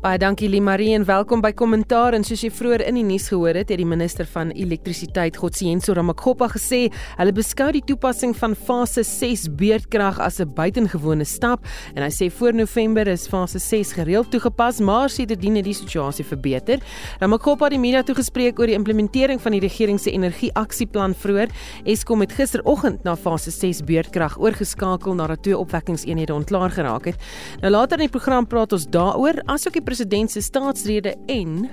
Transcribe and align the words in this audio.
Baie 0.00 0.16
dankie 0.16 0.48
Limarie 0.48 0.94
en 0.96 1.02
welkom 1.04 1.42
by 1.44 1.50
Kommentaar 1.52 2.14
en 2.16 2.22
soos 2.24 2.40
jy 2.40 2.48
vroeër 2.56 2.86
in 2.88 2.96
die 2.96 3.02
nuus 3.04 3.26
gehoor 3.28 3.52
het, 3.52 3.68
het 3.68 3.76
die 3.82 3.84
minister 3.84 4.24
van 4.32 4.48
elektrisiteit 4.56 5.36
Godsiyenso 5.36 5.92
Ramakgopa 5.92 6.46
gesê 6.54 6.86
hulle 7.18 7.34
beskou 7.36 7.66
die 7.76 7.82
toepassing 7.84 8.32
van 8.38 8.54
fase 8.56 9.04
6 9.04 9.50
beurtkrag 9.60 10.16
as 10.24 10.40
'n 10.40 10.48
buitengewone 10.56 11.26
stap 11.28 11.66
en 11.94 12.02
hy 12.02 12.08
sê 12.08 12.30
voor 12.32 12.54
November 12.54 13.06
is 13.08 13.28
fase 13.28 13.58
6 13.58 13.92
gereeld 13.92 14.30
toegepas, 14.30 14.80
maar 14.80 15.10
sedertdien 15.10 15.56
het 15.56 15.64
die 15.64 15.74
situasie 15.74 16.24
verbeter. 16.24 16.80
Ramakgopa 17.20 17.64
het 17.66 17.72
die 17.72 17.78
media 17.78 18.02
toegespreek 18.02 18.58
oor 18.58 18.68
die 18.68 18.78
implementering 18.80 19.38
van 19.38 19.52
die 19.52 19.60
regering 19.60 20.00
se 20.00 20.10
energieaksieplan 20.10 21.14
vroeër. 21.14 21.50
Eskom 21.84 22.20
het 22.20 22.32
gisteroggend 22.32 23.04
na 23.04 23.16
fase 23.16 23.50
6 23.50 23.84
beurtkrag 23.84 24.38
oorgeskakel 24.38 25.14
nadat 25.14 25.42
twee 25.42 25.58
opwekkingseenhede 25.58 26.32
ontklaar 26.32 26.70
geraak 26.70 27.04
het. 27.04 27.16
Nou 27.60 27.70
later 27.70 27.98
in 27.98 28.08
die 28.08 28.18
program 28.18 28.46
praat 28.46 28.72
ons 28.72 28.86
daaroor 28.88 29.42
asook 29.44 29.74
die 29.74 29.89
president 29.90 30.30
se 30.30 30.42
staatsrede 30.42 31.16
en 31.26 31.70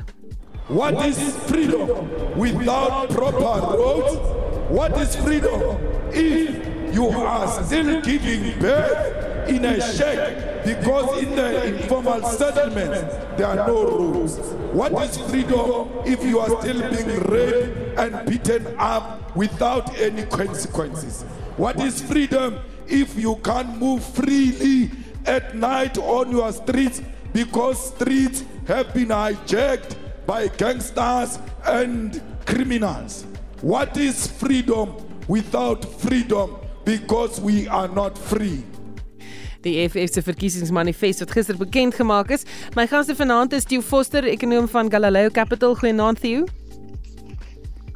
What 0.70 1.06
is 1.06 1.18
freedom 1.46 1.90
without 2.36 3.10
proper 3.10 3.78
roads? 3.78 4.18
What 4.70 4.98
is 5.02 5.16
freedom 5.16 5.62
if 6.12 6.96
you 6.96 7.10
are 7.10 7.64
still 7.64 8.02
giving 8.02 8.60
birth 8.60 9.48
in 9.48 9.66
a 9.66 9.80
shack 9.80 10.66
because 10.66 11.22
in 11.24 11.36
the 11.36 11.66
informal 11.66 12.24
settlements 12.24 13.00
there 13.38 13.46
are 13.46 13.68
no 13.68 13.84
roads? 13.84 14.40
What 14.74 14.94
is 15.04 15.18
freedom 15.30 15.88
if 16.04 16.24
you 16.24 16.40
are 16.40 16.50
still 16.62 16.82
being 16.90 17.20
raped 17.30 18.00
and 18.00 18.28
beaten 18.28 18.66
up 18.80 19.36
without 19.36 19.96
any 20.00 20.24
consequences? 20.24 21.24
What 21.58 21.80
is 21.80 22.02
freedom 22.02 22.58
if 22.88 23.16
you 23.16 23.36
can't 23.44 23.78
move 23.78 24.04
freely 24.04 24.90
at 25.28 25.56
night 25.56 26.00
on 26.00 26.31
your 26.31 26.52
streets 26.52 27.02
because 27.38 27.78
streets 27.94 28.44
have 28.66 28.92
been 28.94 29.12
hijacked 29.12 29.96
by 30.26 30.48
gangsters 30.58 31.38
and 31.64 32.20
criminals. 32.46 33.26
What 33.62 33.96
is 33.98 34.26
freedom 34.26 34.96
without 35.28 35.86
freedom 35.86 36.58
because 36.84 37.40
we 37.40 37.68
are 37.68 37.88
not 37.88 38.18
free? 38.18 38.64
die 39.62 39.82
EFF 39.84 40.14
se 40.14 40.22
verkiesingsmanifest 40.22 41.20
wat 41.20 41.32
gister 41.32 41.58
bekend 41.58 41.96
gemaak 41.98 42.30
is. 42.32 42.46
My 42.76 42.88
gaste 42.88 43.16
vanaand 43.16 43.54
is 43.54 43.66
Theo 43.66 43.82
Foster, 43.82 44.24
ekonom 44.24 44.70
van 44.70 44.90
Galileo 44.92 45.30
Capital. 45.30 45.76
Goeienaand 45.76 46.22
Theo. 46.22 46.46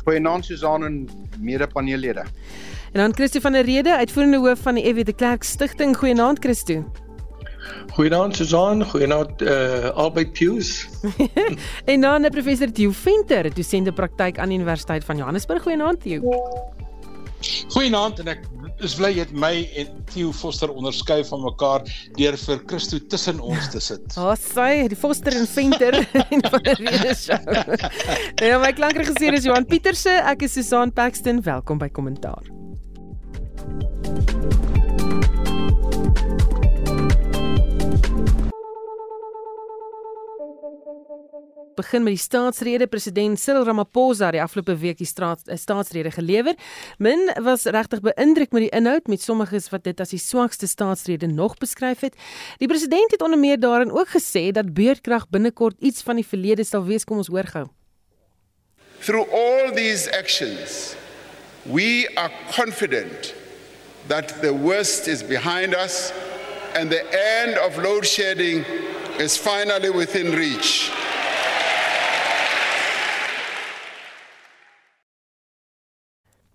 Goeienaand 0.03 0.45
Susan 0.45 0.83
en 0.85 1.07
mede-paneellede. 1.39 2.25
En 2.91 2.99
dan 2.99 3.13
Christo 3.13 3.39
van 3.39 3.51
der 3.51 3.65
Rede, 3.65 3.95
uitvoerende 3.97 4.37
hoof 4.37 4.59
van 4.59 4.75
die 4.75 4.83
EW 4.83 5.05
de 5.05 5.13
Klerk 5.13 5.43
Stichting. 5.43 5.97
Goeienaand 5.97 6.39
Christo. 6.39 6.83
Goeienaand 7.95 8.35
Susan, 8.35 8.85
goeienaand 8.85 9.41
uh 9.41 9.89
Albert 9.99 10.33
Pius. 10.33 10.87
en 11.91 12.01
dan 12.01 12.25
'n 12.25 12.31
professor 12.31 12.71
Theo 12.71 12.91
Venter, 12.91 13.53
dosent 13.53 13.93
praktyk 13.95 14.39
aan 14.39 14.49
die 14.49 14.57
Universiteit 14.57 15.03
van 15.03 15.17
Johannesburg. 15.17 15.61
Goeienaand 15.61 16.01
Theo. 16.01 16.21
Goeienaand 17.67 18.19
en 18.19 18.27
ek 18.27 18.45
is 18.85 18.95
bly 18.97 19.11
jy 19.13 19.25
het 19.25 19.33
my 19.37 19.51
en 19.81 19.89
Theo 20.09 20.31
Foster 20.35 20.71
onderskei 20.73 21.21
van 21.27 21.43
mekaar 21.45 21.85
deur 22.17 22.37
vir 22.37 22.63
Christo 22.69 22.99
tussen 23.11 23.41
ons 23.41 23.69
te 23.73 23.81
sit. 23.83 24.05
Ah, 24.21 24.31
oh, 24.31 24.35
sy, 24.37 24.87
die 24.91 24.97
Foster 24.99 25.35
en 25.37 25.47
Venter 25.49 25.97
en 26.33 26.45
van 26.47 26.65
die 26.67 26.77
rede 26.81 27.15
show. 27.17 27.39
ja, 28.41 28.59
my 28.61 28.73
klankregisseur 28.77 29.37
is 29.37 29.47
Johan 29.49 29.65
Pieterse, 29.69 30.13
ek 30.33 30.47
is 30.47 30.57
Susan 30.57 30.93
Paxton. 30.93 31.41
Welkom 31.45 31.81
by 31.81 31.89
Kommentaar. 31.89 32.45
Begin 41.81 42.05
met 42.05 42.15
die 42.15 42.21
staatsrede 42.21 42.87
president 42.87 43.39
Cyril 43.41 43.65
Ramaphosa 43.65 44.29
die 44.33 44.41
afgelope 44.41 44.75
week 44.81 44.99
die 45.01 45.09
straat, 45.09 45.41
eh, 45.47 45.57
staatsrede 45.57 46.11
gelewer. 46.13 46.55
Min 46.97 47.31
was 47.41 47.65
regtig 47.65 48.01
beïndruk 48.05 48.53
met 48.53 48.67
die 48.67 48.71
inhoud 48.77 49.07
met 49.07 49.21
sommiges 49.21 49.69
wat 49.73 49.83
dit 49.83 49.99
as 49.99 50.13
die 50.13 50.21
swakste 50.21 50.67
staatsrede 50.67 51.27
nog 51.27 51.57
beskryf 51.57 52.05
het. 52.05 52.15
Die 52.59 52.67
president 52.67 53.11
het 53.11 53.21
onder 53.21 53.39
meer 53.39 53.59
daarin 53.59 53.91
ook 53.91 54.13
gesê 54.13 54.51
dat 54.51 54.73
beurtkrag 54.73 55.29
binnekort 55.29 55.75
iets 55.79 56.01
van 56.01 56.15
die 56.15 56.27
verlede 56.27 56.63
sal 56.63 56.85
wees, 56.85 57.03
kom 57.03 57.17
ons 57.17 57.27
hoor 57.27 57.47
gou. 57.47 57.67
Through 59.01 59.27
all 59.33 59.71
these 59.73 60.11
actions, 60.17 60.95
we 61.63 62.09
are 62.15 62.31
confident 62.55 63.33
that 64.07 64.41
the 64.41 64.53
worst 64.53 65.07
is 65.07 65.23
behind 65.23 65.75
us 65.75 66.11
and 66.75 66.89
the 66.89 67.03
end 67.11 67.57
of 67.57 67.77
load 67.77 68.05
shedding 68.05 68.65
is 69.19 69.37
finally 69.37 69.89
within 69.89 70.31
reach. 70.31 70.91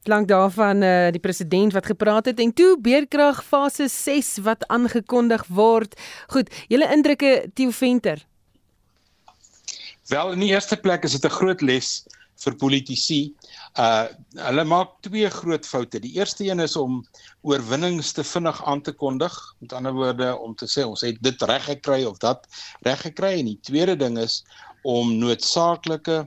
Lank 0.08 0.28
daarvan 0.28 0.82
uh, 0.82 1.10
die 1.10 1.20
president 1.20 1.72
wat 1.72 1.86
gepraat 1.86 2.26
het 2.30 2.40
en 2.40 2.52
toe 2.52 2.76
beerkrag 2.80 3.44
fase 3.44 3.88
6 3.88 4.36
wat 4.46 4.66
aangekondig 4.66 5.46
word. 5.48 5.94
Goed, 6.32 6.52
julle 6.68 6.88
indrukke 6.92 7.50
Theo 7.54 7.70
Venter. 7.70 8.26
Wel 10.08 10.32
in 10.32 10.44
die 10.44 10.52
eerste 10.54 10.76
plek 10.76 11.04
is 11.04 11.12
dit 11.18 11.24
'n 11.24 11.36
groot 11.38 11.60
les 11.60 12.04
vir 12.44 12.56
politici. 12.60 13.20
Uh 13.80 14.06
hulle 14.36 14.64
maak 14.64 14.92
twee 15.06 15.28
groot 15.30 15.66
foute. 15.66 16.00
Die 16.00 16.14
eerste 16.18 16.44
een 16.44 16.60
is 16.60 16.76
om 16.76 17.00
oorwinnings 17.42 18.12
te 18.12 18.24
vinnig 18.24 18.64
aan 18.64 18.82
te 18.82 18.92
kondig. 18.92 19.32
Met 19.58 19.72
ander 19.72 19.92
woorde 19.92 20.36
om 20.36 20.54
te 20.54 20.68
sê 20.68 20.84
ons 20.84 21.00
het 21.00 21.18
dit 21.22 21.42
reg 21.42 21.64
gekry 21.64 22.04
of 22.04 22.18
dat 22.18 22.46
reg 22.80 23.00
gekry 23.00 23.38
en 23.38 23.50
die 23.52 23.60
tweede 23.62 23.96
ding 23.96 24.18
is 24.18 24.44
om 24.82 25.16
noodsaaklike 25.18 26.26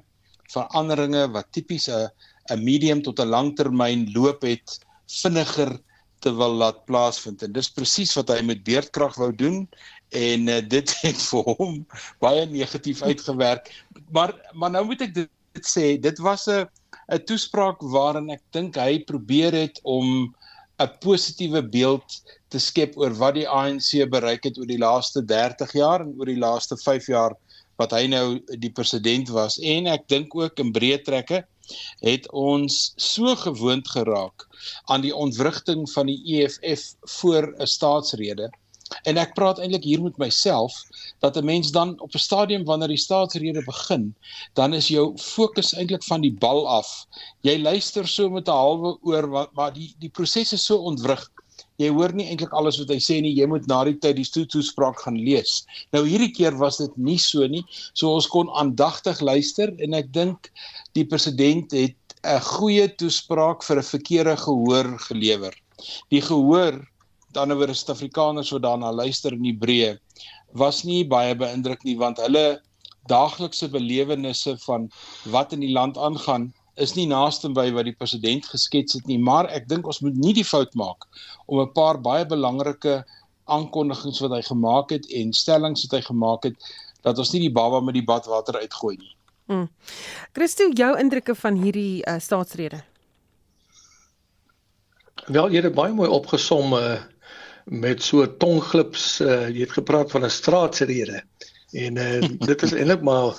veranderinge 0.49 1.27
wat 1.31 1.51
tipies 1.51 1.87
'n 1.87 2.09
'n 2.49 2.63
medium 2.63 3.01
tot 3.01 3.19
'n 3.19 3.33
langtermyn 3.35 4.09
loop 4.13 4.41
het 4.41 4.79
vinniger 5.21 5.79
te 6.19 6.33
wil 6.35 6.53
laat 6.61 6.85
plaasvind. 6.85 7.43
En 7.43 7.51
dis 7.55 7.71
presies 7.71 8.13
wat 8.17 8.31
hy 8.33 8.41
met 8.45 8.63
beerdkrag 8.63 9.15
wou 9.15 9.31
doen 9.35 9.67
en 10.09 10.47
uh, 10.47 10.59
dit 10.61 10.95
het 11.05 11.21
vir 11.31 11.51
hom 11.55 11.85
baie 12.23 12.45
negatief 12.45 13.01
uitgewerk. 13.01 13.71
Maar 14.11 14.35
maar 14.53 14.71
nou 14.71 14.85
moet 14.85 15.07
ek 15.07 15.13
dit, 15.13 15.31
dit 15.57 15.65
sê 15.65 15.95
dit 16.01 16.19
was 16.19 16.47
'n 16.47 16.67
'n 17.09 17.23
toespraak 17.25 17.81
waarin 17.81 18.29
ek 18.29 18.43
dink 18.51 18.75
hy 18.75 18.99
probeer 19.03 19.53
het 19.53 19.79
om 19.83 20.35
'n 20.79 20.91
positiewe 21.03 21.61
beeld 21.63 22.21
te 22.49 22.59
skep 22.59 22.97
oor 22.97 23.13
wat 23.13 23.35
die 23.35 23.47
ANC 23.47 24.09
bereik 24.09 24.43
het 24.43 24.57
oor 24.57 24.69
die 24.69 24.81
laaste 24.81 25.21
30 25.25 25.73
jaar 25.73 26.01
en 26.01 26.13
oor 26.17 26.25
die 26.25 26.39
laaste 26.39 26.77
5 26.77 27.07
jaar 27.07 27.35
wat 27.79 27.91
hy 27.95 28.07
nou 28.07 28.39
die 28.59 28.71
president 28.71 29.29
was. 29.29 29.59
En 29.59 29.87
ek 29.87 30.07
dink 30.07 30.35
ook 30.35 30.59
in 30.59 30.73
breë 30.75 31.03
trekke 31.03 31.45
het 31.99 32.31
ons 32.31 32.93
so 32.95 33.35
gewoond 33.35 33.89
geraak 33.89 34.47
aan 34.85 35.01
die 35.01 35.15
ontwrigting 35.15 35.89
van 35.91 36.05
die 36.05 36.21
EFF 36.37 36.95
voor 37.19 37.53
'n 37.57 37.65
staatsrede. 37.65 38.49
En 39.03 39.17
ek 39.21 39.33
praat 39.37 39.59
eintlik 39.61 39.83
hier 39.83 40.01
met 40.01 40.17
myself 40.17 40.73
dat 41.19 41.37
'n 41.37 41.45
mens 41.45 41.71
dan 41.71 41.99
op 41.99 42.13
'n 42.13 42.25
stadium 42.27 42.63
wanneer 42.65 42.87
die 42.87 42.97
staatsrede 42.97 43.63
begin, 43.63 44.15
dan 44.53 44.73
is 44.73 44.87
jou 44.87 45.17
fokus 45.17 45.73
eintlik 45.73 46.03
van 46.03 46.21
die 46.21 46.33
bal 46.33 46.67
af. 46.67 47.05
Jy 47.41 47.61
luister 47.61 48.07
so 48.07 48.29
met 48.29 48.47
'n 48.47 48.51
halwe 48.51 48.97
oor 49.01 49.29
wat 49.29 49.53
maar 49.53 49.73
die 49.73 49.95
die 49.99 50.09
proses 50.09 50.53
is 50.53 50.65
so 50.65 50.77
ontwrig 50.77 51.29
jy 51.79 51.89
hoor 51.95 52.11
nie 52.15 52.27
eintlik 52.27 52.53
alles 52.57 52.79
wat 52.81 52.91
hy 52.91 52.99
sê 53.03 53.19
nie. 53.23 53.31
Jy 53.37 53.47
moet 53.51 53.67
na 53.71 53.83
die 53.87 53.95
tyd 54.03 54.19
die 54.19 54.45
toespraak 54.53 54.99
gaan 55.05 55.17
lees. 55.17 55.63
Nou 55.95 56.03
hierdie 56.07 56.31
keer 56.35 56.57
was 56.59 56.79
dit 56.81 56.97
nie 56.97 57.17
so 57.17 57.47
nie. 57.47 57.63
So 57.93 58.11
ons 58.13 58.27
kon 58.27 58.51
aandagtig 58.59 59.21
luister 59.23 59.71
en 59.79 59.95
ek 59.97 60.11
dink 60.15 60.51
die 60.97 61.07
president 61.07 61.71
het 61.71 61.95
'n 62.23 62.41
goeie 62.43 62.87
toespraak 62.99 63.63
vir 63.63 63.77
'n 63.79 63.91
verkeerde 63.95 64.35
gehoor 64.35 64.87
gelewer. 65.07 65.53
Die 66.11 66.21
gehoor 66.21 66.83
dan 67.33 67.51
oor 67.53 67.71
Suid-Afrikaners 67.73 68.51
wat 68.51 68.63
daarna 68.65 68.91
luister 68.91 69.33
in 69.33 69.45
Hebreë 69.45 69.97
was 70.53 70.83
nie 70.83 71.03
baie 71.05 71.35
beïndruk 71.35 71.83
nie 71.85 71.95
want 71.97 72.17
hulle 72.17 72.59
daaglikse 73.09 73.69
belewennisse 73.69 74.57
van 74.65 74.89
wat 75.25 75.53
in 75.53 75.61
die 75.61 75.73
land 75.73 75.97
aangaan 75.97 76.53
is 76.79 76.95
nie 76.95 77.07
naaste 77.07 77.49
by 77.53 77.67
wat 77.75 77.87
die 77.87 77.95
president 77.95 78.45
geskets 78.45 78.97
het 78.97 79.07
nie, 79.07 79.19
maar 79.19 79.49
ek 79.53 79.67
dink 79.67 79.87
ons 79.87 80.01
moet 80.05 80.15
nie 80.15 80.33
die 80.33 80.47
fout 80.47 80.75
maak 80.79 81.07
om 81.47 81.59
'n 81.61 81.73
paar 81.73 82.01
baie 82.01 82.25
belangrike 82.25 83.03
aankondigings 83.45 84.19
wat 84.23 84.31
hy 84.31 84.41
gemaak 84.41 84.89
het 84.89 85.05
en 85.11 85.33
stellings 85.33 85.85
wat 85.87 85.99
hy 85.99 86.01
gemaak 86.07 86.43
het 86.43 86.69
dat 87.01 87.17
ons 87.17 87.31
nie 87.33 87.47
die 87.47 87.55
baba 87.55 87.79
met 87.79 87.93
die 87.93 88.05
badwater 88.05 88.59
uitgooi 88.59 88.97
nie. 88.97 89.15
Mm. 89.49 89.69
Christo, 90.33 90.69
jou 90.77 90.91
indrukke 90.99 91.35
van 91.35 91.55
hierdie 91.57 92.03
uh, 92.05 92.19
staatsrede? 92.21 92.83
Wel, 95.27 95.49
jy 95.51 95.63
het 95.63 95.73
baie 95.73 95.93
mooi 95.93 96.09
opgesom 96.09 96.73
uh, 96.77 96.99
met 97.65 98.03
so 98.03 98.25
tonglips, 98.41 99.19
uh, 99.21 99.47
jy 99.49 99.65
het 99.65 99.77
gepraat 99.77 100.11
van 100.11 100.25
'n 100.25 100.29
straatsrede. 100.29 101.23
En 101.71 101.97
uh, 101.97 102.21
dit 102.49 102.61
is 102.61 102.73
eintlik 102.73 103.01
maar 103.01 103.37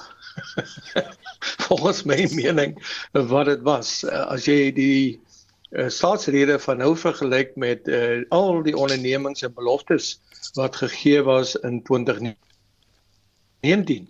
volgens 1.67 2.03
my 2.03 2.29
mening 2.35 2.83
wat 3.13 3.47
dit 3.47 3.63
was. 3.63 4.05
Uh, 4.05 4.27
as 4.35 4.45
jy 4.49 4.73
die 4.77 5.21
uh, 5.71 5.89
staatsrede 5.89 6.59
van 6.59 6.77
nou 6.83 6.97
vergelyk 6.97 7.57
met 7.57 7.89
uh, 7.89 8.23
al 8.29 8.63
die 8.67 8.77
ondernemings 8.77 9.43
en 9.47 9.55
beloftes 9.55 10.19
wat 10.59 10.77
gegee 10.77 11.23
was 11.23 11.57
in 11.57 11.83
2019 11.83 14.09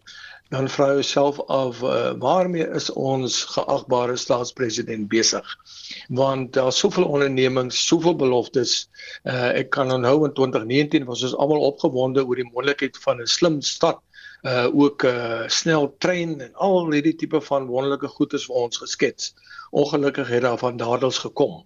dan 0.50 0.66
vra 0.66 0.88
jy 0.96 1.02
self 1.06 1.36
af 1.46 1.78
uh, 1.86 2.10
waarmee 2.22 2.66
is 2.74 2.88
ons 2.98 3.36
geagbare 3.54 4.16
staatspresident 4.18 5.06
besig 5.12 5.46
want 6.20 6.56
daar's 6.56 6.80
soveel 6.82 7.06
ondernemings 7.06 7.78
soveel 7.86 8.16
beloftes 8.18 8.88
uh, 9.30 9.54
ek 9.54 9.70
kan 9.76 9.94
onthou 9.94 10.26
in 10.26 10.34
2019 10.34 11.06
was 11.10 11.22
ons 11.28 11.36
almal 11.38 11.68
opgewonde 11.70 12.26
oor 12.26 12.42
die 12.42 12.48
moontlikheid 12.50 12.98
van 13.04 13.22
'n 13.22 13.30
slim 13.30 13.60
stad 13.62 14.02
uh 14.42 14.68
ook 14.72 15.02
uh, 15.02 15.42
snel 15.46 15.94
trein 15.98 16.40
en 16.40 16.54
al 16.54 16.92
hierdie 16.92 17.16
tipe 17.16 17.40
van 17.40 17.66
wonderlike 17.66 18.08
goedes 18.08 18.46
vir 18.48 18.54
ons 18.54 18.78
geskets. 18.80 19.34
Ongelukkig 19.70 20.28
het 20.28 20.42
daar 20.42 20.58
van 20.58 20.76
dadels 20.76 21.18
gekom. 21.18 21.64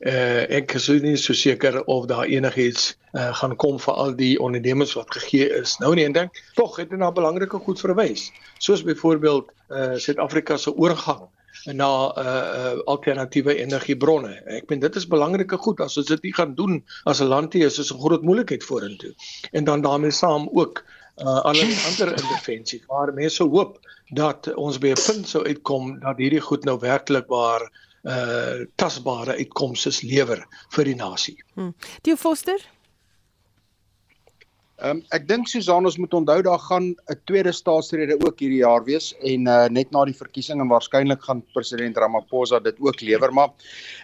Uh 0.00 0.42
ek 0.48 0.74
is 0.74 0.88
nie 0.88 1.16
so 1.16 1.32
seker 1.32 1.84
of 1.84 2.06
daar 2.06 2.24
enigiets 2.24 2.96
uh 3.12 3.34
gaan 3.34 3.56
kom 3.56 3.78
vir 3.78 3.94
al 3.94 4.16
die 4.16 4.38
ondernemings 4.40 4.94
wat 4.94 5.12
gegee 5.12 5.50
is. 5.60 5.76
Nou 5.78 5.94
nee, 5.94 6.10
dink 6.10 6.42
tog 6.54 6.76
het 6.76 6.90
dit 6.90 6.98
na 6.98 7.12
belangrike 7.12 7.58
goed 7.58 7.80
verwys. 7.80 8.30
Soos 8.58 8.82
byvoorbeeld 8.82 9.52
uh 9.70 9.94
Suid-Afrika 9.96 10.56
se 10.56 10.74
oorgang 10.74 11.28
na 11.64 11.90
uh, 12.18 12.24
uh 12.24 12.80
alternatiewe 12.90 13.54
energiebronne. 13.56 14.34
Ek 14.58 14.68
meen 14.68 14.82
dit 14.82 14.96
is 14.96 15.06
belangrike 15.06 15.56
goed 15.56 15.80
as 15.80 15.96
ons 16.00 16.10
dit 16.10 16.26
nie 16.26 16.34
gaan 16.34 16.54
doen 16.54 16.82
as 17.04 17.20
'n 17.20 17.30
land 17.30 17.52
hier 17.52 17.66
is, 17.66 17.78
is 17.78 17.92
'n 17.92 18.00
groot 18.00 18.22
moeilikheid 18.22 18.64
vorentoe. 18.64 19.14
En 19.52 19.64
dan 19.64 19.80
daarmee 19.80 20.10
saam 20.10 20.48
ook 20.52 20.84
uh 21.22 21.40
alle 21.46 21.66
ander 21.88 22.10
intervensies 22.10 22.86
waar 22.90 23.12
mense 23.14 23.42
hoop 23.42 23.78
dat 24.10 24.48
ons 24.54 24.78
by 24.78 24.90
'n 24.94 25.04
punt 25.06 25.28
sou 25.28 25.44
uitkom 25.46 25.98
dat 26.00 26.18
hierdie 26.18 26.40
goed 26.40 26.64
nou 26.64 26.78
werklik 26.78 27.26
waar 27.28 27.70
uh 28.02 28.66
tasbare 28.76 29.36
uitkomste 29.38 29.90
lewer 30.02 30.46
vir 30.70 30.84
die 30.84 30.96
nasie. 30.96 31.36
Hmm. 31.54 31.74
Theo 32.02 32.16
Foster 32.16 32.58
Ehm 34.82 34.98
um, 34.98 35.02
ek 35.14 35.28
dink 35.28 35.46
Susan 35.46 35.86
ons 35.86 35.96
moet 36.02 36.14
onthou 36.18 36.42
daar 36.42 36.58
gaan 36.58 36.96
'n 37.08 37.20
tweede 37.30 37.52
staatsrede 37.52 38.18
ook 38.26 38.40
hierdie 38.42 38.64
jaar 38.66 38.82
wees 38.84 39.14
en 39.22 39.46
uh, 39.46 39.68
net 39.70 39.90
na 39.90 40.04
die 40.04 40.16
verkiesing 40.18 40.60
en 40.60 40.68
waarskynlik 40.68 41.22
gaan 41.22 41.44
president 41.54 41.96
Ramaphosa 41.96 42.58
dit 42.58 42.74
ook 42.80 43.00
lewer 43.00 43.32
maar 43.32 43.54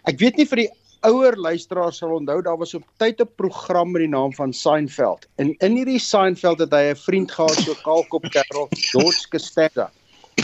ek 0.04 0.18
weet 0.18 0.36
nie 0.36 0.46
vir 0.46 0.56
die 0.62 0.70
ouer 1.06 1.36
luisteraars 1.36 2.00
sal 2.00 2.12
onthou 2.16 2.40
daar 2.44 2.58
was 2.60 2.74
op 2.74 2.84
tyd 3.00 3.20
'n 3.20 3.28
program 3.36 3.90
met 3.92 4.02
die 4.02 4.08
naam 4.08 4.32
van 4.34 4.52
Seinfeld. 4.52 5.26
En 5.36 5.54
in 5.58 5.76
hierdie 5.76 5.98
Seinfeld 5.98 6.58
het 6.58 6.72
hy 6.72 6.90
'n 6.90 6.96
vriend 6.96 7.30
gehad 7.32 7.58
so 7.64 7.74
kaalkop 7.84 8.22
kerel, 8.30 8.68
George 8.70 9.28
Costanza. 9.28 9.90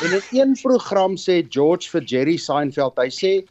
En 0.02 0.12
in 0.12 0.22
een 0.30 0.58
program 0.62 1.16
sê 1.16 1.44
George 1.48 1.88
vir 1.90 2.02
Jerry 2.02 2.36
Seinfeld, 2.36 2.96
hy 2.96 3.10
sê 3.10 3.48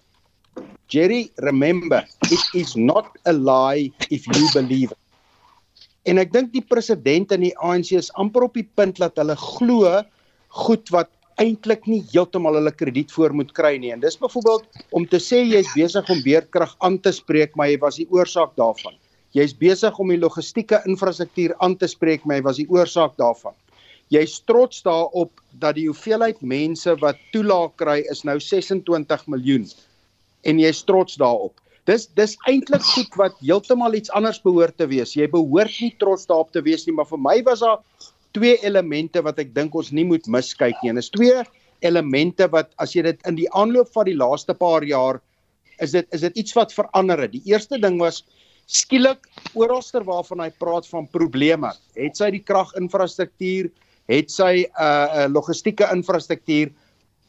Jerry, 0.88 1.32
remember, 1.36 2.06
it 2.32 2.44
is 2.54 2.76
not 2.76 3.08
a 3.26 3.34
lie 3.34 3.92
if 4.10 4.26
you 4.26 4.50
believe 4.54 4.92
it. 4.92 4.98
En 6.06 6.18
ek 6.18 6.32
dink 6.32 6.54
die 6.54 6.62
president 6.62 7.32
en 7.32 7.42
die 7.42 7.56
ANC 7.58 7.92
is 7.98 8.14
amper 8.14 8.44
op 8.44 8.54
die 8.54 8.70
punt 8.78 8.98
dat 9.02 9.18
hulle 9.18 9.36
glo 9.36 10.04
goed 10.48 10.90
wat 10.90 11.10
eintlik 11.42 11.88
nie 11.90 12.02
heeltemal 12.14 12.56
hulle 12.60 12.72
krediet 12.72 13.12
voor 13.12 13.34
moet 13.36 13.52
kry 13.56 13.76
nie. 13.82 13.92
En 13.96 14.04
dis 14.04 14.18
byvoorbeeld 14.20 14.86
om 14.96 15.08
te 15.08 15.20
sê 15.20 15.42
jy's 15.44 15.72
besig 15.76 16.10
om 16.10 16.22
beerdkrag 16.24 16.76
aan 16.86 17.00
te 17.00 17.12
spreek, 17.16 17.56
maar 17.56 17.72
jy 17.72 17.80
was 17.82 18.00
die 18.00 18.08
oorsaak 18.12 18.56
daarvan. 18.60 18.96
Jy's 19.36 19.56
besig 19.60 19.98
om 20.00 20.14
die 20.14 20.22
logistieke 20.22 20.80
infrastruktuur 20.88 21.58
aan 21.60 21.76
te 21.76 21.90
spreek, 21.92 22.24
maar 22.24 22.40
jy 22.40 22.46
was 22.46 22.62
die 22.62 22.70
oorsaak 22.72 23.18
daarvan. 23.20 23.56
Jy's 24.14 24.38
trots 24.48 24.84
daarop 24.86 25.42
dat 25.60 25.76
die 25.76 25.88
hoeveelheid 25.90 26.40
mense 26.46 26.94
wat 27.02 27.20
toelaag 27.34 27.74
kry 27.82 28.00
is 28.12 28.24
nou 28.24 28.38
26 28.40 29.28
miljoen 29.34 29.66
en 30.46 30.60
jy's 30.62 30.84
trots 30.86 31.18
daarop. 31.18 31.58
Dis 31.90 32.08
dis 32.18 32.36
eintlik 32.50 32.86
goed 32.86 33.18
wat 33.20 33.36
heeltemal 33.42 33.98
iets 33.98 34.14
anders 34.18 34.40
behoort 34.42 34.78
te 34.78 34.88
wees. 34.90 35.14
Jy 35.18 35.28
behoort 35.34 35.74
nie 35.82 35.92
trots 36.02 36.26
daarop 36.30 36.54
te 36.54 36.64
wees 36.66 36.86
nie, 36.86 36.96
maar 36.98 37.10
vir 37.10 37.22
my 37.22 37.36
was 37.46 37.62
daar 37.66 37.82
twee 38.36 38.58
elemente 38.64 39.24
wat 39.26 39.40
ek 39.42 39.54
dink 39.56 39.76
ons 39.76 39.94
nie 39.96 40.06
moet 40.08 40.28
miskyk 40.28 40.78
nie. 40.84 40.92
En 40.92 41.02
is 41.02 41.12
twee 41.14 41.44
elemente 41.86 42.48
wat 42.52 42.74
as 42.82 42.96
jy 42.96 43.06
dit 43.08 43.30
in 43.30 43.38
die 43.40 43.50
aanloop 43.56 43.92
van 43.96 44.08
die 44.10 44.18
laaste 44.18 44.56
paar 44.58 44.84
jaar 44.88 45.22
is 45.84 45.96
dit 45.96 46.08
is 46.16 46.24
dit 46.24 46.44
iets 46.44 46.56
wat 46.56 46.74
verander 46.76 47.26
het. 47.26 47.34
Die 47.36 47.44
eerste 47.52 47.80
ding 47.82 48.00
was 48.00 48.24
skielik 48.66 49.28
oralster 49.54 50.06
waarvan 50.08 50.42
hy 50.46 50.50
praat 50.60 50.88
van 50.90 51.08
probleme. 51.12 51.74
Het 52.00 52.18
sy 52.18 52.32
die 52.34 52.44
kraginfrastruktuur, 52.44 53.70
het 54.10 54.32
sy 54.32 54.66
'n 54.66 54.70
uh, 54.80 55.26
uh, 55.26 55.28
logistieke 55.30 55.88
infrastruktuur 55.94 56.72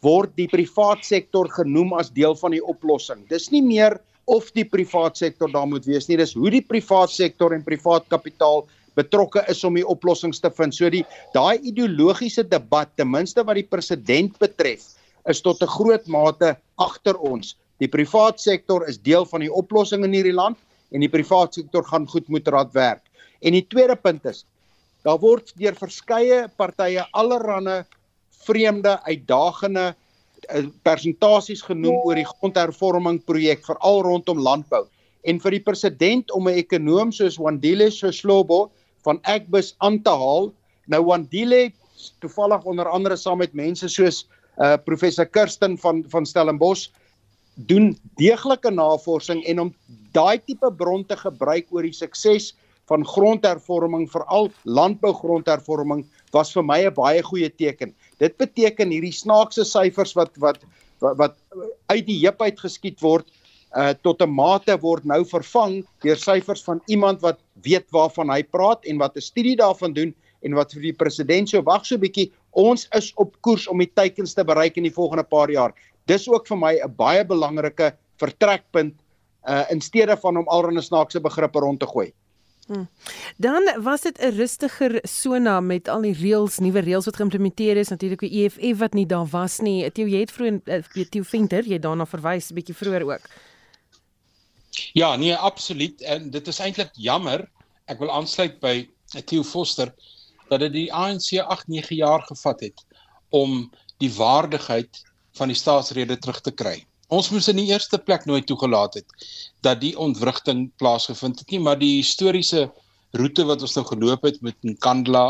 word 0.05 0.37
die 0.37 0.49
privaat 0.49 1.05
sektor 1.05 1.49
genoem 1.49 1.95
as 1.97 2.11
deel 2.11 2.37
van 2.37 2.53
die 2.53 2.63
oplossing. 2.63 3.25
Dis 3.29 3.51
nie 3.51 3.63
meer 3.63 3.99
of 4.27 4.51
die 4.53 4.65
privaat 4.65 5.17
sektor 5.17 5.51
daar 5.51 5.67
moet 5.67 5.87
wees 5.87 6.09
nie, 6.09 6.17
dis 6.17 6.35
hoe 6.35 6.51
die 6.51 6.63
privaat 6.63 7.11
sektor 7.11 7.55
en 7.55 7.65
privaat 7.65 8.09
kapitaal 8.09 8.67
betrokke 8.97 9.45
is 9.53 9.63
om 9.65 9.77
die 9.77 9.87
oplossings 9.87 10.41
te 10.41 10.51
vind. 10.51 10.75
So 10.75 10.91
die 10.93 11.05
daai 11.35 11.61
ideologiese 11.61 12.45
debat 12.49 12.93
ten 12.97 13.11
minste 13.13 13.45
wat 13.45 13.61
die 13.61 13.69
president 13.69 14.39
betref 14.43 14.95
is 15.29 15.43
tot 15.43 15.63
'n 15.63 15.69
groot 15.69 16.07
mate 16.07 16.57
agter 16.79 17.17
ons. 17.19 17.57
Die 17.79 17.89
privaat 17.89 18.41
sektor 18.41 18.89
is 18.89 18.99
deel 18.99 19.27
van 19.27 19.41
die 19.41 19.53
oplossing 19.53 20.05
in 20.05 20.13
hierdie 20.13 20.37
land 20.37 20.57
en 20.93 21.01
die 21.01 21.13
privaat 21.13 21.55
sektor 21.55 21.85
gaan 21.85 22.07
goed 22.07 22.29
moet 22.29 22.49
raad 22.49 22.73
werk. 22.73 23.03
En 23.43 23.53
die 23.53 23.67
tweede 23.69 23.97
punt 23.97 24.25
is 24.25 24.45
daar 25.05 25.19
word 25.19 25.53
deur 25.59 25.75
verskeie 25.75 26.49
partye 26.57 27.05
allerlei 27.13 27.85
vreemde 28.47 28.99
uitdagende 29.07 29.95
eh, 30.49 30.67
persentasies 30.83 31.63
genoem 31.63 32.01
oor 32.07 32.15
die 32.15 32.27
grondhervorming 32.27 33.21
projek 33.27 33.65
veral 33.67 34.03
rondom 34.03 34.39
landbou 34.39 34.87
en 35.27 35.41
vir 35.43 35.57
die 35.57 35.65
president 35.67 36.31
om 36.31 36.49
'n 36.49 36.59
ekonom 36.63 37.13
soos 37.13 37.39
Wandile 37.39 37.91
Soslobo 37.91 38.71
van 39.07 39.23
Agbus 39.23 39.75
aan 39.79 40.01
te 40.03 40.11
haal. 40.11 40.51
Nou 40.91 41.03
Wandile 41.07 41.71
toevallig 42.21 42.65
onder 42.69 42.89
andere 42.91 43.17
saam 43.17 43.41
met 43.43 43.55
mense 43.55 43.89
soos 43.89 44.25
uh 44.57 44.77
professor 44.85 45.27
Kirsten 45.27 45.77
van 45.79 46.05
van 46.13 46.27
Stellenbosch 46.27 46.89
doen 47.69 47.95
deeglike 48.21 48.71
navorsing 48.71 49.43
en 49.45 49.61
om 49.61 49.75
daai 50.17 50.39
tipe 50.45 50.71
bron 50.73 51.05
te 51.09 51.17
gebruik 51.17 51.73
oor 51.73 51.85
die 51.89 51.97
sukses 51.97 52.55
van 52.91 53.05
grondhervorming 53.05 54.07
veral 54.13 54.51
landbougrondhervorming 54.65 56.05
was 56.33 56.53
vir 56.53 56.65
my 56.65 56.81
'n 56.87 56.95
baie 56.95 57.23
goeie 57.23 57.51
teken. 57.51 57.95
Dit 58.19 58.37
beteken 58.37 58.91
hierdie 58.91 59.13
snaakse 59.13 59.65
syfers 59.65 60.15
wat 60.15 60.37
wat 60.37 60.59
wat, 61.01 61.17
wat 61.17 61.35
uit 61.93 62.07
die 62.07 62.21
heup 62.25 62.41
uit 62.43 62.61
geskiet 62.61 63.01
word 63.01 63.27
uh 63.77 63.93
tot 64.03 64.23
'n 64.23 64.31
mate 64.31 64.77
word 64.81 65.05
nou 65.05 65.25
vervang 65.25 65.85
deur 66.05 66.17
syfers 66.17 66.63
van 66.65 66.81
iemand 66.87 67.21
wat 67.21 67.39
weet 67.63 67.87
waarvan 67.93 68.31
hy 68.31 68.43
praat 68.43 68.85
en 68.85 68.99
wat 68.99 69.17
'n 69.17 69.21
studie 69.21 69.57
daarvan 69.57 69.93
doen 69.93 70.15
en 70.43 70.55
wat 70.55 70.73
vir 70.73 70.83
die 70.83 70.97
president 70.97 71.49
so 71.49 71.63
wag 71.63 71.85
so 71.87 71.97
'n 71.97 72.01
bietjie 72.01 72.33
ons 72.53 72.89
is 72.97 73.13
op 73.17 73.37
koers 73.41 73.69
om 73.69 73.79
die 73.79 73.93
teikens 73.93 74.35
te 74.35 74.45
bereik 74.45 74.77
in 74.77 74.89
die 74.89 74.97
volgende 74.99 75.25
paar 75.25 75.51
jaar. 75.51 75.75
Dis 76.07 76.29
ook 76.29 76.47
vir 76.47 76.57
my 76.57 76.75
'n 76.81 76.95
baie 76.97 77.25
belangrike 77.25 77.93
vertrekpunt 78.19 78.95
uh 79.49 79.65
in 79.71 79.81
steede 79.81 80.17
van 80.17 80.37
om 80.37 80.49
alreeds 80.49 80.87
snaakse 80.87 81.21
begrippe 81.21 81.61
rond 81.61 81.81
te 81.81 81.87
gooi. 81.87 82.13
Hmm. 82.67 82.89
Dan 83.37 83.63
was 83.83 84.01
dit 84.01 84.19
'n 84.19 84.37
rustiger 84.37 84.99
sona 85.03 85.61
met 85.61 85.89
al 85.89 86.01
die 86.01 86.15
reëls, 86.15 86.59
nuwe 86.59 86.81
reëls 86.81 87.05
wat 87.05 87.17
geïmplementeer 87.17 87.77
is, 87.77 87.89
natuurlik 87.89 88.21
die 88.21 88.45
EFF 88.45 88.79
wat 88.79 88.95
nie 88.95 89.07
daar 89.07 89.27
was 89.27 89.59
nie. 89.59 89.91
Theo 89.91 90.07
jy 90.07 90.21
het 90.21 90.33
vroeër 90.33 90.61
uh, 90.65 91.05
Theo 91.11 91.23
Venter, 91.23 91.63
jy 91.63 91.79
daarna 91.79 92.07
verwys 92.07 92.51
'n 92.51 92.55
bietjie 92.55 92.75
vroeër 92.75 93.03
ook. 93.03 93.21
Ja, 94.93 95.17
nee, 95.17 95.35
absoluut 95.35 96.03
en 96.03 96.31
dit 96.31 96.49
is 96.49 96.59
eintlik 96.59 96.93
jammer. 96.93 97.47
Ek 97.87 98.01
wil 98.03 98.11
aansluit 98.13 98.59
by 98.61 98.89
Theo 99.25 99.45
Foster 99.47 99.93
dat 100.51 100.61
dit 100.63 100.73
die 100.73 100.89
ANC 100.95 101.39
8, 101.43 101.69
9 101.69 101.97
jaar 101.97 102.23
gevat 102.29 102.61
het 102.61 102.85
om 103.35 103.71
die 104.03 104.13
waardigheid 104.15 105.03
van 105.37 105.51
die 105.53 105.59
staatsrede 105.59 106.19
terug 106.19 106.41
te 106.41 106.53
kry. 106.53 106.77
Ons 107.09 107.31
moes 107.31 107.49
in 107.49 107.61
die 107.61 107.69
eerste 107.71 107.99
plek 108.03 108.25
nooit 108.27 108.47
toegelaat 108.47 108.99
het 108.99 109.27
dat 109.63 109.81
die 109.81 109.95
ontwrigting 109.99 110.69
plaasgevind 110.81 111.39
het 111.39 111.51
nie, 111.55 111.61
maar 111.63 111.79
die 111.79 111.97
historiese 112.01 112.67
roete 113.17 113.47
wat 113.47 113.63
ons 113.63 113.77
nou 113.79 113.87
geloop 113.87 114.27
het 114.27 114.41
met 114.43 114.57
Nkandla 114.67 115.29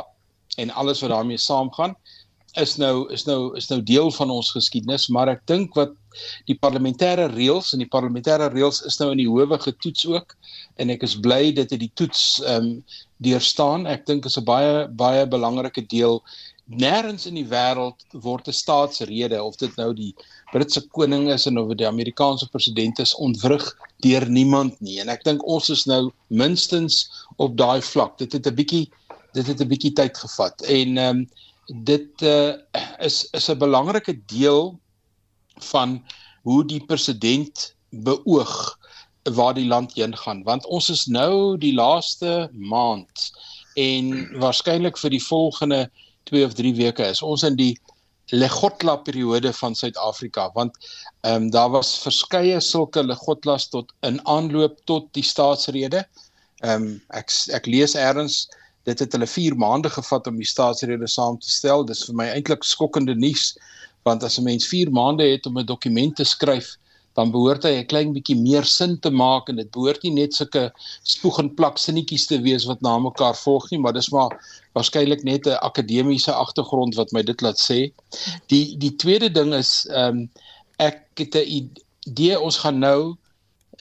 en 0.57 0.73
alles 0.73 1.03
wat 1.05 1.13
daarmee 1.13 1.41
saamgaan, 1.41 1.97
is 2.61 2.77
nou 2.81 3.07
is 3.13 3.25
nou 3.29 3.57
is 3.57 3.69
nou 3.71 3.81
deel 3.83 4.11
van 4.17 4.31
ons 4.31 4.51
geskiedenis, 4.55 5.09
maar 5.13 5.29
ek 5.33 5.43
dink 5.51 5.77
wat 5.79 5.93
die 6.49 6.57
parlementêre 6.57 7.29
reëls 7.35 7.73
en 7.75 7.83
die 7.85 7.91
parlementêre 7.93 8.49
reëls 8.53 8.83
is 8.89 8.99
nou 9.01 9.11
in 9.13 9.21
die 9.21 9.29
howe 9.29 9.59
getoets 9.61 10.07
ook 10.09 10.37
en 10.81 10.93
ek 10.95 11.05
is 11.07 11.17
bly 11.21 11.53
dit 11.57 11.71
het 11.71 11.83
die 11.83 11.93
toets 11.95 12.43
ehm 12.45 12.71
um, 12.71 12.71
deurstaan. 13.25 13.87
Ek 13.89 14.05
dink 14.05 14.27
is 14.29 14.37
'n 14.37 14.45
baie 14.45 14.89
baie 14.89 15.25
belangrike 15.27 15.87
deel. 15.89 16.21
Nêrens 16.69 17.25
in 17.27 17.39
die 17.39 17.47
wêreld 17.49 17.97
word 18.13 18.49
'n 18.49 18.53
staatsrede 18.53 19.43
of 19.43 19.57
dit 19.57 19.77
nou 19.77 19.95
die 19.95 20.13
Britse 20.53 20.83
koning 20.93 21.31
is 21.33 21.47
en 21.47 21.59
of 21.59 21.69
dit 21.69 21.79
die 21.79 21.89
Amerikaanse 21.89 22.49
president 22.49 22.99
is 22.99 23.15
ontwrig 23.15 23.65
deur 24.05 24.29
niemand 24.29 24.81
nie. 24.81 25.01
En 25.01 25.09
ek 25.09 25.25
dink 25.25 25.47
ons 25.47 25.71
is 25.71 25.87
nou 25.87 26.11
minstens 26.29 27.07
op 27.37 27.57
daai 27.57 27.81
vlak. 27.81 28.19
Dit 28.19 28.33
het 28.33 28.47
'n 28.47 28.55
bietjie 28.55 28.91
dit 29.33 29.47
het 29.47 29.61
'n 29.61 29.69
bietjie 29.69 29.93
tyd 29.93 30.17
gevat. 30.19 30.63
En 30.63 30.99
ehm 30.99 31.17
um, 31.17 31.29
dit 31.67 32.23
uh, 32.23 32.55
is 32.99 33.25
is 33.31 33.49
'n 33.51 33.59
belangrike 33.59 34.15
deel 34.27 34.79
van 35.71 36.05
hoe 36.43 36.65
die 36.65 36.85
president 36.85 37.75
beoog 37.91 38.79
waar 39.23 39.55
die 39.55 39.67
land 39.67 39.95
heen 39.95 40.17
gaan 40.17 40.43
want 40.43 40.67
ons 40.67 40.89
is 40.91 41.07
nou 41.07 41.59
die 41.59 41.75
laaste 41.75 42.51
maand 42.53 43.31
en 43.75 44.29
waarskynlik 44.39 44.99
vir 44.99 45.11
die 45.11 45.25
volgende 45.25 45.91
2 46.31 46.45
of 46.45 46.55
3 46.55 46.75
weke 46.75 47.07
is 47.07 47.23
ons 47.23 47.43
in 47.43 47.57
die 47.57 47.75
Legotla 48.35 48.97
periode 48.97 49.53
van 49.53 49.75
Suid-Afrika 49.75 50.51
want 50.55 50.75
ehm 51.21 51.43
um, 51.43 51.51
daar 51.51 51.71
was 51.71 51.99
verskeie 52.03 52.61
sulke 52.61 53.03
Legotlas 53.03 53.69
tot 53.69 53.93
in 54.03 54.19
aanloop 54.27 54.81
tot 54.85 55.07
die 55.15 55.23
staatsrede. 55.23 56.05
Ehm 56.63 56.83
um, 56.83 57.03
ek 57.15 57.31
ek 57.55 57.67
lees 57.67 57.95
eers 57.95 58.49
dit 58.87 58.99
het 59.03 59.13
hulle 59.13 59.27
4 59.27 59.57
maande 59.59 59.91
gevat 59.91 60.27
om 60.31 60.37
die 60.39 60.47
staatsrede 60.47 61.09
saam 61.11 61.39
te 61.43 61.51
stel. 61.51 61.85
Dis 61.85 62.05
vir 62.07 62.19
my 62.23 62.31
eintlik 62.31 62.65
skokkende 62.65 63.17
nuus 63.19 63.55
want 64.07 64.23
as 64.23 64.39
'n 64.39 64.45
mens 64.47 64.67
4 64.71 64.91
maande 64.95 65.25
het 65.27 65.47
om 65.47 65.59
'n 65.59 65.67
dokument 65.67 66.17
te 66.17 66.25
skryf, 66.25 66.77
dan 67.15 67.31
behoort 67.31 67.65
hy 67.65 67.73
'n 67.81 67.87
klein 67.87 68.13
bietjie 68.13 68.37
meer 68.37 68.65
sin 68.65 68.99
te 69.01 69.11
maak 69.11 69.49
en 69.49 69.57
dit 69.57 69.71
behoort 69.71 70.03
nie 70.03 70.13
net 70.13 70.35
sulke 70.35 70.71
spoeg 71.03 71.39
en 71.39 71.55
plak 71.55 71.79
sinnetjies 71.79 72.27
te 72.27 72.39
wees 72.41 72.65
wat 72.65 72.81
na 72.81 72.99
mekaar 72.99 73.35
volg 73.35 73.71
nie, 73.71 73.81
maar 73.81 73.93
dis 73.93 74.11
maar 74.11 74.31
waarskynlik 74.75 75.25
net 75.25 75.47
'n 75.47 75.59
akademiese 75.71 76.33
agtergrond 76.33 76.95
wat 76.95 77.13
my 77.13 77.23
dit 77.23 77.41
laat 77.41 77.59
sê. 77.59 77.91
Die 78.47 78.77
die 78.79 78.95
tweede 78.97 79.31
ding 79.33 79.55
is 79.55 79.87
ehm 79.91 80.19
um, 80.19 80.31
ek 80.79 81.03
het 81.15 81.35
'n 81.35 81.73
idee 82.07 82.41
ons 82.41 82.59
gaan 82.59 82.79
nou 82.79 83.17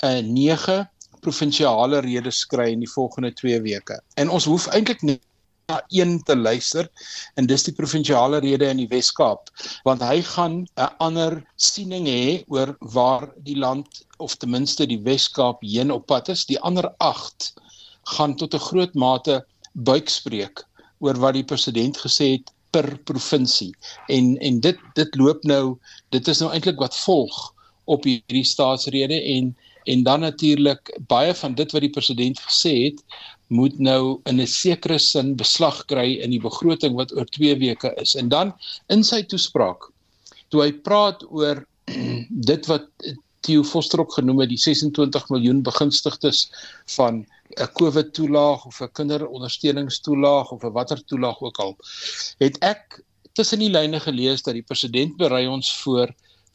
'n 0.02 0.08
uh, 0.08 0.22
9 0.22 0.90
provinsiale 1.26 2.02
redes 2.06 2.44
kry 2.52 2.72
in 2.76 2.84
die 2.86 2.92
volgende 2.92 3.34
2 3.34 3.62
weke. 3.66 4.00
En 4.22 4.30
ons 4.30 4.46
hoef 4.50 4.68
eintlik 4.74 5.02
net 5.06 5.24
na 5.68 5.82
een 5.90 6.24
te 6.24 6.36
luister 6.38 6.90
en 7.36 7.48
dis 7.50 7.64
die 7.66 7.74
provinsiale 7.74 8.40
rede 8.44 8.68
in 8.70 8.82
die 8.84 8.90
Wes-Kaap 8.92 9.50
want 9.88 10.04
hy 10.06 10.20
gaan 10.28 10.58
'n 10.78 10.90
ander 11.08 11.40
siening 11.68 12.06
hê 12.12 12.44
oor 12.54 12.76
waar 12.98 13.32
die 13.48 13.58
land 13.58 14.04
of 14.18 14.36
ten 14.36 14.54
minste 14.54 14.86
die 14.86 15.02
Wes-Kaap 15.08 15.66
heen 15.66 15.92
op 15.92 16.06
pad 16.12 16.30
is. 16.30 16.46
Die 16.46 16.60
ander 16.60 16.92
8 17.00 17.54
gaan 18.16 18.36
tot 18.36 18.54
'n 18.54 18.68
groot 18.70 18.94
mate 18.94 19.42
buikspreek 19.74 20.64
oor 21.00 21.18
wat 21.24 21.34
die 21.34 21.50
president 21.52 21.98
gesê 21.98 22.32
het 22.38 22.54
per 22.72 22.98
provinsie. 23.10 23.74
En 24.08 24.38
en 24.38 24.60
dit 24.60 24.78
dit 24.94 25.16
loop 25.16 25.44
nou 25.44 25.78
dit 26.10 26.28
is 26.28 26.40
nou 26.40 26.52
eintlik 26.52 26.80
wat 26.80 26.96
volg 27.06 27.54
op 27.86 28.04
hierdie 28.04 28.46
staatsrede 28.46 29.18
en 29.36 29.56
en 29.86 30.04
dan 30.04 30.20
natuurlik 30.26 30.92
baie 31.08 31.34
van 31.34 31.56
dit 31.56 31.72
wat 31.72 31.82
die 31.82 31.94
president 31.98 32.40
gesê 32.40 32.74
het 32.86 33.04
moet 33.48 33.80
nou 33.80 34.20
in 34.26 34.42
'n 34.42 34.48
sekere 34.48 34.98
sin 35.00 35.36
beslag 35.36 35.86
kry 35.86 36.18
in 36.26 36.30
die 36.30 36.42
begroting 36.42 36.96
wat 36.96 37.14
oor 37.14 37.26
2 37.26 37.58
weke 37.60 37.94
is. 38.02 38.16
En 38.16 38.30
dan 38.30 38.54
in 38.90 39.04
sy 39.04 39.24
toespraak 39.24 39.92
toe 40.50 40.62
hy 40.62 40.72
praat 40.72 41.24
oor 41.30 41.66
dit 42.52 42.66
wat 42.66 42.90
Theo 43.46 43.64
Foster 43.64 44.00
ook 44.00 44.14
genoem 44.14 44.40
het 44.40 44.50
die 44.50 44.58
26 44.58 45.30
miljoen 45.30 45.62
begunstigdes 45.62 46.50
van 46.96 47.26
'n 47.62 47.70
COVID 47.74 48.14
toelaag 48.14 48.66
of 48.66 48.82
'n 48.82 48.92
kinderondersteuningstoelaag 48.92 50.52
of 50.52 50.64
'n 50.64 50.72
watter 50.72 51.04
toelaag 51.06 51.42
ook 51.42 51.58
al 51.58 51.78
het 52.40 52.58
ek 52.60 53.04
tussen 53.34 53.60
die 53.60 53.70
lyne 53.70 54.00
gelees 54.00 54.42
dat 54.42 54.54
die 54.54 54.64
president 54.64 55.18
berei 55.18 55.48
ons 55.48 55.70
voor 55.84 56.10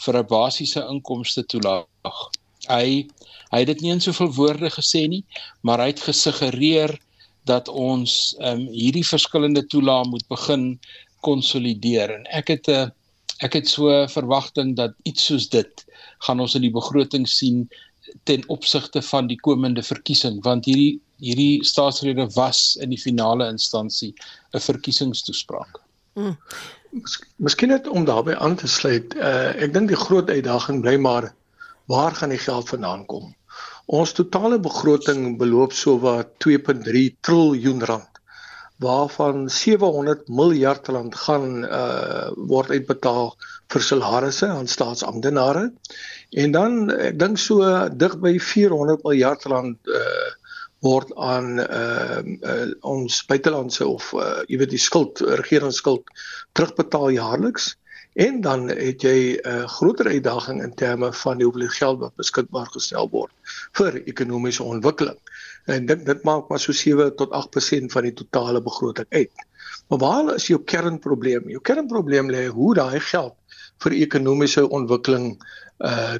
vir 0.05 0.17
'n 0.19 0.27
basiese 0.27 0.83
inkomste 0.89 1.47
toelaag. 1.47 2.31
Hy 2.69 3.09
hy 3.51 3.59
het 3.59 3.67
dit 3.67 3.81
nie 3.83 3.91
in 3.91 4.01
soveel 4.01 4.31
woorde 4.37 4.71
gesê 4.71 5.07
nie, 5.09 5.25
maar 5.67 5.81
hy 5.83 5.91
het 5.91 6.03
gesuggereer 6.07 6.99
dat 7.49 7.69
ons 7.69 8.37
ehm 8.39 8.61
um, 8.61 8.67
hierdie 8.75 9.07
verskillende 9.07 9.67
toelae 9.67 10.07
moet 10.09 10.27
begin 10.29 10.79
konsolideer 11.25 12.11
en 12.15 12.27
ek 12.31 12.49
het 12.49 12.69
'n 12.69 12.73
uh, 12.73 12.89
ek 13.41 13.53
het 13.57 13.69
so 13.69 13.89
verwagting 14.13 14.77
dat 14.77 14.93
iets 15.09 15.25
soos 15.31 15.49
dit 15.49 15.85
gaan 16.27 16.41
ons 16.41 16.55
in 16.55 16.63
die 16.67 16.75
begroting 16.75 17.29
sien 17.29 17.69
ten 18.25 18.45
opsigte 18.49 19.03
van 19.03 19.27
die 19.27 19.39
komende 19.41 19.83
verkiesing 19.83 20.43
want 20.45 20.69
hierdie 20.69 21.01
hierdie 21.21 21.65
staatsrede 21.65 22.27
was 22.37 22.77
in 22.81 22.91
die 22.91 23.01
finale 23.01 23.49
instansie 23.49 24.15
'n 24.55 24.61
verkiesingstoespraak. 24.61 25.81
Mm. 26.15 26.37
Miskien 27.37 27.69
net 27.69 27.87
om 27.89 28.05
daarbey 28.05 28.35
aan 28.35 28.57
te 28.57 28.69
sluit, 28.69 29.15
uh, 29.15 29.53
ek 29.63 29.73
dink 29.73 29.89
die 29.89 30.01
groot 30.01 30.31
uitdaging 30.31 30.81
bly 30.83 30.97
maar 30.97 31.35
waar 31.91 32.15
gaan 32.15 32.35
die 32.35 32.43
geld 32.43 32.71
vandaan 32.71 33.05
kom? 33.11 33.35
Ons 33.91 34.15
totale 34.15 34.61
begroting 34.63 35.35
beloop 35.39 35.75
so 35.75 35.99
wat 36.03 36.37
2.3 36.47 37.09
trilljoen 37.27 37.83
rand 37.91 38.11
waarvan 38.81 39.51
700 39.51 40.29
miljard 40.29 40.87
rand 40.89 41.15
gaan 41.15 41.65
uh 41.65 42.29
word 42.53 42.71
uitbetaal 42.71 43.35
vir 43.73 43.83
salarisse 43.85 44.49
aan 44.49 44.71
staatsamptenare 44.75 45.67
en 46.43 46.55
dan 46.55 46.79
ek 46.95 47.19
dink 47.21 47.43
so 47.43 47.67
dig 48.05 48.17
by 48.25 48.39
400 48.39 49.05
miljard 49.05 49.45
rand 49.53 49.93
uh 50.01 50.29
word 50.81 51.13
aan 51.21 51.61
uh, 51.61 52.23
uh 52.53 52.71
ons 52.89 53.21
buitelandse 53.29 53.85
of 53.85 54.15
uh 54.17 54.41
jy 54.49 54.63
weet 54.63 54.73
die 54.73 54.81
skuld 54.81 55.21
regeringsskuld 55.43 56.09
terugbetaal 56.57 57.13
jaarliks 57.19 57.75
En 58.13 58.41
dan 58.41 58.69
het 58.69 59.03
jy 59.03 59.39
'n 59.39 59.49
uh, 59.49 59.67
groter 59.69 60.07
uitdaging 60.07 60.63
in 60.63 60.75
terme 60.75 61.13
van 61.13 61.37
die 61.37 61.45
hoeveelheid 61.47 61.77
geld 61.77 61.99
wat 61.99 62.15
beskikbaar 62.17 62.67
gestel 62.67 63.09
word 63.11 63.33
vir 63.73 64.03
ekonomiese 64.05 64.63
ontwikkeling. 64.63 65.19
En 65.67 65.87
dit 65.87 66.07
dit 66.07 66.23
maak 66.23 66.49
maar 66.49 66.59
so 66.59 66.73
7 66.73 67.17
tot 67.17 67.31
8% 67.31 67.93
van 67.93 68.03
die 68.03 68.13
totale 68.13 68.63
begroting 68.63 69.07
uit. 69.09 69.31
Maar 69.89 69.99
waar 69.99 70.35
is 70.35 70.47
jou 70.47 70.63
kernprobleem? 70.65 71.49
Jou 71.49 71.61
kernprobleem 71.61 72.31
lê 72.31 72.47
hoe 72.47 72.75
daai 72.75 73.01
geld 73.01 73.37
vir 73.79 73.93
ekonomiese 73.93 74.69
ontwikkeling 74.69 75.39
uh 75.79 76.19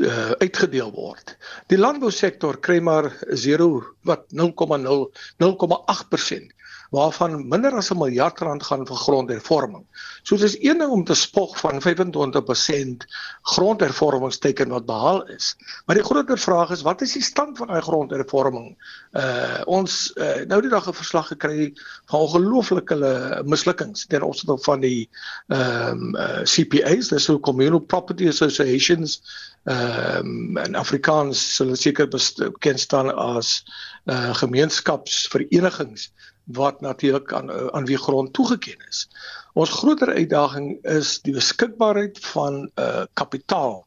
uh, 0.00 0.30
uitgedeel 0.30 0.90
word. 0.92 1.36
Die 1.70 1.78
landbousektor 1.78 2.58
kry 2.60 2.80
maar 2.84 3.10
0 3.28 3.82
wat 4.08 4.26
0,0 4.32 5.06
0,8% 5.40 6.55
waarvan 6.90 7.48
minder 7.48 7.74
as 7.76 7.90
'n 7.90 7.98
miljard 7.98 8.38
rand 8.40 8.62
gaan 8.62 8.86
vir 8.86 8.96
grondhervorming. 8.96 9.84
So 10.22 10.36
dis 10.36 10.56
een 10.60 10.78
ding 10.78 10.90
om 10.90 11.04
te 11.04 11.14
spog 11.14 11.58
van 11.58 11.80
25% 11.82 13.06
grondhervormingsteken 13.42 14.68
wat 14.68 14.86
behaal 14.86 15.26
is. 15.26 15.56
Maar 15.86 15.96
die 15.96 16.04
groter 16.04 16.38
vraag 16.38 16.70
is 16.70 16.82
wat 16.82 17.00
is 17.02 17.12
die 17.12 17.22
stand 17.22 17.58
van 17.58 17.66
daai 17.66 17.82
grondhervorming? 17.82 18.76
Uh 19.12 19.62
ons 19.66 20.12
uh, 20.14 20.44
nou 20.46 20.60
die 20.60 20.70
dag 20.70 20.88
'n 20.88 20.92
verslag 20.92 21.26
gekry 21.26 21.72
van 22.06 22.20
ongelooflike 22.20 22.96
mislukkings 23.44 24.06
ten 24.06 24.22
opsigte 24.22 24.58
van 24.64 24.80
die 24.80 25.08
ehm 25.48 25.90
um, 25.90 26.16
uh, 26.16 26.42
CPAs, 26.42 27.08
dis 27.08 27.24
so 27.24 27.38
communal 27.40 27.80
property 27.80 28.28
associations 28.28 29.20
ehm 29.64 30.26
um, 30.26 30.58
in 30.58 30.74
Afrikaans 30.74 31.54
sal 31.56 31.74
seker 31.76 32.08
bekend 32.08 32.80
staan 32.80 33.10
as 33.14 33.64
uh 34.06 34.34
gemeenskapsverenigings 34.34 36.10
wat 36.46 36.80
natuurlik 36.80 37.32
aan 37.32 37.50
aan 37.72 37.84
wie 37.84 37.98
grond 37.98 38.32
toegeken 38.32 38.86
is. 38.88 39.08
Ons 39.52 39.70
groter 39.70 40.12
uitdaging 40.14 40.84
is 40.84 41.20
die 41.22 41.32
beskikbaarheid 41.32 42.18
van 42.22 42.70
uh 42.74 43.04
kapitaal 43.12 43.86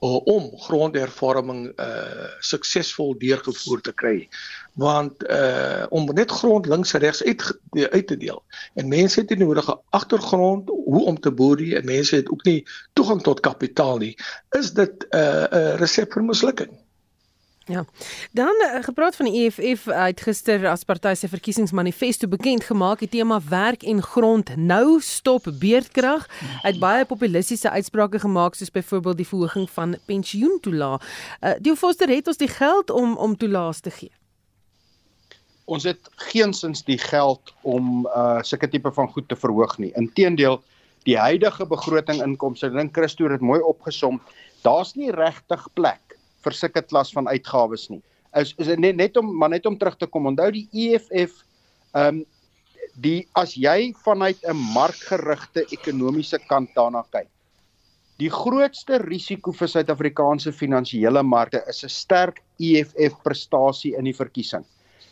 uh, 0.00 0.20
om 0.26 0.50
grondhervorming 0.68 1.72
uh 1.80 2.28
suksesvol 2.38 3.16
deurgevoer 3.18 3.80
te 3.80 3.92
kry. 3.92 4.28
Want 4.72 5.26
uh 5.28 5.86
om 5.88 6.06
net 6.14 6.30
grond 6.30 6.66
links 6.66 6.94
en 6.94 7.00
regs 7.00 7.24
uit 7.24 7.58
uit 7.90 8.06
te 8.06 8.16
deel. 8.16 8.42
En 8.74 8.88
mense 8.88 9.20
het 9.20 9.28
nie 9.28 9.38
nodige 9.44 9.78
agtergrond 9.90 10.68
hoe 10.68 11.04
om 11.04 11.20
te 11.20 11.32
boer 11.32 11.60
nie 11.60 11.74
en 11.76 11.84
mense 11.84 12.16
het 12.16 12.30
ook 12.30 12.44
nie 12.44 12.66
toegang 12.92 13.22
tot 13.22 13.40
kapitaal 13.40 13.98
nie. 13.98 14.14
Is 14.58 14.72
dit 14.72 15.06
'n 15.10 15.16
uh, 15.16 15.44
'n 15.50 15.56
uh, 15.56 15.74
resep 15.82 16.12
vir 16.12 16.24
mislukking? 16.24 16.85
Ja. 17.68 17.84
Dan 18.32 18.54
uh, 18.62 18.82
gepraat 18.82 19.16
van 19.16 19.26
die 19.26 19.44
EFF 19.44 19.88
uit 19.88 20.20
gister 20.20 20.68
as 20.70 20.84
party 20.84 21.14
se 21.14 21.28
verkiesingsmanifesto 21.28 22.28
bekend 22.28 22.64
gemaak 22.64 22.98
die 23.02 23.08
tema 23.08 23.40
werk 23.48 23.82
en 23.82 24.02
grond 24.02 24.52
nou 24.56 25.00
stop 25.02 25.48
beerdkrag 25.58 26.28
uit 26.62 26.78
baie 26.78 27.04
populistiese 27.04 27.70
uitsprake 27.70 28.22
gemaak 28.22 28.54
soos 28.54 28.70
byvoorbeeld 28.70 29.16
die 29.16 29.26
verhoging 29.26 29.66
van 29.70 29.96
pensioentoelaag. 30.06 31.02
Uh, 31.40 31.56
die 31.58 31.74
Foster 31.76 32.08
het 32.08 32.30
ons 32.30 32.38
die 32.38 32.48
geld 32.48 32.90
om 32.90 33.16
om 33.16 33.36
toelaas 33.36 33.82
te 33.82 33.90
gee. 33.90 34.14
Ons 35.64 35.82
het 35.90 36.10
geensins 36.30 36.86
die 36.86 36.98
geld 37.02 37.54
om 37.62 38.06
uh 38.06 38.38
sulke 38.46 38.70
tipe 38.70 38.92
van 38.94 39.10
goed 39.10 39.28
te 39.28 39.36
verhoog 39.36 39.78
nie. 39.82 39.90
Inteendeel, 39.98 40.62
die 41.02 41.18
huidige 41.18 41.66
begroting 41.66 42.22
inkomste, 42.22 42.70
dink 42.70 42.94
Christo 42.94 43.26
het 43.26 43.40
dit 43.40 43.48
mooi 43.48 43.60
opgesom, 43.60 44.22
daar's 44.62 44.94
nie 44.94 45.10
regtig 45.10 45.66
plek 45.74 46.05
vir 46.46 46.54
sulke 46.54 46.82
klas 46.86 47.12
van 47.16 47.28
uitgawes 47.28 47.88
nie. 47.90 48.02
Is 48.38 48.54
is 48.62 48.70
net 48.78 48.96
net 48.96 49.16
om 49.20 49.32
maar 49.40 49.52
net 49.52 49.66
om 49.66 49.78
terug 49.78 49.98
te 49.98 50.06
kom. 50.06 50.30
Onthou 50.32 50.50
die 50.54 50.66
EFF 50.86 51.42
ehm 51.92 52.22
um, 52.22 52.24
die 53.04 53.26
as 53.36 53.52
jy 53.60 53.92
vanuit 54.04 54.38
'n 54.48 54.56
markgerigte 54.74 55.66
ekonomiese 55.72 56.38
kant 56.48 56.70
daarna 56.74 57.02
kyk. 57.12 57.28
Die 58.16 58.30
grootste 58.32 58.98
risiko 59.02 59.52
vir 59.52 59.68
Suid-Afrikaanse 59.68 60.52
finansiële 60.52 61.22
markte 61.22 61.60
is 61.68 61.84
'n 61.84 61.92
sterk 61.92 62.40
EFF 62.60 63.18
prestasie 63.24 63.96
in 63.98 64.04
die 64.04 64.16
verkiesing. 64.16 64.64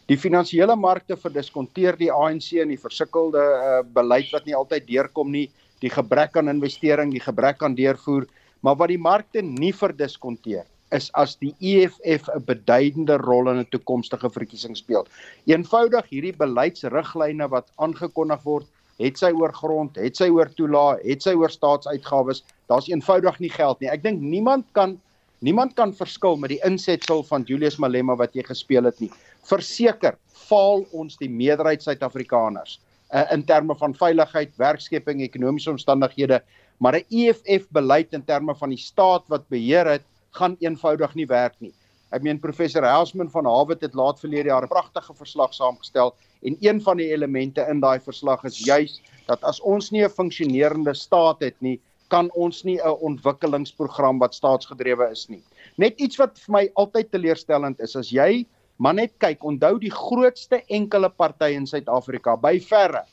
Die 0.08 0.16
finansiële 0.16 0.76
markte 0.76 1.16
verdiskonteer 1.16 1.96
die 1.96 2.12
ANC 2.12 2.52
en 2.60 2.68
die 2.68 2.80
versukkelde 2.80 3.40
uh, 3.40 3.82
beleid 3.82 4.32
wat 4.32 4.46
nie 4.46 4.56
altyd 4.56 4.86
deurkom 4.86 5.30
nie, 5.30 5.50
die 5.80 5.90
gebrek 5.90 6.36
aan 6.36 6.48
investering, 6.48 7.12
die 7.12 7.24
gebrek 7.24 7.62
aan 7.62 7.74
deurvoer, 7.74 8.26
maar 8.60 8.76
wat 8.76 8.88
die 8.88 8.98
markte 8.98 9.42
nie 9.42 9.72
verdiskonteer 9.72 10.64
is 10.96 11.10
as 11.20 11.36
die 11.42 11.52
EFF 11.60 12.28
'n 12.34 12.44
beduidende 12.46 13.16
rol 13.22 13.50
in 13.50 13.58
'n 13.58 13.70
toekomstige 13.70 14.30
verkiesing 14.30 14.76
speel. 14.76 15.06
Eenvoudig 15.46 16.06
hierdie 16.10 16.36
beleidsriglyne 16.36 17.48
wat 17.50 17.70
aangekondig 17.76 18.42
word, 18.44 18.66
het 18.98 19.18
sy 19.18 19.32
oor 19.34 19.52
grond, 19.52 19.96
het 19.96 20.16
sy 20.16 20.28
oor 20.30 20.50
toelae, 20.54 21.00
het 21.02 21.22
sy 21.22 21.34
oor 21.34 21.50
staatsuitgawes, 21.50 22.44
daar's 22.70 22.88
eenvoudig 22.88 23.40
nie 23.40 23.50
geld 23.50 23.80
nie. 23.80 23.90
Ek 23.90 24.02
dink 24.02 24.20
niemand 24.20 24.66
kan 24.72 24.98
niemand 25.44 25.74
kan 25.76 25.92
verskil 25.92 26.38
met 26.40 26.54
die 26.54 26.60
insetsel 26.64 27.22
van 27.28 27.44
Julius 27.44 27.76
Malema 27.76 28.14
wat 28.16 28.32
jy 28.34 28.42
gespeel 28.46 28.86
het 28.88 29.00
nie. 29.00 29.10
Verseker, 29.44 30.16
faal 30.32 30.86
ons 30.92 31.18
die 31.20 31.28
meerderheid 31.28 31.82
Suid-Afrikaners 31.82 32.78
uh, 33.12 33.26
in 33.32 33.44
terme 33.44 33.76
van 33.76 33.94
veiligheid, 33.94 34.54
werkskeping, 34.56 35.20
ekonomiese 35.20 35.70
omstandighede, 35.74 36.40
maar 36.80 36.96
'n 36.96 37.04
EFF 37.10 37.68
beleid 37.70 38.12
in 38.12 38.24
terme 38.24 38.54
van 38.54 38.70
die 38.70 38.80
staat 38.80 39.28
wat 39.28 39.48
beheer 39.48 39.86
het, 39.86 40.06
gaan 40.34 40.56
eenvoudig 40.60 41.14
nie 41.14 41.26
werk 41.30 41.56
nie. 41.60 41.72
Ek 42.14 42.22
meen 42.22 42.38
professor 42.38 42.84
Helsman 42.86 43.30
van 43.30 43.46
Harvard 43.50 43.82
het 43.82 43.96
laat 43.98 44.20
verlede 44.22 44.50
jaar 44.52 44.62
'n 44.62 44.70
pragtige 44.70 45.14
verslag 45.14 45.54
saamgestel 45.54 46.14
en 46.42 46.56
een 46.60 46.80
van 46.82 46.96
die 46.96 47.10
elemente 47.10 47.66
in 47.70 47.80
daai 47.80 47.98
verslag 48.00 48.44
is 48.44 48.58
juis 48.58 49.00
dat 49.26 49.42
as 49.42 49.60
ons 49.60 49.90
nie 49.90 50.04
'n 50.04 50.10
funksionerende 50.10 50.94
staat 50.94 51.40
het 51.40 51.56
nie, 51.60 51.80
kan 52.08 52.30
ons 52.34 52.62
nie 52.64 52.78
'n 52.78 52.98
ontwikkelingsprogram 53.00 54.18
wat 54.18 54.34
staatsgedrewe 54.34 55.10
is 55.10 55.28
nie. 55.28 55.42
Net 55.76 55.98
iets 55.98 56.16
wat 56.16 56.38
vir 56.38 56.52
my 56.52 56.70
altyd 56.74 57.10
teleurstellend 57.10 57.80
is, 57.80 57.96
as 57.96 58.10
jy 58.10 58.46
maar 58.78 58.94
net 58.94 59.12
kyk, 59.18 59.44
onthou 59.44 59.78
die 59.78 59.90
grootste 59.90 60.62
enkele 60.68 61.08
party 61.08 61.54
in 61.54 61.66
Suid-Afrika 61.66 62.36
by 62.36 62.60
verre 62.60 63.04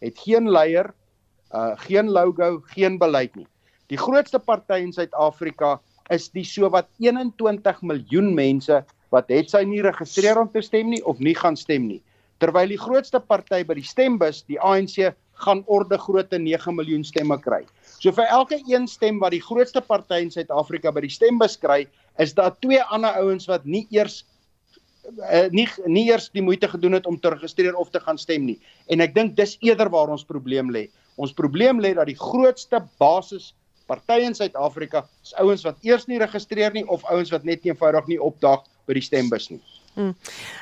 het 0.00 0.18
geen 0.18 0.50
leier, 0.50 0.94
uh 1.54 1.76
geen 1.76 2.10
logo, 2.10 2.60
geen 2.74 2.98
beleid 2.98 3.34
nie. 3.36 3.46
Die 3.90 3.98
grootste 3.98 4.38
party 4.38 4.78
in 4.84 4.92
Suid-Afrika 4.92 5.80
is 6.10 6.28
die 6.34 6.44
sowat 6.46 6.88
21 6.98 7.82
miljoen 7.86 8.32
mense 8.34 8.82
wat 9.14 9.30
het 9.30 9.50
sy 9.50 9.64
nie 9.66 9.80
geregistreer 9.80 10.38
om 10.40 10.50
te 10.50 10.62
stem 10.62 10.90
nie 10.92 11.02
of 11.06 11.18
nie 11.18 11.34
gaan 11.38 11.58
stem 11.58 11.88
nie. 11.88 12.00
Terwyl 12.40 12.70
die 12.72 12.80
grootste 12.80 13.20
party 13.20 13.62
by 13.68 13.76
die 13.76 13.86
stembus, 13.86 14.44
die 14.48 14.58
ANC, 14.64 15.12
gaan 15.40 15.62
orde 15.72 15.98
grootte 15.98 16.38
9 16.38 16.74
miljoen 16.76 17.04
stemme 17.04 17.36
kry. 17.40 17.62
So 18.00 18.12
vir 18.16 18.28
elke 18.32 18.60
een 18.68 18.86
stem 18.88 19.20
wat 19.20 19.34
die 19.34 19.42
grootste 19.44 19.80
party 19.84 20.20
in 20.24 20.32
Suid-Afrika 20.32 20.92
by 20.92 21.04
die 21.04 21.12
stembus 21.12 21.56
kry, 21.60 21.84
is 22.20 22.34
daar 22.36 22.54
twee 22.60 22.80
ander 22.92 23.16
ouens 23.20 23.48
wat 23.48 23.64
nie 23.64 23.86
eers 23.94 24.22
uh, 25.08 25.48
nie 25.52 25.66
nie 25.88 26.06
eers 26.10 26.28
die 26.34 26.44
moeite 26.44 26.68
gedoen 26.68 26.98
het 26.98 27.06
om 27.08 27.18
te 27.20 27.32
registreer 27.32 27.76
of 27.76 27.90
te 27.90 28.00
gaan 28.04 28.18
stem 28.20 28.46
nie. 28.48 28.58
En 28.92 29.00
ek 29.00 29.14
dink 29.16 29.36
dis 29.36 29.56
eerder 29.64 29.90
waar 29.92 30.12
ons 30.12 30.26
probleem 30.26 30.72
lê. 30.72 30.88
Ons 31.20 31.32
probleem 31.36 31.80
lê 31.80 31.94
dat 31.96 32.08
die 32.08 32.18
grootste 32.18 32.82
basis 33.00 33.52
partye 33.90 34.30
in 34.30 34.38
Suid-Afrika 34.38 35.04
is 35.24 35.34
ouens 35.42 35.66
wat 35.66 35.82
eers 35.86 36.06
nie 36.10 36.22
registreer 36.22 36.72
nie 36.76 36.86
of 36.86 37.04
ouens 37.10 37.34
wat 37.34 37.46
net 37.48 37.66
eenvoudig 37.68 38.14
nie 38.14 38.22
opdaag 38.30 38.66
by 38.86 38.98
die 38.98 39.06
stembus 39.06 39.50
nie. 39.52 39.60
Hmm. 39.96 40.12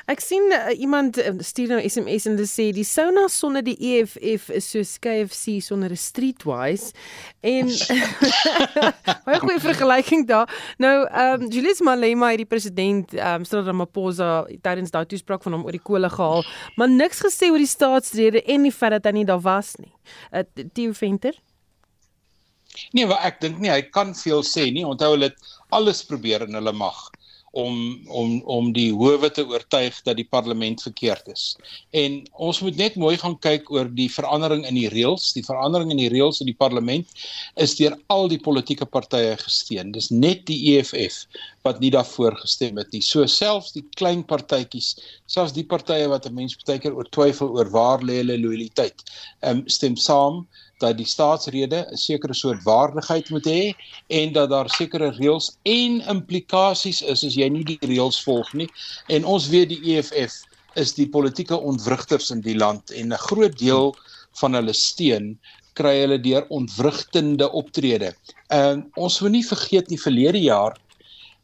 Ek 0.09 0.23
sien 0.25 0.47
uh, 0.49 0.71
iemand 0.73 1.19
uh, 1.21 1.35
stuur 1.45 1.75
nou 1.75 1.77
SMS 1.85 2.25
en 2.31 2.37
dit 2.39 2.49
sê 2.49 2.63
die 2.73 2.85
sauna 2.87 3.27
sonder 3.29 3.61
die 3.61 3.75
EFF 3.77 4.47
is 4.57 4.69
so 4.73 4.81
KFC 5.03 5.59
sonder 5.61 5.93
'n 5.93 6.01
streetwise 6.01 6.95
en 7.45 7.69
baie 9.27 9.41
goeie 9.43 9.61
vergelyking 9.61 10.25
daar. 10.27 10.49
Nou 10.81 10.95
ehm 11.05 11.45
um, 11.45 11.51
Julius 11.53 11.83
Malema 11.85 12.31
het 12.33 12.41
die 12.41 12.49
president 12.49 13.13
ehm 13.13 13.43
um, 13.43 13.45
Cyril 13.45 13.69
Ramaphosa 13.69 14.47
tydens 14.65 14.89
daai 14.91 15.05
toespraak 15.05 15.45
van 15.45 15.59
hom 15.59 15.67
oor 15.69 15.77
die 15.77 15.85
kole 15.91 16.09
gehaal, 16.09 16.41
maar 16.75 16.89
niks 16.89 17.21
gesê 17.21 17.53
oor 17.53 17.61
die 17.61 17.69
staatsrede 17.69 18.41
en 18.49 18.65
die 18.65 18.73
feit 18.73 18.97
dat 18.97 19.05
hy 19.05 19.21
nie 19.21 19.29
daar 19.29 19.45
was 19.45 19.75
nie. 19.77 19.93
Uh, 20.33 20.41
Theo 20.73 20.97
Venter 20.97 21.37
Nee, 22.93 23.05
maar 23.05 23.23
ek 23.29 23.41
dink 23.41 23.59
nie 23.59 23.71
hy 23.71 23.81
kan 23.95 24.15
veel 24.15 24.43
sê 24.45 24.69
nie. 24.73 24.85
Onthou 24.85 25.13
hulle 25.15 25.31
het 25.31 25.55
alles 25.75 26.03
probeer 26.05 26.47
in 26.47 26.57
hulle 26.59 26.73
mag 26.73 27.09
om 27.51 27.99
om 28.07 28.41
om 28.45 28.71
die 28.73 28.91
howe 28.93 29.29
te 29.33 29.45
oortuig 29.47 29.95
dat 30.05 30.17
die 30.19 30.27
parlement 30.29 30.81
verkeerd 30.81 31.27
is. 31.33 31.55
En 31.89 32.19
ons 32.37 32.59
moet 32.61 32.77
net 32.77 32.95
mooi 32.95 33.15
gaan 33.17 33.37
kyk 33.41 33.71
oor 33.73 33.89
die 33.97 34.09
verandering 34.11 34.65
in 34.69 34.77
die 34.77 34.89
reëls, 34.93 35.31
die 35.33 35.45
verandering 35.45 35.91
in 35.91 36.01
die 36.01 36.11
reëls 36.13 36.41
in 36.43 36.49
die 36.51 36.57
parlement 36.57 37.09
is 37.55 37.75
deur 37.79 37.97
al 38.13 38.29
die 38.29 38.41
politieke 38.41 38.85
partye 38.85 39.35
gesteun. 39.41 39.93
Dis 39.95 40.11
net 40.13 40.45
die 40.49 40.59
EFF 40.75 41.25
wat 41.65 41.81
nie 41.81 41.91
daarvoor 41.93 42.37
gestem 42.43 42.77
het 42.77 42.93
nie. 42.93 43.01
So 43.01 43.25
selfs 43.25 43.73
die 43.73 43.85
klein 43.97 44.23
partytjies, 44.23 44.95
selfs 45.27 45.55
die 45.57 45.65
partye 45.65 46.07
wat 46.09 46.25
'n 46.25 46.35
mens 46.35 46.57
baie 46.65 46.79
keer 46.79 46.95
oor 46.95 47.09
twyfel 47.09 47.49
oor 47.57 47.69
waar 47.73 48.05
lê 48.05 48.21
hulle 48.21 48.37
loyaliteit, 48.37 49.05
ehm 49.41 49.59
um, 49.59 49.67
stem 49.67 49.95
saam 49.97 50.45
dat 50.79 50.97
die 50.97 51.07
staatsrede 51.07 51.85
'n 51.91 51.97
sekere 51.97 52.33
soort 52.33 52.63
waardigheid 52.63 53.29
moet 53.29 53.45
hê 53.45 53.73
en 54.07 54.33
dat 54.33 54.49
daar 54.49 54.69
sekere 54.69 55.11
reëls 55.11 55.57
en 55.63 56.01
implikasies 56.15 57.01
is 57.01 57.23
as 57.23 57.35
jy 57.35 57.49
nie 57.49 57.63
die 57.63 57.79
reëls 57.81 58.23
volg 58.23 58.53
nie. 58.53 58.69
En 59.07 59.25
ons 59.25 59.49
weet 59.49 59.69
die 59.69 59.95
EFF 59.95 60.43
is 60.75 60.93
die 60.93 61.09
politieke 61.09 61.57
ontwrigters 61.57 62.31
in 62.31 62.41
die 62.41 62.57
land 62.57 62.91
en 62.91 63.13
'n 63.13 63.25
groot 63.27 63.57
deel 63.59 63.95
van 64.39 64.53
hulle 64.53 64.73
steun 64.73 65.37
kry 65.73 65.95
hulle 66.01 66.19
deur 66.19 66.45
ontwrigtende 66.49 67.51
optrede. 67.51 68.13
En 68.47 68.79
uh, 68.79 68.85
ons 68.95 69.19
moet 69.21 69.31
nie 69.31 69.45
vergeet 69.45 69.89
nie 69.89 70.01
verlede 70.01 70.41
jaar 70.41 70.77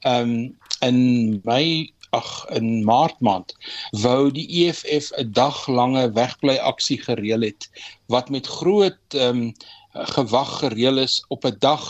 um 0.06 0.56
in 0.82 0.98
my 1.46 1.90
ag 2.20 2.30
in 2.60 2.84
maart 2.88 3.20
maand 3.28 3.56
wou 4.04 4.32
die 4.38 4.48
EFF 4.62 5.12
'n 5.18 5.32
daglange 5.42 6.06
wegbly 6.20 6.58
aksie 6.72 7.00
gereël 7.08 7.48
het 7.50 7.70
wat 8.16 8.30
met 8.30 8.48
groot 8.60 9.20
ehm 9.20 9.42
um, 9.48 9.54
gewag 10.16 10.50
gereël 10.60 10.98
is 11.08 11.24
op 11.28 11.46
'n 11.46 11.56
dag 11.60 11.84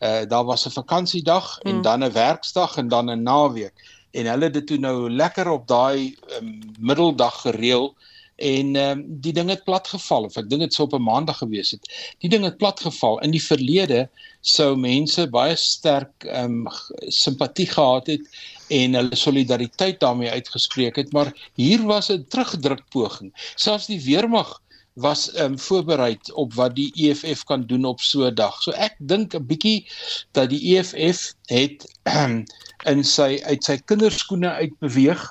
uh, 0.00 0.22
daar 0.28 0.44
was 0.44 0.66
'n 0.66 0.76
vakansiedag 0.80 1.58
hmm. 1.62 1.70
en 1.70 1.82
dan 1.82 2.04
'n 2.04 2.12
werksdag 2.12 2.76
en 2.76 2.88
dan 2.88 3.10
'n 3.10 3.22
naweek 3.22 3.74
en 4.10 4.26
hulle 4.26 4.44
het 4.44 4.54
dit 4.54 4.66
toe 4.66 4.78
nou 4.78 5.10
lekker 5.10 5.48
op 5.48 5.66
daai 5.66 6.16
um, 6.38 6.58
middeldag 6.78 7.40
gereël 7.40 7.94
en 8.40 8.76
ehm 8.76 8.98
um, 8.98 9.20
die 9.20 9.32
ding 9.32 9.48
het 9.52 9.64
platgeval 9.64 10.24
of 10.24 10.36
ek 10.40 10.48
dink 10.48 10.64
dit 10.64 10.74
sou 10.74 10.86
op 10.88 10.94
'n 10.96 11.02
maandag 11.04 11.38
gewees 11.38 11.70
het. 11.70 11.84
Die 12.24 12.30
ding 12.30 12.44
het 12.44 12.56
platgeval. 12.56 13.18
In 13.20 13.30
die 13.30 13.42
verlede 13.42 14.08
sou 14.40 14.76
mense 14.76 15.26
baie 15.28 15.56
sterk 15.56 16.24
ehm 16.24 16.64
um, 16.64 16.68
simpatie 17.08 17.66
gehad 17.66 18.06
het 18.06 18.24
en 18.70 18.94
hulle 18.94 19.18
solidariteit 19.18 20.00
daarmee 20.00 20.30
uitgespreek 20.30 20.96
het, 20.96 21.12
maar 21.12 21.32
hier 21.58 21.82
was 21.86 22.10
'n 22.10 22.26
teruggedruk 22.28 22.82
poging. 22.94 23.30
Selfs 23.54 23.86
die 23.86 24.02
weermag 24.04 24.60
was 24.94 25.32
ehm 25.32 25.52
um, 25.52 25.58
voorberei 25.58 26.18
op 26.34 26.54
wat 26.54 26.74
die 26.76 26.90
EFF 26.94 27.44
kan 27.44 27.66
doen 27.66 27.84
op 27.84 28.00
so 28.00 28.26
'n 28.26 28.34
dag. 28.34 28.62
So 28.62 28.70
ek 28.70 28.96
dink 28.98 29.34
'n 29.34 29.46
bietjie 29.46 29.86
dat 30.32 30.50
die 30.50 30.76
EFF 30.76 31.34
het 31.46 31.86
um, 32.04 32.44
in 32.84 33.04
sy 33.04 33.40
uit 33.44 33.64
sy 33.64 33.76
kinderskoene 33.84 34.50
uitbeweeg 34.50 35.22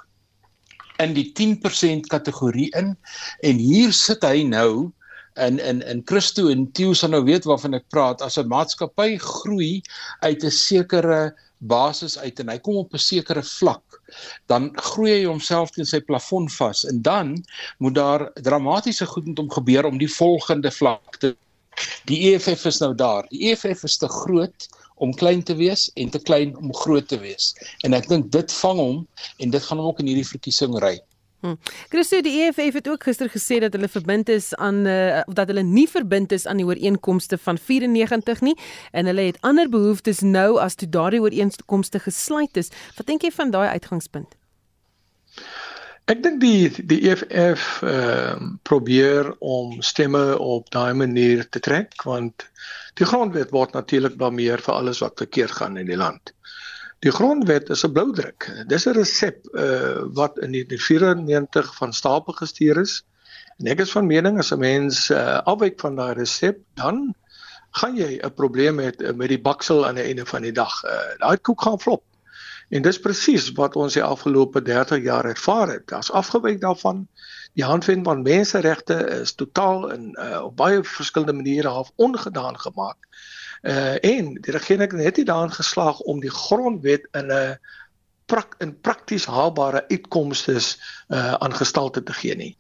in 1.00 1.14
die 1.14 1.32
10% 1.34 2.08
kategorie 2.08 2.70
in 2.76 2.98
en 3.40 3.58
hier 3.58 3.94
sit 3.94 4.24
hy 4.24 4.44
nou 4.44 4.92
in 5.36 5.60
in 5.60 5.82
in 5.82 6.02
Christo 6.06 6.48
en 6.48 6.72
Theo 6.72 6.94
sal 6.94 7.10
nou 7.10 7.24
weet 7.24 7.46
waarvan 7.48 7.74
ek 7.74 7.88
praat 7.90 8.22
as 8.22 8.38
'n 8.38 8.48
maatskappy 8.48 9.18
groei 9.18 9.82
uit 10.20 10.44
'n 10.44 10.52
sekere 10.52 11.36
basis 11.60 12.18
uit 12.18 12.40
en 12.40 12.50
hy 12.50 12.58
kom 12.64 12.80
op 12.80 12.94
'n 12.94 13.04
sekere 13.04 13.44
vlak 13.44 14.02
dan 14.48 14.72
groei 14.92 15.12
hy 15.20 15.26
homself 15.26 15.72
teen 15.76 15.86
sy 15.86 16.00
plafon 16.00 16.50
vas 16.50 16.86
en 16.86 17.02
dan 17.02 17.36
moet 17.78 17.96
daar 17.96 18.32
dramatiese 18.34 19.06
goed 19.06 19.28
met 19.28 19.38
hom 19.38 19.52
gebeur 19.52 19.86
om 19.86 19.98
die 19.98 20.14
volgende 20.14 20.72
vlak 20.72 21.20
te 21.20 21.36
die 22.06 22.34
EFF 22.34 22.66
is 22.66 22.80
nou 22.80 22.96
daar 22.96 23.28
die 23.30 23.52
EFF 23.52 23.84
is 23.84 23.98
te 23.98 24.08
groot 24.08 24.70
om 25.00 25.14
klein 25.16 25.44
te 25.44 25.56
wees 25.56 25.88
en 25.96 26.10
te 26.10 26.20
klein 26.20 26.56
om 26.58 26.74
groot 26.76 27.08
te 27.08 27.20
wees. 27.20 27.54
En 27.88 27.96
ek 27.96 28.10
dink 28.12 28.32
dit 28.36 28.56
vang 28.62 28.80
hom 28.80 28.98
en 29.40 29.54
dit 29.54 29.64
gaan 29.64 29.80
hom 29.80 29.92
ook 29.92 30.02
in 30.04 30.12
hierdie 30.12 30.28
verkiesing 30.28 30.76
ry. 30.84 30.98
Hm. 31.42 31.56
Christo 31.90 32.20
die 32.22 32.34
EFF 32.42 32.74
het 32.74 32.90
ook 32.90 33.04
gister 33.08 33.30
gesê 33.32 33.60
dat 33.64 33.74
hulle 33.74 33.88
verbind 33.88 34.30
is 34.30 34.56
aan 34.56 34.86
uh, 34.86 35.22
dat 35.28 35.48
hulle 35.48 35.64
nie 35.64 35.88
verbind 35.88 36.32
is 36.36 36.46
aan 36.46 36.60
die 36.60 36.66
ooreenkomste 36.68 37.38
van 37.38 37.58
94 37.58 38.42
nie 38.42 38.56
en 38.92 39.06
hulle 39.06 39.30
het 39.30 39.40
ander 39.42 39.70
behoeftes 39.70 40.20
nou 40.20 40.60
as 40.60 40.76
toe 40.76 40.90
daardie 40.90 41.22
ooreenkomste 41.22 42.00
gesluit 42.00 42.58
is. 42.58 42.74
Wat 42.98 43.08
dink 43.08 43.24
jy 43.24 43.32
van 43.32 43.56
daai 43.56 43.70
uitgangspunt? 43.70 44.36
Ek 46.10 46.24
dink 46.26 46.42
die 46.42 46.68
die 46.84 47.00
EFF 47.08 47.84
ehm 47.88 48.44
uh, 48.44 48.52
probeer 48.68 49.32
om 49.40 49.82
stemme 49.82 50.38
op 50.40 50.68
daai 50.76 50.94
manier 50.94 51.48
te 51.50 51.60
trek 51.60 51.96
want 52.04 52.50
Die 53.00 53.08
grondwet 53.08 53.54
word 53.56 53.76
natuurlik 53.78 54.18
blameer 54.20 54.60
vir 54.64 54.74
alles 54.76 55.00
wat 55.04 55.22
verkeerd 55.22 55.56
gaan 55.62 55.78
in 55.80 55.88
die 55.88 55.98
land. 56.00 56.34
Die 57.00 57.12
grondwet 57.12 57.70
is 57.70 57.86
'n 57.86 57.92
bloudruk. 57.96 58.50
Dis 58.68 58.86
'n 58.86 58.96
resep 58.98 59.38
uh, 59.52 60.04
wat 60.20 60.40
in 60.44 60.52
1994 60.52 61.76
van 61.76 61.94
stapel 61.94 62.34
gestuur 62.34 62.78
is. 62.78 63.04
En 63.58 63.68
ek 63.72 63.80
is 63.80 63.92
van 63.92 64.06
mening 64.08 64.38
as 64.38 64.52
'n 64.52 64.60
mens 64.60 65.10
uh, 65.10 65.40
afwyk 65.44 65.80
van 65.80 65.96
daai 65.96 66.14
resep, 66.14 66.60
dan 66.74 67.16
gaan 67.72 67.96
jy 67.96 68.20
'n 68.20 68.34
probleem 68.34 68.80
hê 68.80 68.92
met, 68.92 69.16
met 69.16 69.30
die 69.30 69.42
baksel 69.42 69.88
aan 69.88 69.96
die 69.96 70.04
einde 70.04 70.26
van 70.26 70.42
die 70.42 70.52
dag. 70.52 70.84
Uh, 70.84 71.16
daai 71.24 71.38
koek 71.38 71.62
gaan 71.62 71.80
flop. 71.80 72.04
En 72.70 72.82
dis 72.82 73.00
presies 73.00 73.52
wat 73.58 73.76
ons 73.76 73.94
die 73.94 74.04
afgelope 74.04 74.62
30 74.62 75.04
jaar 75.04 75.26
ervaar 75.26 75.68
het. 75.68 75.88
Daar's 75.88 76.12
afgewyk 76.12 76.60
daarvan. 76.62 77.08
Die 77.54 77.64
handvend 77.64 78.06
van 78.06 78.22
menseregte 78.22 78.94
is 79.22 79.34
totaal 79.34 79.90
in 79.92 80.16
uh, 80.20 80.44
op 80.44 80.56
baie 80.58 80.84
verskillende 80.84 81.34
maniere 81.34 81.68
half 81.68 81.92
ongedaan 81.96 82.60
gemaak. 82.60 83.08
Uh 83.62 83.98
en 84.04 84.34
die 84.42 84.52
regering 84.56 85.04
het 85.04 85.18
nie 85.18 85.26
daarin 85.26 85.52
geslaag 85.52 86.00
om 86.00 86.20
die 86.20 86.32
grondwet 86.32 87.08
in 87.12 87.32
'n 87.32 87.58
prak 88.26 88.56
in 88.58 88.80
prakties 88.82 89.26
haalbare 89.26 89.84
uitkomste 89.88 90.56
uh 91.10 91.34
aan 91.34 91.54
gestalte 91.54 92.04
te 92.04 92.14
gee 92.14 92.36
nie. 92.36 92.58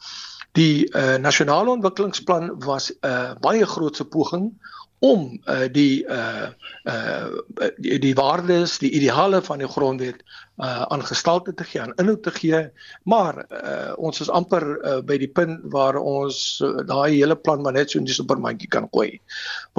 Die 0.52 0.90
uh 0.96 1.16
nasionale 1.16 1.70
ontwikkelingsplan 1.70 2.60
was 2.60 2.92
'n 2.92 3.08
uh, 3.08 3.34
baie 3.40 3.66
grootse 3.66 4.06
poging 4.06 4.52
om 5.00 5.40
uh, 5.48 5.68
die 5.72 6.04
uh 6.08 6.50
uh 6.84 7.28
die, 7.78 8.00
die 8.00 8.16
waardes, 8.16 8.78
die 8.84 8.92
ideale 8.92 9.42
van 9.42 9.62
die 9.64 9.68
grondwet 9.68 10.24
uh 10.60 10.84
aan 10.92 11.04
gestalte 11.08 11.54
te 11.56 11.64
gee, 11.64 11.82
aan 11.82 11.94
inhoud 11.96 12.24
te 12.24 12.34
gee, 12.36 12.60
maar 13.04 13.46
uh 13.48 13.94
ons 13.98 14.20
is 14.20 14.30
amper 14.30 14.66
uh, 14.68 14.98
by 15.00 15.18
die 15.22 15.32
punt 15.32 15.64
waar 15.72 15.96
ons 15.96 16.60
uh, 16.64 16.84
daai 16.88 17.16
hele 17.16 17.38
plan 17.40 17.64
maar 17.64 17.78
net 17.78 17.92
so 17.92 18.00
in 18.00 18.10
die 18.10 18.16
supermandjie 18.16 18.68
kan 18.68 18.90
gooi. 18.92 19.22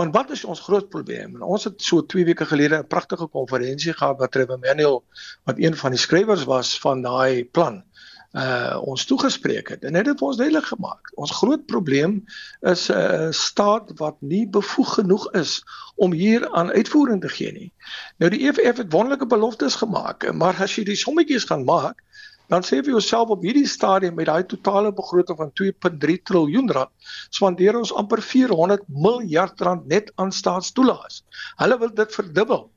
Want 0.01 0.17
wat 0.17 0.33
is 0.33 0.45
ons 0.45 0.65
groot 0.65 0.89
probleem? 0.89 1.37
En 1.37 1.45
ons 1.45 1.69
het 1.69 1.77
so 1.85 2.01
2 2.01 2.25
weke 2.33 2.49
gelede 2.49 2.81
'n 2.81 2.89
pragtige 2.89 3.29
konferensie 3.29 3.93
gehad 3.93 4.19
wat 4.19 4.33
Trevor 4.33 4.59
Manuel 4.59 5.03
wat 5.45 5.61
een 5.61 5.77
van 5.77 5.91
die 5.91 6.01
skrywers 6.01 6.45
was 6.45 6.79
van 6.79 7.03
daai 7.03 7.45
plan 7.45 7.83
uh 8.31 8.79
ons 8.87 9.05
toegespreek 9.11 9.69
het 9.75 9.85
en 9.85 9.97
het 9.99 10.05
dit 10.07 10.19
vir 10.19 10.27
ons 10.29 10.37
duidelik 10.39 10.69
gemaak. 10.71 11.11
Ons 11.19 11.33
groot 11.35 11.65
probleem 11.67 12.21
is 12.61 12.89
'n 12.89 12.95
uh, 12.95 13.31
staat 13.31 13.91
wat 13.99 14.17
nie 14.21 14.47
bevoeg 14.47 14.95
genoeg 14.95 15.31
is 15.33 15.63
om 15.97 16.13
hier 16.13 16.49
aan 16.51 16.71
uitvoering 16.71 17.21
te 17.21 17.29
gee 17.29 17.53
nie. 17.53 17.73
Nou 18.19 18.31
die 18.31 18.47
EFF 18.47 18.77
het 18.77 18.93
wonderlike 18.93 19.27
beloftes 19.27 19.75
gemaak, 19.75 20.33
maar 20.33 20.55
as 20.63 20.77
jy 20.77 20.85
die 20.85 20.97
sommetjies 20.97 21.45
gaan 21.45 21.65
maak, 21.65 22.03
dan 22.51 22.63
sê 22.63 22.79
jy 22.79 22.91
jouself 22.95 23.29
op 23.29 23.43
hierdie 23.43 23.67
stadium 23.67 24.15
met 24.15 24.27
daai 24.27 24.47
totale 24.47 24.93
begroting 24.93 25.37
van 25.37 25.51
2.3 25.63 26.23
trilljoen 26.23 26.71
rand, 26.71 26.91
spandeer 27.31 27.79
ons 27.79 27.93
amper 27.95 28.23
400 28.23 28.83
miljard 28.89 29.61
rand 29.61 29.87
net 29.87 30.13
aan 30.15 30.33
staatstoelaas. 30.33 31.25
Hulle 31.57 31.79
wil 31.79 31.95
dit 31.95 32.15
verdubbel. 32.15 32.71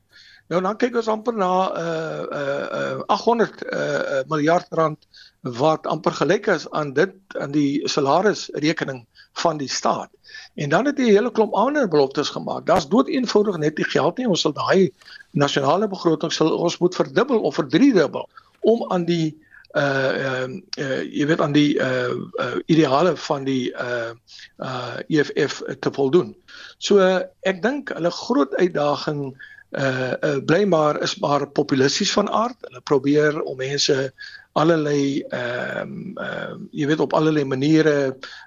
Nou 0.52 0.60
dan 0.60 0.76
kyk 0.76 0.98
ons 1.00 1.08
amper 1.08 1.36
na 1.40 1.52
uh 1.80 2.22
uh, 2.40 2.98
uh 2.98 3.16
800 3.16 3.62
uh, 3.64 4.20
miljard 4.28 4.66
rand 4.70 5.06
wat 5.44 5.86
amper 5.86 6.12
gelyk 6.12 6.46
is 6.46 6.64
aan 6.70 6.92
dit 6.96 7.12
aan 7.38 7.52
die 7.52 7.88
salarisrekening 7.88 9.04
van 9.32 9.58
die 9.60 9.68
staat. 9.68 10.08
En 10.54 10.68
dan 10.68 10.86
het 10.86 10.98
hy 10.98 11.04
'n 11.04 11.16
hele 11.16 11.32
klomp 11.32 11.52
ander 11.52 11.88
beloftes 11.88 12.28
gemaak. 12.28 12.66
Daar's 12.66 12.88
dood 12.88 13.08
eenvoudig 13.08 13.56
net 13.56 13.76
nie 13.76 13.84
geld 13.84 14.16
nie. 14.16 14.28
Ons 14.28 14.40
sal 14.40 14.52
daai 14.52 14.92
nasionale 15.30 15.88
begroting 15.88 16.32
sal 16.32 16.56
ons 16.56 16.78
moet 16.78 16.94
verdubbel 16.94 17.40
of 17.40 17.54
verdriedubbel 17.54 18.28
om 18.60 18.90
aan 18.92 19.04
die 19.04 19.36
uh 19.74 20.12
uh, 20.26 20.48
uh 20.78 21.02
jy 21.02 21.26
weet 21.26 21.40
aan 21.40 21.52
die 21.52 21.74
uh, 21.78 22.14
uh 22.40 22.58
ideale 22.66 23.16
van 23.16 23.44
die 23.44 23.72
uh 23.74 24.12
uh 24.56 24.96
EFF 25.08 25.62
te 25.80 25.90
voldoen. 25.92 26.36
So 26.78 26.98
uh, 26.98 27.20
ek 27.42 27.62
dink 27.62 27.90
hulle 27.90 28.10
groot 28.10 28.54
uitdaging 28.54 29.34
uh, 29.70 30.12
uh 30.22 30.38
bly 30.46 30.64
maar 30.64 31.02
is 31.02 31.18
maar 31.18 31.46
populisties 31.46 32.12
van 32.12 32.30
aard. 32.30 32.56
Hulle 32.60 32.80
probeer 32.80 33.42
om 33.42 33.56
mense 33.56 34.12
allerlei 34.54 35.24
ehm 35.34 35.80
um, 35.82 36.12
uh, 36.22 36.54
jy 36.70 36.86
weet 36.86 37.02
op 37.02 37.14
allerlei 37.18 37.44
maniere 37.44 37.94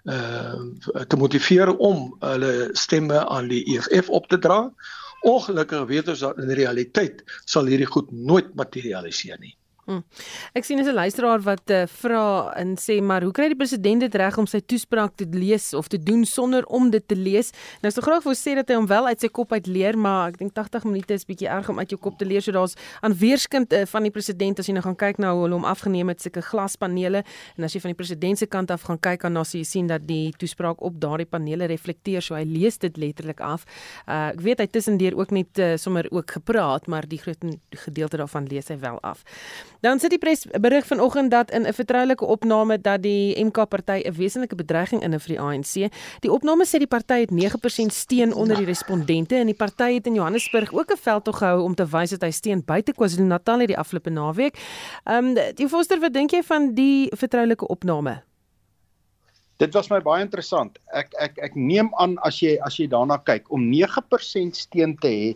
ehm 0.08 0.70
uh, 0.94 1.04
te 1.08 1.20
motiveer 1.20 1.74
om 1.76 2.16
hulle 2.24 2.70
stemme 2.72 3.26
aan 3.28 3.52
die 3.52 3.64
EFF 3.76 4.10
op 4.10 4.28
te 4.32 4.40
dra. 4.40 4.62
Ongelukkig 5.28 5.88
weet 5.90 6.08
ons 6.14 6.24
dat 6.24 6.40
in 6.40 6.54
realiteit 6.56 7.24
sal 7.46 7.68
hierdie 7.68 7.90
goed 7.90 8.12
nooit 8.12 8.54
materialiseer 8.56 9.40
nie. 9.40 9.57
Hmm. 9.88 10.02
Ek 10.52 10.66
sien 10.68 10.82
as 10.82 10.88
'n 10.88 10.94
luisteraar 10.94 11.40
wat 11.48 11.72
uh, 11.72 11.86
vra 11.88 12.52
en 12.60 12.76
sê 12.76 13.00
maar 13.02 13.24
hoe 13.24 13.32
kry 13.32 13.48
die 13.48 13.56
president 13.56 14.02
dit 14.04 14.16
reg 14.20 14.38
om 14.38 14.46
sy 14.46 14.60
toespraak 14.60 15.16
te 15.16 15.24
lees 15.32 15.74
of 15.74 15.88
te 15.88 15.96
doen 15.96 16.26
sonder 16.26 16.66
om 16.66 16.90
dit 16.92 17.08
te 17.08 17.16
lees? 17.16 17.54
Nou 17.82 17.92
sou 17.96 18.04
graag 18.04 18.26
wou 18.28 18.36
sê 18.36 18.56
dat 18.60 18.68
hy 18.68 18.76
hom 18.76 18.88
wel 18.88 19.08
uit 19.08 19.22
sy 19.24 19.30
kop 19.32 19.54
uit 19.56 19.68
leer, 19.68 19.96
maar 19.96 20.34
ek 20.34 20.40
dink 20.42 20.52
80 20.54 20.84
minute 20.84 21.14
is 21.14 21.24
bietjie 21.24 21.48
erg 21.48 21.70
om 21.70 21.80
uit 21.80 21.90
jou 21.90 22.00
kop 22.00 22.18
te 22.20 22.28
leer. 22.28 22.44
So 22.44 22.52
daar's 22.52 22.76
aan 23.00 23.16
weerskind 23.16 23.72
uh, 23.72 23.86
van 23.88 24.04
die 24.04 24.12
president 24.12 24.60
as 24.60 24.68
jy 24.68 24.76
nou 24.76 24.84
gaan 24.84 24.98
kyk 25.00 25.22
na 25.24 25.32
hoe 25.32 25.46
hulle 25.46 25.56
hom 25.56 25.70
afgeneem 25.72 26.12
het, 26.12 26.20
sulke 26.20 26.44
glaspanele 26.44 27.24
en 27.56 27.64
as 27.64 27.72
jy 27.72 27.80
van 27.80 27.96
die 27.96 28.00
president 28.02 28.44
se 28.44 28.46
kant 28.46 28.72
af 28.76 28.84
gaan 28.90 29.00
kyk 29.00 29.24
dan 29.24 29.40
sien 29.46 29.64
jy 29.64 29.70
sien 29.72 29.88
dat 29.88 30.04
die 30.04 30.34
toespraak 30.36 30.84
op 30.84 31.00
daardie 31.00 31.30
panele 31.30 31.72
reflekteer, 31.72 32.20
so 32.22 32.36
hy 32.36 32.44
lees 32.44 32.76
dit 32.78 32.98
letterlik 33.00 33.40
af. 33.40 33.64
Uh, 34.04 34.36
ek 34.36 34.44
weet 34.44 34.60
hy 34.60 34.68
tussendeur 34.68 35.16
ook 35.16 35.32
net 35.32 35.64
uh, 35.64 35.78
sommer 35.80 36.12
ook 36.12 36.36
gepraat, 36.42 36.92
maar 36.92 37.08
die 37.08 37.24
groot 37.24 37.40
gedeelte 37.88 38.20
daarvan 38.20 38.52
lees 38.52 38.68
hy 38.68 38.80
wel 38.84 39.00
af. 39.00 39.24
Dan 39.82 40.00
sit 40.00 40.10
die 40.10 40.20
pres 40.22 40.46
berig 40.62 40.86
vanoggend 40.86 41.32
dat 41.32 41.52
in 41.52 41.68
'n 41.68 41.74
vertroulike 41.74 42.26
opname 42.26 42.82
dat 42.82 43.02
die 43.02 43.38
MK 43.44 43.68
party 43.70 44.02
'n 44.06 44.14
wesenlike 44.14 44.56
bedreiging 44.56 45.02
in 45.04 45.20
vir 45.20 45.36
die 45.36 45.40
ANC. 45.40 45.92
Die 46.20 46.32
opname 46.32 46.66
sê 46.66 46.78
die 46.78 46.88
party 46.88 47.20
het 47.20 47.32
9% 47.32 47.94
steun 47.94 48.34
onder 48.34 48.58
die 48.58 48.66
respondente 48.66 49.36
en 49.36 49.46
die 49.46 49.56
party 49.56 49.94
het 49.94 50.08
in 50.08 50.14
Johannesburg 50.14 50.74
ook 50.74 50.92
'n 50.92 50.98
veldtog 50.98 51.38
gehou 51.38 51.62
om 51.62 51.76
te 51.76 51.86
wys 51.86 52.10
dat 52.10 52.22
hy 52.22 52.32
steun 52.32 52.64
buite 52.66 52.94
KwaZulu-Natal 52.94 53.58
hierdie 53.58 53.78
afgelope 53.78 54.10
naweek. 54.10 54.58
Ehm 55.04 55.26
um, 55.26 55.56
die 55.56 55.68
Foster, 55.68 56.00
wat 56.00 56.14
dink 56.14 56.32
jy 56.32 56.44
van 56.44 56.74
die 56.74 57.10
vertroulike 57.16 57.68
opname? 57.68 58.24
Dit 59.58 59.74
was 59.74 59.90
my 59.90 59.98
baie 60.02 60.22
interessant. 60.22 60.78
Ek 60.94 61.14
ek 61.18 61.38
ek 61.38 61.56
neem 61.56 61.90
aan 61.98 62.18
as 62.18 62.40
jy 62.40 62.58
as 62.62 62.78
jy 62.78 62.88
daarna 62.88 63.18
kyk 63.18 63.50
om 63.50 63.72
9% 63.72 64.56
steun 64.56 64.98
te 65.02 65.08
hê 65.08 65.36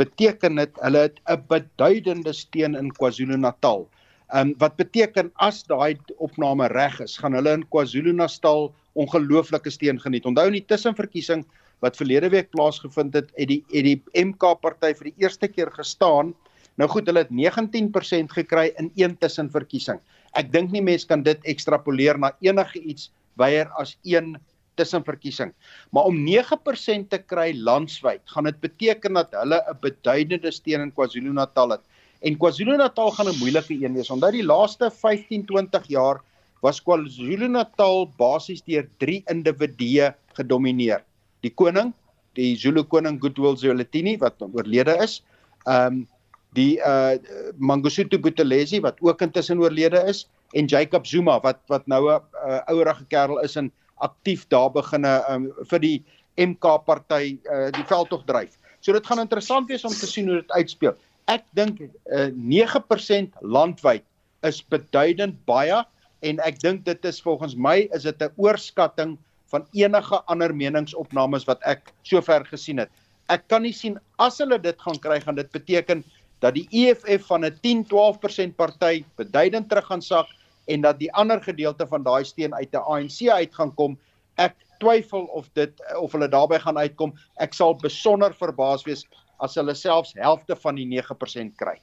beteken 0.00 0.56
dit 0.60 0.78
hulle 0.80 0.98
het 1.08 1.18
'n 1.28 1.42
beduidende 1.48 2.32
steun 2.32 2.74
in 2.74 2.92
KwaZulu-Natal. 2.92 3.88
Ehm 4.32 4.48
um, 4.48 4.54
wat 4.58 4.76
beteken 4.76 5.30
as 5.34 5.62
daai 5.68 5.98
opname 6.16 6.66
reg 6.72 7.00
is, 7.00 7.16
gaan 7.16 7.32
hulle 7.32 7.52
in 7.52 7.68
KwaZulu-Natal 7.68 8.72
ongelooflike 8.94 9.70
steun 9.70 10.00
geniet. 10.00 10.24
Onthou 10.26 10.46
in 10.46 10.56
die 10.60 10.66
tussenverkiesing 10.66 11.44
wat 11.82 11.96
verlede 11.96 12.30
week 12.30 12.50
plaasgevind 12.50 13.14
het, 13.14 13.30
het 13.36 13.48
die 13.48 13.64
het 13.72 13.84
die 13.84 14.24
MK 14.24 14.54
party 14.62 14.94
vir 14.94 15.10
die 15.10 15.24
eerste 15.26 15.48
keer 15.48 15.70
gestaan. 15.70 16.34
Nou 16.80 16.88
goed, 16.88 17.06
hulle 17.06 17.24
het 17.26 17.32
19% 17.34 18.32
gekry 18.32 18.72
in 18.78 18.90
een 18.96 19.16
tussenverkiesing. 19.18 20.00
Ek 20.38 20.52
dink 20.52 20.72
nie 20.72 20.82
mense 20.82 21.06
kan 21.06 21.22
dit 21.22 21.40
ekstrapoleer 21.44 22.18
na 22.18 22.32
enige 22.40 22.80
iets 22.80 23.10
weier 23.36 23.68
as 23.80 23.96
een 24.04 24.36
tussenverkiesing. 24.74 25.52
Maar 25.90 26.04
om 26.10 26.16
9% 26.26 27.08
te 27.08 27.18
kry 27.18 27.52
landwyd, 27.56 28.22
gaan 28.24 28.44
dit 28.44 28.60
beteken 28.60 29.18
dat 29.18 29.34
hulle 29.36 29.60
'n 29.60 29.78
beduidende 29.80 30.50
steun 30.50 30.80
in 30.80 30.92
KwaZulu-Natal 30.92 31.70
het. 31.70 31.84
En 32.20 32.36
KwaZulu-Natal 32.36 33.10
gaan 33.10 33.28
'n 33.28 33.38
moeilike 33.38 33.74
een 33.84 33.94
wees. 33.94 34.10
Onthou 34.10 34.32
die 34.32 34.44
laaste 34.44 34.90
15-20 34.90 35.86
jaar 35.88 36.20
was 36.62 36.82
KwaZulu-Natal 36.82 38.08
basies 38.16 38.62
deur 38.62 38.88
3 38.98 39.22
individue 39.26 40.14
gedomeineer. 40.38 41.02
Die 41.42 41.50
koning, 41.50 41.92
die 42.38 42.56
Zulu 42.56 42.82
koning 42.82 43.20
Goodwill 43.20 43.56
Zwelithini 43.56 44.16
wat 44.18 44.40
oorlede 44.40 44.96
is. 45.02 45.22
Um 45.66 46.06
die 46.52 46.76
uh 46.84 47.16
Mangosuthu 47.56 48.18
Buthelezi 48.20 48.80
wat 48.84 49.00
ook 49.00 49.22
intussen 49.24 49.60
oorlede 49.60 50.04
is 50.08 50.26
en 50.52 50.68
Jacob 50.68 51.06
Zuma 51.06 51.38
wat 51.40 51.60
wat 51.66 51.86
nou 51.86 52.12
'n 52.12 52.20
uh, 52.44 52.60
ouerige 52.68 53.04
kerel 53.08 53.40
is 53.40 53.56
en 53.56 53.72
aktief 54.02 54.44
daar 54.52 54.70
beginne 54.74 55.14
um, 55.30 55.48
vir 55.70 55.82
die 55.82 55.96
MK 56.40 56.78
party 56.86 57.38
uh, 57.46 57.68
die 57.74 57.86
veldtog 57.88 58.24
dryf. 58.28 58.58
So 58.82 58.94
dit 58.96 59.06
gaan 59.06 59.22
interessant 59.22 59.70
wees 59.70 59.84
om 59.86 59.94
te 59.94 60.08
sien 60.10 60.30
hoe 60.30 60.40
dit 60.40 60.54
uitspeel. 60.56 60.96
Ek 61.30 61.44
dink 61.54 61.84
uh, 62.10 62.28
9% 62.34 63.42
landwyd 63.46 64.04
is 64.46 64.62
beduidend 64.72 65.38
baie 65.46 65.82
en 66.26 66.40
ek 66.46 66.58
dink 66.62 66.84
dit 66.86 67.06
is 67.06 67.20
volgens 67.22 67.54
my 67.54 67.86
is 67.94 68.06
dit 68.08 68.22
'n 68.22 68.34
oorskatting 68.36 69.18
van 69.52 69.66
enige 69.76 70.18
ander 70.32 70.54
meningsopnames 70.54 71.46
wat 71.46 71.60
ek 71.68 71.92
sover 72.02 72.44
gesien 72.48 72.80
het. 72.82 72.90
Ek 73.28 73.46
kan 73.48 73.62
nie 73.62 73.74
sien 73.76 73.98
as 74.18 74.38
hulle 74.42 74.58
dit 74.58 74.78
gaan 74.80 74.98
kry 74.98 75.20
gaan 75.20 75.38
dit 75.38 75.50
beteken 75.52 76.02
dat 76.42 76.54
die 76.54 76.66
EFF 76.70 77.28
van 77.30 77.44
'n 77.44 77.54
10-12% 77.62 78.56
party 78.56 79.04
beduidend 79.16 79.68
terug 79.68 79.86
gaan 79.86 80.02
sak 80.02 80.26
en 80.66 80.80
dat 80.80 80.98
die 80.98 81.12
ander 81.12 81.42
gedeelte 81.42 81.86
van 81.86 82.02
daai 82.02 82.24
steen 82.24 82.54
uit 82.54 82.72
'n 82.72 82.84
ANC 82.84 83.28
uit 83.28 83.54
gaan 83.54 83.74
kom. 83.74 83.98
Ek 84.36 84.56
twyfel 84.78 85.24
of 85.24 85.48
dit 85.52 85.82
of 85.98 86.12
hulle 86.12 86.28
daarbey 86.28 86.58
gaan 86.60 86.78
uitkom. 86.78 87.14
Ek 87.36 87.54
sal 87.54 87.74
besonder 87.74 88.34
verbaas 88.34 88.84
wees 88.84 89.06
as 89.38 89.54
hulle 89.54 89.74
selfs 89.74 90.14
helfte 90.14 90.56
van 90.56 90.74
die 90.74 90.86
9% 90.86 91.56
kry. 91.56 91.78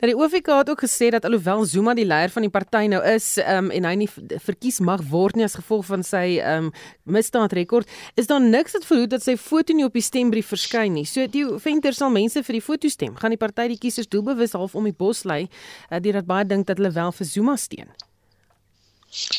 Nou 0.00 0.10
die 0.10 0.16
OFK 0.16 0.50
het 0.60 0.70
ook 0.70 0.82
gesê 0.84 1.10
dat 1.14 1.24
alhoewel 1.24 1.64
Zuma 1.64 1.94
die 1.94 2.06
leier 2.06 2.32
van 2.34 2.46
die 2.46 2.52
party 2.52 2.86
nou 2.90 3.00
is, 3.06 3.36
um, 3.42 3.70
en 3.74 3.88
hy 3.88 3.94
nie 4.02 4.08
verkies 4.44 4.80
mag 4.84 5.02
word 5.10 5.38
nie 5.38 5.46
as 5.46 5.58
gevolg 5.58 5.86
van 5.90 6.04
sy 6.06 6.38
um, 6.44 6.70
misdaadrekord, 7.04 7.88
is 8.20 8.30
daar 8.30 8.42
niks 8.44 8.76
wat 8.78 8.88
verhoed 8.88 9.14
dat 9.16 9.24
sy 9.24 9.36
foto 9.40 9.76
nie 9.76 9.86
op 9.86 9.96
die 9.96 10.04
stembrief 10.04 10.52
verskyn 10.54 10.94
nie. 10.98 11.06
So 11.08 11.26
die 11.30 11.46
venter 11.62 11.96
sal 11.96 12.12
mense 12.14 12.42
vir 12.46 12.58
die 12.60 12.64
foto 12.64 12.90
stem. 12.92 13.16
Gaan 13.18 13.34
die 13.34 13.40
party 13.40 13.70
die 13.74 13.80
kiesers 13.80 14.10
doelbewus 14.10 14.56
half 14.58 14.76
om 14.78 14.88
die 14.88 14.96
bos 14.96 15.24
lei, 15.28 15.46
uh, 15.90 15.98
deurdat 15.98 16.28
baie 16.28 16.46
dink 16.48 16.68
dat 16.68 16.80
hulle 16.80 16.94
wel 16.94 17.14
vir 17.14 17.32
Zuma 17.32 17.56
steun. 17.58 17.90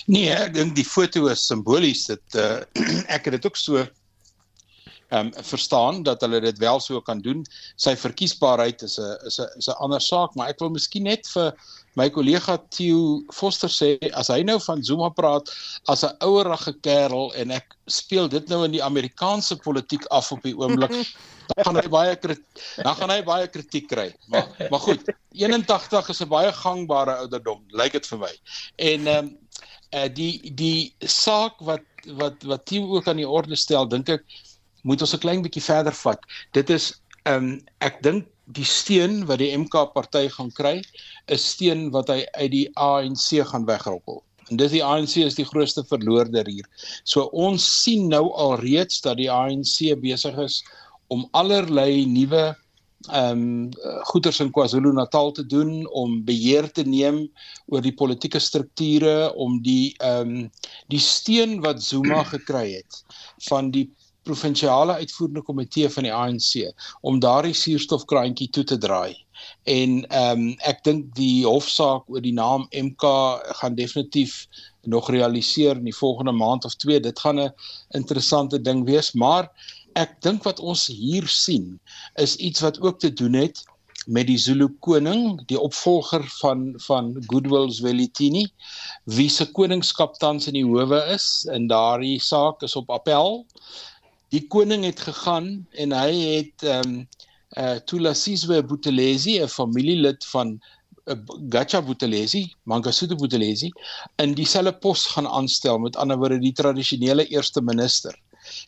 Nee, 0.10 0.34
ek 0.34 0.56
dink 0.56 0.76
die 0.78 0.88
foto 0.88 1.28
is 1.30 1.46
simbolies. 1.46 2.08
Dit 2.10 2.38
uh, 2.42 2.62
ek 3.16 3.30
het 3.30 3.38
dit 3.38 3.50
ook 3.50 3.60
so 3.60 3.86
ehm 5.10 5.28
um, 5.28 5.44
verstaan 5.44 6.04
dat 6.04 6.22
hulle 6.22 6.40
dit 6.42 6.58
wel 6.58 6.80
so 6.80 7.02
kan 7.02 7.22
doen. 7.22 7.44
Sy 7.76 7.96
verkiesbaarheid 7.98 8.82
is 8.86 9.00
'n 9.00 9.18
is 9.26 9.40
'n 9.40 9.50
is 9.58 9.68
'n 9.68 9.80
ander 9.82 10.02
saak, 10.02 10.36
maar 10.36 10.50
ek 10.50 10.60
wil 10.60 10.70
miskien 10.70 11.04
net 11.04 11.28
vir 11.34 11.54
my 11.96 12.10
kollega 12.10 12.58
Theo 12.70 13.24
Foster 13.34 13.70
sê 13.70 13.98
as 14.14 14.28
hy 14.28 14.44
nou 14.44 14.60
van 14.60 14.84
Zuma 14.84 15.10
praat 15.10 15.50
as 15.88 16.04
'n 16.04 16.16
ouerige 16.22 16.74
kerel 16.82 17.34
en 17.34 17.52
ek 17.52 17.76
speel 17.88 18.30
dit 18.30 18.48
nou 18.50 18.64
in 18.66 18.72
die 18.72 18.84
Amerikaanse 18.84 19.56
politiek 19.56 20.06
af 20.06 20.32
op 20.32 20.44
die 20.44 20.56
oomblik 20.56 20.94
dan 21.50 21.66
gaan 21.66 21.82
hy 21.82 21.90
baie 21.90 22.16
dan 22.84 22.96
gaan 22.96 23.10
hy 23.10 23.22
baie 23.24 23.48
kritiek 23.48 23.88
kry. 23.90 24.14
Maar 24.28 24.48
maar 24.70 24.80
goed, 24.80 25.14
81 25.34 26.10
is 26.10 26.22
'n 26.22 26.30
baie 26.30 26.52
gangbare 26.54 27.16
ouderdom, 27.26 27.64
lyk 27.68 27.92
dit 27.92 28.08
vir 28.08 28.20
my. 28.20 28.34
En 28.76 29.08
ehm 29.08 29.18
um, 29.26 29.38
uh, 29.94 30.08
die 30.14 30.54
die 30.54 30.94
saak 31.00 31.58
wat 31.60 31.86
wat 32.20 32.44
wat 32.44 32.66
Theo 32.66 32.96
ook 32.96 33.08
aan 33.08 33.18
die 33.18 33.30
orde 33.30 33.56
stel, 33.56 33.88
dink 33.88 34.10
ek 34.10 34.24
moet 34.84 35.02
ons 35.02 35.14
'n 35.14 35.24
klein 35.26 35.42
bietjie 35.42 35.64
verder 35.64 35.94
vat. 35.94 36.20
Dit 36.54 36.70
is 36.70 36.94
ehm 37.26 37.36
um, 37.36 37.62
ek 37.80 38.02
dink 38.04 38.28
die 38.50 38.66
steun 38.66 39.26
wat 39.30 39.40
die 39.40 39.52
MK 39.58 39.94
party 39.94 40.28
gaan 40.34 40.52
kry, 40.52 40.82
is 41.28 41.46
steun 41.54 41.92
wat 41.94 42.10
hy 42.10 42.26
uit 42.34 42.52
die 42.52 42.68
ANC 42.76 43.46
gaan 43.52 43.66
wegroppel. 43.66 44.24
En 44.50 44.58
dis 44.58 44.74
die 44.74 44.84
ANC 44.84 45.20
is 45.22 45.38
die 45.38 45.46
grootste 45.46 45.84
verloorder 45.86 46.48
hier. 46.50 46.66
So 47.04 47.30
ons 47.34 47.66
sien 47.84 48.08
nou 48.10 48.32
al 48.34 48.58
reeds 48.64 49.02
dat 49.06 49.20
die 49.22 49.30
ANC 49.30 49.94
besig 50.02 50.38
is 50.42 50.64
om 51.14 51.28
allerlei 51.38 52.06
nuwe 52.06 52.56
ehm 53.08 53.40
um, 53.40 53.70
goeders 54.10 54.42
in 54.44 54.50
KwaZulu-Natal 54.52 55.32
te 55.32 55.46
doen 55.48 55.86
om 55.96 56.18
beheer 56.28 56.68
te 56.72 56.84
neem 56.84 57.22
oor 57.72 57.82
die 57.82 57.96
politieke 57.96 58.42
strukture 58.44 59.32
om 59.40 59.62
die 59.64 59.94
ehm 60.04 60.34
um, 60.34 60.50
die 60.92 61.00
steun 61.00 61.62
wat 61.64 61.80
Zuma 61.84 62.26
gekry 62.28 62.66
het 62.74 63.00
van 63.48 63.72
die 63.72 63.88
provinsiale 64.30 65.00
uitvoerende 65.02 65.44
komitee 65.48 65.90
van 65.96 66.08
die 66.08 66.14
ANC 66.14 66.52
om 67.02 67.20
daardie 67.24 67.58
suurstofkraantjie 67.58 68.50
toe 68.56 68.64
te 68.72 68.78
draai. 68.78 69.18
En 69.64 70.02
ehm 70.08 70.42
um, 70.42 70.48
ek 70.72 70.84
dink 70.88 71.10
die 71.18 71.46
hofsaak 71.48 72.10
oor 72.12 72.24
die 72.26 72.36
naam 72.36 72.68
MK 72.76 73.14
gaan 73.62 73.78
definitief 73.80 74.46
nog 74.96 75.10
realiseer 75.16 75.80
in 75.80 75.88
die 75.88 75.96
volgende 75.96 76.36
maand 76.36 76.66
of 76.66 76.76
2. 76.84 77.00
Dit 77.00 77.20
gaan 77.20 77.40
'n 77.40 77.54
interessante 78.02 78.62
ding 78.62 78.86
wees, 78.86 79.12
maar 79.14 79.50
ek 79.96 80.22
dink 80.22 80.44
wat 80.44 80.60
ons 80.60 80.88
hier 80.88 81.28
sien 81.28 81.80
is 82.16 82.36
iets 82.36 82.62
wat 82.62 82.82
ook 82.82 83.00
te 83.00 83.14
doen 83.14 83.34
het 83.34 83.64
met 84.08 84.28
die 84.28 84.38
Zulu 84.38 84.68
koning, 84.80 85.42
die 85.48 85.60
opvolger 85.60 86.24
van 86.40 86.74
van 86.86 87.12
Goodwill 87.28 87.70
Zwelithini, 87.72 88.48
wie 89.04 89.30
se 89.30 89.46
koningskap 89.52 90.16
tans 90.18 90.48
in 90.48 90.58
die 90.58 90.66
howe 90.66 91.02
is 91.14 91.46
en 91.54 91.68
daardie 91.68 92.20
saak 92.24 92.64
is 92.66 92.76
op 92.80 92.90
appel 92.90 93.46
die 94.34 94.44
koning 94.48 94.86
het 94.86 95.00
gegaan 95.00 95.68
en 95.72 95.96
hy 95.96 96.12
het 96.38 96.68
ehm 96.68 96.94
um, 96.94 97.08
uh 97.58 97.80
Tulasizwe 97.90 98.62
Buthelezi, 98.64 99.40
'n 99.42 99.50
familielid 99.50 100.26
van 100.30 100.60
uh, 101.10 101.16
Gacha 101.50 101.82
Buthelezi, 101.82 102.44
Mangosuthu 102.64 103.16
Buthelezi, 103.16 103.72
in 104.22 104.36
dieselfde 104.38 104.74
pos 104.74 105.08
gaan 105.08 105.28
aanstel, 105.28 105.80
met 105.80 105.96
ander 105.96 106.18
woorde 106.18 106.40
die 106.40 106.54
tradisionele 106.54 107.26
eerste 107.26 107.62
minister. 107.62 108.14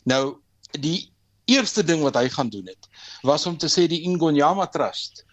Nou 0.02 0.34
die 0.80 1.12
eerste 1.44 1.84
ding 1.84 2.02
wat 2.02 2.18
hy 2.18 2.28
gaan 2.28 2.50
doen 2.50 2.66
het, 2.66 2.88
was 3.22 3.46
om 3.46 3.56
te 3.56 3.70
sê 3.70 3.86
die 3.86 4.02
Ingonyama 4.02 4.66
Trust 4.66 5.24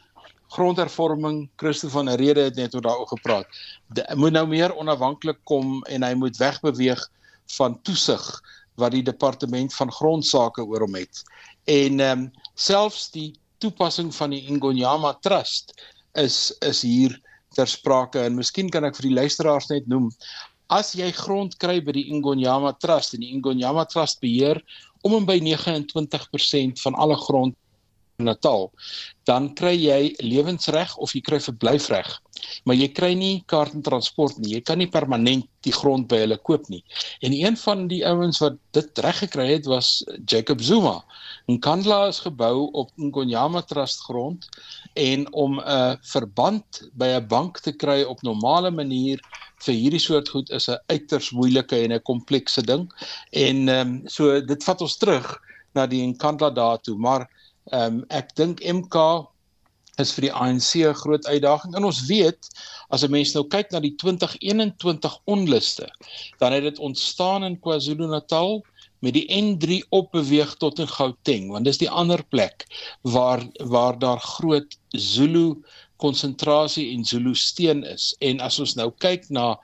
grondhervorming 0.50 1.50
Christo 1.56 1.90
van 1.90 2.10
Rede 2.10 2.42
het 2.42 2.56
net 2.56 2.76
oor 2.76 2.82
daaroor 2.82 3.08
gepraat. 3.08 3.48
Die, 3.94 4.04
moet 4.16 4.34
nou 4.34 4.48
meer 4.50 4.74
onafhanklik 4.76 5.38
kom 5.44 5.84
en 5.86 6.04
hy 6.04 6.14
moet 6.18 6.38
wegbeweeg 6.38 7.04
van 7.58 7.78
toesig 7.86 8.26
wat 8.80 8.96
die 8.96 9.06
departement 9.06 9.74
van 9.76 9.92
grondsake 9.92 10.66
oor 10.66 10.88
hom 10.88 10.98
het. 11.00 11.24
En 11.70 12.00
ehm 12.00 12.26
um, 12.26 12.28
selfs 12.56 13.10
die 13.16 13.34
toepassing 13.60 14.12
van 14.16 14.34
die 14.36 14.46
Ingonyama 14.52 15.14
Trust 15.24 15.74
is 16.20 16.52
is 16.66 16.82
hier 16.82 17.16
ter 17.56 17.68
sprake 17.68 18.22
en 18.24 18.38
miskien 18.38 18.70
kan 18.70 18.86
ek 18.88 18.98
vir 19.00 19.10
die 19.10 19.18
luisteraars 19.18 19.70
net 19.72 19.88
noem 19.88 20.10
as 20.70 20.94
jy 20.98 21.10
grond 21.18 21.56
kry 21.62 21.80
by 21.82 21.96
die 21.98 22.08
Ingonyama 22.14 22.76
Trust 22.82 23.16
en 23.18 23.24
die 23.26 23.32
Ingonyama 23.34 23.88
Trust 23.90 24.22
beheer 24.22 24.62
om 25.08 25.16
en 25.18 25.26
by 25.26 25.40
29% 25.42 26.84
van 26.84 26.98
alle 27.00 27.18
grond 27.18 27.56
Natal, 28.20 28.72
dan 29.30 29.54
kry 29.56 29.76
jy 29.78 30.16
lewensreg 30.24 30.96
of 30.98 31.14
jy 31.16 31.22
kry 31.24 31.40
verblyfreg. 31.44 32.10
Maar 32.68 32.78
jy 32.80 32.88
kry 32.96 33.10
nie 33.20 33.44
kaart 33.52 33.76
en 33.76 33.84
transport 33.84 34.38
nie. 34.40 34.54
Jy 34.56 34.62
kan 34.68 34.80
nie 34.80 34.90
permanent 34.92 35.48
die 35.68 35.74
grond 35.76 36.08
by 36.12 36.22
hulle 36.24 36.38
koop 36.48 36.70
nie. 36.72 36.82
En 37.26 37.36
een 37.36 37.58
van 37.60 37.88
die 37.92 38.02
ouens 38.08 38.40
wat 38.44 38.58
dit 38.76 39.02
reg 39.04 39.20
gekry 39.24 39.48
het 39.52 39.68
was 39.70 40.00
Jacob 40.32 40.64
Zuma. 40.64 41.00
Nkandla 41.52 42.06
is 42.12 42.22
gebou 42.24 42.70
op 42.80 42.92
Ngonyama 42.96 43.64
Trust 43.68 44.06
grond 44.08 44.48
en 44.96 45.28
om 45.34 45.60
'n 45.60 45.98
verband 46.14 46.84
by 46.94 47.10
'n 47.20 47.28
bank 47.28 47.60
te 47.60 47.72
kry 47.72 48.04
op 48.04 48.24
normale 48.24 48.72
manier 48.72 49.20
vir 49.66 49.76
hierdie 49.76 50.00
soort 50.00 50.30
goed 50.30 50.50
is 50.50 50.70
'n 50.70 50.80
uiters 50.88 51.32
moeilike 51.32 51.76
en 51.76 51.94
'n 51.94 52.02
komplekse 52.02 52.62
ding. 52.62 52.90
En 53.32 53.70
ehm 53.70 53.88
um, 53.88 54.02
so 54.08 54.42
dit 54.42 54.64
vat 54.64 54.82
ons 54.82 54.98
terug 54.98 55.40
na 55.74 55.86
die 55.88 56.08
Nkandla 56.08 56.50
daartoe, 56.50 56.98
maar 56.98 57.30
Ehm 57.72 58.00
um, 58.00 58.06
ek 58.10 58.34
dink 58.36 58.64
MK 58.66 59.28
is 60.00 60.14
vir 60.16 60.30
die 60.30 60.34
ANC 60.34 60.72
'n 60.80 60.96
groot 61.02 61.26
uitdaging. 61.28 61.76
En 61.76 61.86
ons 61.86 62.06
weet 62.08 62.50
as 62.90 63.04
'n 63.04 63.12
mens 63.12 63.34
nou 63.34 63.44
kyk 63.48 63.72
na 63.72 63.80
die 63.80 63.96
2021 63.96 65.18
onluste, 65.26 65.88
dan 66.40 66.52
het 66.52 66.64
dit 66.64 66.80
ontstaan 66.80 67.44
in 67.44 67.60
KwaZulu-Natal 67.60 68.64
met 69.00 69.14
die 69.14 69.28
N3 69.32 69.84
opbeweeg 69.90 70.56
tot 70.60 70.80
in 70.80 70.88
Gauteng, 70.88 71.52
want 71.52 71.66
dis 71.66 71.78
die 71.78 71.90
ander 71.90 72.24
plek 72.24 72.66
waar 73.02 73.46
waar 73.60 74.00
daar 74.00 74.20
groot 74.20 74.78
Zulu 74.90 75.62
konsentrasie 75.98 76.92
en 76.96 77.06
Zulu 77.06 77.36
steen 77.36 77.84
is. 77.84 78.16
En 78.20 78.40
as 78.40 78.60
ons 78.60 78.76
nou 78.76 78.92
kyk 78.98 79.30
na 79.30 79.60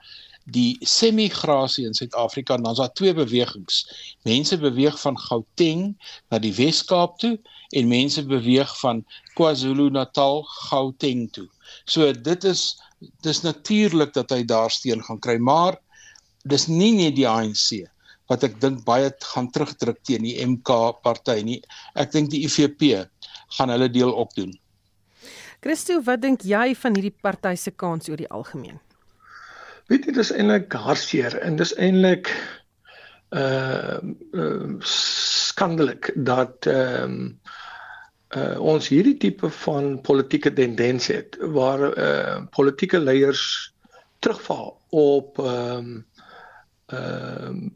die 0.46 0.76
semigrasie 0.80 1.86
in 1.86 1.94
Suid-Afrika 1.94 2.56
dan 2.56 2.72
is 2.72 2.78
daar 2.78 2.92
twee 2.92 3.14
bewegings. 3.14 3.82
Mense 4.22 4.58
beweeg 4.58 5.00
van 5.00 5.18
Gauteng 5.18 5.96
na 6.30 6.38
die 6.38 6.54
Wes-Kaap 6.54 7.18
toe 7.18 7.38
en 7.72 7.88
mense 7.90 8.22
beweeg 8.26 8.70
van 8.80 9.02
KwaZulu-Natal 9.38 10.42
Gauteng 10.68 11.26
toe. 11.32 11.48
So 11.84 12.12
dit 12.12 12.44
is 12.44 12.76
dis 13.24 13.42
natuurlik 13.44 14.14
dat 14.14 14.30
hy 14.32 14.44
daar 14.44 14.70
steen 14.70 15.02
gaan 15.04 15.20
kry, 15.20 15.36
maar 15.38 15.76
dis 16.48 16.68
nie 16.70 16.94
net 16.96 17.16
die 17.18 17.28
ANC 17.28 17.84
wat 18.30 18.44
ek 18.46 18.58
dink 18.62 18.82
baie 18.86 19.10
gaan 19.32 19.50
terugdruk 19.54 20.00
teen 20.06 20.24
die 20.26 20.38
MK 20.42 20.98
party 21.02 21.42
nie. 21.46 21.60
Ek 21.94 22.10
dink 22.14 22.32
die 22.32 22.42
IFP 22.46 23.06
gaan 23.58 23.70
hulle 23.70 23.88
deel 23.92 24.10
opdoen. 24.10 24.56
Christo, 25.62 26.00
wat 26.06 26.22
dink 26.22 26.44
jy 26.46 26.74
van 26.78 26.96
hierdie 26.98 27.14
party 27.22 27.54
se 27.58 27.72
kans 27.74 28.10
oor 28.10 28.20
die 28.20 28.30
algemeen? 28.30 28.80
Weet 29.90 30.08
jy 30.08 30.16
dis 30.16 30.32
eintlik 30.34 30.74
hartseer 30.74 31.38
en 31.46 31.58
dis 31.60 31.72
eintlik 31.78 32.32
uh, 33.36 33.98
uh 34.32 34.74
skandelik 34.80 36.10
dat 36.14 36.66
ehm 36.66 37.02
um, 37.02 37.40
uh 38.36 38.60
ons 38.60 38.88
hierdie 38.88 39.16
tipe 39.16 39.50
van 39.62 40.00
politieke 40.00 40.52
tendens 40.52 41.06
het 41.06 41.36
waar 41.40 41.84
uh 41.98 42.42
politieke 42.50 42.98
leiers 42.98 43.72
terugval 44.18 44.80
op 44.90 45.38
ehm 45.38 45.76
um, 45.76 46.06
ehm 46.86 47.46
um, 47.46 47.74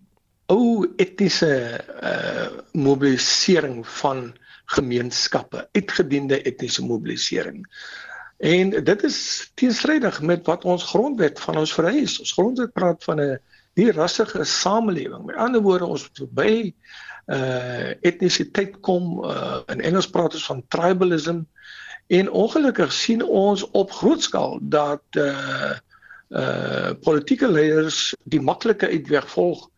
ou 0.51 0.93
etiese 0.97 1.81
uh 2.03 2.49
mobilisering 2.73 3.87
van 3.87 4.33
gemeenskappe, 4.71 5.69
uitgediende 5.73 6.43
etiese 6.43 6.85
mobilisering. 6.85 7.67
En 8.39 8.71
dit 8.85 9.03
is 9.03 9.51
teenstrydig 9.55 10.23
met 10.23 10.47
wat 10.47 10.65
ons 10.65 10.85
grondwet 10.85 11.41
van 11.41 11.57
ons 11.57 11.73
vereis. 11.75 12.19
Ons 12.19 12.33
grondwet 12.33 12.73
praat 12.73 13.05
van 13.05 13.21
'n 13.21 13.39
nie 13.79 13.91
rassige 13.93 14.45
samelewing. 14.45 15.25
Met 15.25 15.37
ander 15.37 15.63
woorde, 15.63 15.87
ons 15.87 16.09
verby 16.19 16.75
uh 17.31 17.93
etnisiteit 18.07 18.81
kom. 18.81 19.21
Uh 19.25 19.61
in 19.73 19.81
Engels 19.81 20.11
praat 20.11 20.35
ons 20.35 20.47
van 20.51 20.65
tribalism. 20.69 21.43
En 22.11 22.31
ongelukkig 22.31 22.93
sien 22.93 23.23
ons 23.23 23.63
op 23.71 23.93
groot 23.93 24.23
skaal 24.23 24.59
dat 24.63 25.03
uh 25.19 25.77
uh 26.31 26.91
politieke 27.03 27.49
leiers 27.51 28.15
die 28.25 28.41
maklike 28.41 28.89
uitweg 28.89 29.29
volg. 29.31 29.69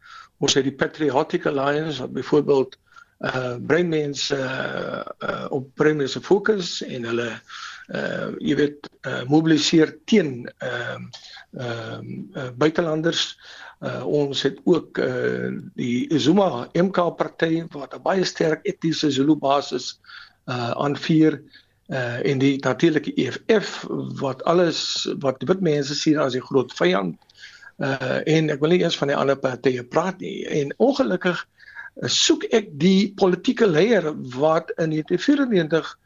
Ons 0.43 0.55
het 0.55 0.65
die 0.65 0.75
Patriotic 0.75 1.47
Alliance 1.47 2.01
wat 2.01 2.13
byvoorbeeld 2.13 2.79
uh 3.23 3.57
bring 3.61 3.89
mense 3.89 4.35
uh, 4.35 5.05
uh 5.23 5.47
op 5.51 5.79
mense 5.79 6.21
fokus 6.21 6.81
en 6.83 7.05
hulle 7.05 7.29
uh 7.95 8.33
jy 8.39 8.57
weet 8.59 8.89
uh 9.07 9.23
mobiliseer 9.31 9.95
teen 10.05 10.49
ehm 10.59 11.05
uh, 11.05 11.21
ehm 11.53 12.09
uh, 12.33 12.43
uh, 12.43 12.49
buitelanders. 12.57 13.37
Uh 13.83 14.07
ons 14.07 14.43
het 14.47 14.61
ook 14.65 14.99
uh 15.03 15.51
die 15.75 16.07
Zuma 16.19 16.69
MK 16.73 17.17
party 17.19 17.65
wat 17.75 17.95
'n 17.95 18.03
baie 18.03 18.25
sterk 18.25 18.63
etiese 18.63 19.11
Zulu 19.11 19.35
basis 19.35 19.99
uh 20.47 20.71
aanvuur 20.71 21.43
uh 21.91 22.19
en 22.31 22.39
die 22.39 22.59
natuurlike 22.63 23.15
EFF 23.15 23.87
wat 24.21 24.45
alles 24.45 25.09
wat 25.19 25.43
wit 25.43 25.61
mense 25.61 25.95
sien 25.95 26.19
as 26.19 26.33
die 26.33 26.47
groot 26.47 26.73
vyand. 26.73 27.19
Uh 27.79 28.21
en 28.27 28.51
ek 28.51 28.61
wil 28.61 28.71
nie 28.71 28.83
eens 28.85 28.97
van 28.97 29.09
die 29.09 29.17
ander 29.17 29.37
partye 29.37 29.85
praat 29.85 30.21
nie. 30.21 30.47
En 30.47 30.75
ongelukkig 30.79 31.47
soek 32.07 32.45
ek 32.55 32.71
die 32.81 33.13
politieke 33.19 33.67
leier 33.67 34.13
wat 34.39 34.71
in 34.79 34.95
1994 34.95 35.99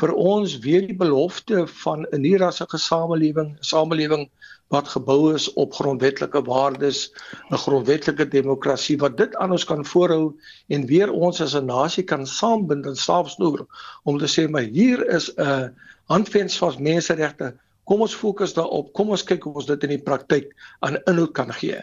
vir 0.00 0.12
ons 0.14 0.58
weer 0.64 0.86
die 0.86 0.96
belofte 0.96 1.66
van 1.82 2.06
'n 2.10 2.20
nuwe 2.20 2.38
rassige 2.38 2.78
samelewing, 2.78 3.56
samelewing 3.60 4.28
wat 4.74 4.90
gebou 4.90 5.32
is 5.34 5.46
op 5.60 5.74
grondwetlike 5.78 6.42
waardes, 6.48 7.12
'n 7.50 7.62
grondwetlike 7.64 8.26
demokrasie 8.28 8.98
wat 8.98 9.16
dit 9.16 9.36
aan 9.36 9.54
ons 9.56 9.64
kan 9.64 9.84
voorhou 9.86 10.34
en 10.68 10.86
weer 10.86 11.12
ons 11.12 11.40
as 11.40 11.54
'n 11.54 11.66
nasie 11.66 12.04
kan 12.04 12.26
saambind 12.26 12.86
en 12.86 12.96
saamsnoer 12.96 13.66
om 14.04 14.18
te 14.18 14.30
sê 14.34 14.48
maar 14.50 14.66
hier 14.78 15.06
is 15.08 15.30
'n 15.36 15.70
handves 16.08 16.58
van 16.58 16.82
menseregte. 16.82 17.54
Kom 17.84 18.00
ons 18.00 18.14
fokus 18.14 18.54
daarop. 18.54 18.92
Kom 18.92 19.10
ons 19.10 19.24
kyk 19.24 19.42
hoe 19.44 19.54
ons 19.54 19.66
dit 19.66 19.82
in 19.82 19.88
die 19.88 20.04
praktyk 20.04 20.54
aan 20.80 20.96
inhoud 21.04 21.32
kan 21.32 21.52
gee. 21.52 21.80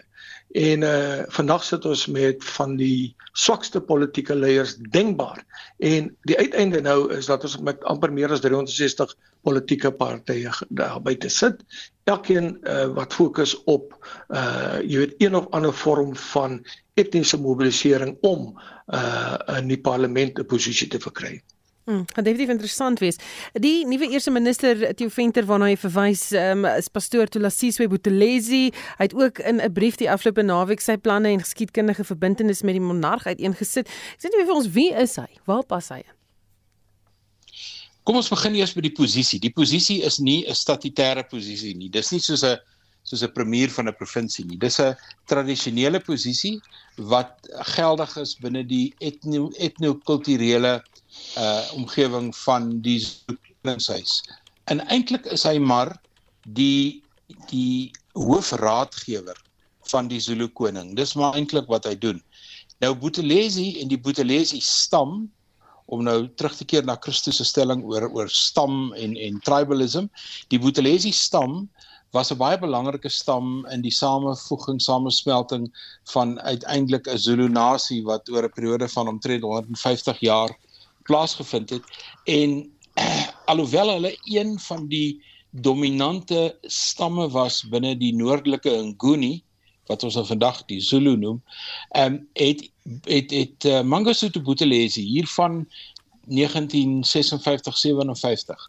En 0.52 0.82
uh 0.84 1.24
vandag 1.32 1.64
sit 1.64 1.86
ons 1.86 2.06
met 2.12 2.44
van 2.44 2.76
die 2.76 3.16
swakste 3.32 3.82
politieke 3.82 4.36
leiers 4.36 4.76
denkbaar. 4.76 5.44
En 5.80 6.10
die 6.28 6.38
uiteinde 6.38 6.82
nou 6.82 7.14
is 7.16 7.26
dat 7.26 7.44
ons 7.48 7.58
met 7.64 7.84
amper 7.84 8.12
meer 8.14 8.32
as 8.32 8.44
360 8.44 9.16
politieke 9.42 9.92
partye 9.92 10.52
daar 10.70 11.00
buite 11.02 11.30
sit. 11.30 11.64
Elkeen 12.04 12.58
uh 12.64 12.90
wat 12.98 13.14
fokus 13.14 13.56
op 13.64 13.96
uh 14.30 14.80
jy 14.84 15.06
weet 15.06 15.16
een 15.24 15.36
of 15.36 15.48
ander 15.56 15.74
vorm 15.74 16.16
van 16.16 16.60
etniese 17.00 17.40
mobilisering 17.40 18.18
om 18.22 18.52
uh 18.92 19.38
in 19.58 19.72
die 19.72 19.82
parlement 19.82 20.40
'n 20.40 20.46
posisie 20.46 20.88
te 20.88 21.00
verkry. 21.00 21.40
Hmm, 21.86 22.04
gaan 22.13 22.24
definitief 22.24 22.52
interessant 22.54 23.00
wees. 23.00 23.17
Die 23.58 23.88
nuwe 23.89 24.10
eerste 24.13 24.32
minister 24.32 24.94
Theo 24.96 25.10
Venter 25.10 25.48
waarna 25.50 25.72
hy 25.72 25.78
verwys, 25.82 26.28
um, 26.38 26.65
is 26.70 26.91
pastoor 26.94 27.30
Tulasiswe 27.32 27.88
Buthelezi. 27.89 28.67
Hy 29.00 29.08
het 29.08 29.15
ook 29.17 29.41
in 29.41 29.58
'n 29.62 29.74
brief 29.74 29.98
die 29.98 30.10
afgelope 30.12 30.46
naweek 30.46 30.82
sy 30.82 30.98
planne 30.98 31.34
en 31.34 31.41
geskiedkundige 31.41 32.04
verbintenis 32.04 32.62
met 32.62 32.78
die 32.78 32.86
monarg 32.86 33.26
uiteengesit. 33.26 33.88
Ek 33.88 34.20
sê 34.22 34.30
net 34.30 34.46
vir 34.46 34.56
ons 34.56 34.70
wie 34.70 34.94
is 34.94 35.15
hy? 35.15 35.30
Waar 35.46 35.65
pas 35.65 35.89
hy 35.89 35.98
in? 36.06 36.15
Kom 38.04 38.15
ons 38.15 38.30
begin 38.30 38.56
eers 38.56 38.74
by 38.74 38.82
die 38.82 38.96
posisie. 38.98 39.39
Die 39.39 39.54
posisie 39.54 40.02
is 40.04 40.20
nie 40.20 40.46
'n 40.48 40.54
statutêre 40.54 41.24
posisie 41.30 41.76
nie. 41.76 41.89
Dis 41.89 42.12
nie 42.12 42.20
soos 42.20 42.44
'n 42.44 42.58
soos 43.04 43.24
'n 43.24 43.34
premier 43.34 43.70
van 43.70 43.88
'n 43.88 43.96
provinsie 43.96 44.46
nie. 44.46 44.58
Dis 44.58 44.80
'n 44.80 44.96
tradisionele 45.26 46.00
posisie 46.00 46.62
wat 46.96 47.34
geldig 47.76 48.18
is 48.18 48.36
binne 48.36 48.64
die 48.64 48.94
etno-kulturele 49.00 50.74
etno 50.76 50.90
uh 51.38 51.64
omgewing 51.76 52.36
van 52.36 52.82
die 52.82 53.00
koningshuis. 53.62 54.22
En 54.72 54.80
eintlik 54.88 55.26
is 55.26 55.44
hy 55.44 55.58
maar 55.60 55.96
die 56.48 57.04
die 57.50 57.92
hoofraadgewer 58.14 59.38
van 59.92 60.08
die 60.08 60.20
Zulu 60.20 60.48
koning. 60.48 60.96
Dis 60.96 61.14
maar 61.16 61.36
eintlik 61.36 61.68
wat 61.68 61.86
hy 61.86 61.96
doen. 61.96 62.22
Nou 62.84 62.96
Buthelezi 62.96 63.80
en 63.82 63.88
die 63.88 64.00
Buthelezi 64.00 64.60
stam 64.62 65.32
om 65.92 66.04
nou 66.04 66.28
terug 66.40 66.56
te 66.56 66.66
keer 66.66 66.86
na 66.88 66.96
Christus 67.04 67.42
se 67.42 67.46
stelling 67.46 67.84
oor 67.84 68.08
oor 68.10 68.30
stam 68.32 68.94
en 68.94 69.18
en 69.18 69.40
tribalism. 69.46 70.08
Die 70.50 70.60
Buthelezi 70.60 71.12
stam 71.12 71.68
was 72.12 72.32
'n 72.32 72.38
baie 72.38 72.58
belangrike 72.60 73.10
stam 73.10 73.65
in 73.71 73.82
die 73.82 73.91
samevoeging, 73.91 74.82
samesmelting 74.82 75.69
van 76.13 76.39
uiteindelik 76.41 77.08
'n 77.08 77.17
Zulu 77.17 77.47
nasie 77.50 78.04
wat 78.04 78.30
oor 78.30 78.43
'n 78.43 78.56
periode 78.56 78.89
van 78.89 79.08
omtrent 79.08 79.43
150 79.43 80.19
jaar 80.19 80.58
plaasgevind 81.04 81.69
het. 81.69 81.84
En 82.26 82.71
uh, 82.95 83.28
alhoewel 83.52 83.89
hulle 83.89 84.17
een 84.24 84.60
van 84.60 84.88
die 84.88 85.21
dominante 85.50 86.58
stamme 86.62 87.30
was 87.30 87.63
binne 87.69 87.97
die 87.97 88.15
noordelike 88.15 88.71
Nguni 88.95 89.43
wat 89.91 90.04
ons 90.04 90.15
nou 90.15 90.26
vandag 90.26 90.63
die 90.71 90.80
Zulu 90.82 91.15
noem, 91.17 91.41
ehm 91.89 92.13
um, 92.13 92.28
het 92.34 92.69
het 93.06 93.32
het 93.32 93.65
uh, 93.65 93.82
Mangosuthu 93.82 94.41
Buthelezi 94.41 95.02
hiervan 95.02 95.67
1956 96.26 97.78
57 97.78 98.68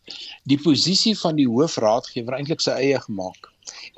die 0.49 0.59
posisie 0.61 1.19
van 1.19 1.37
die 1.37 1.49
hoofraadgewer 1.49 2.39
eintlik 2.39 2.61
sy 2.61 2.77
eie 2.79 3.01
gemaak. 3.01 3.51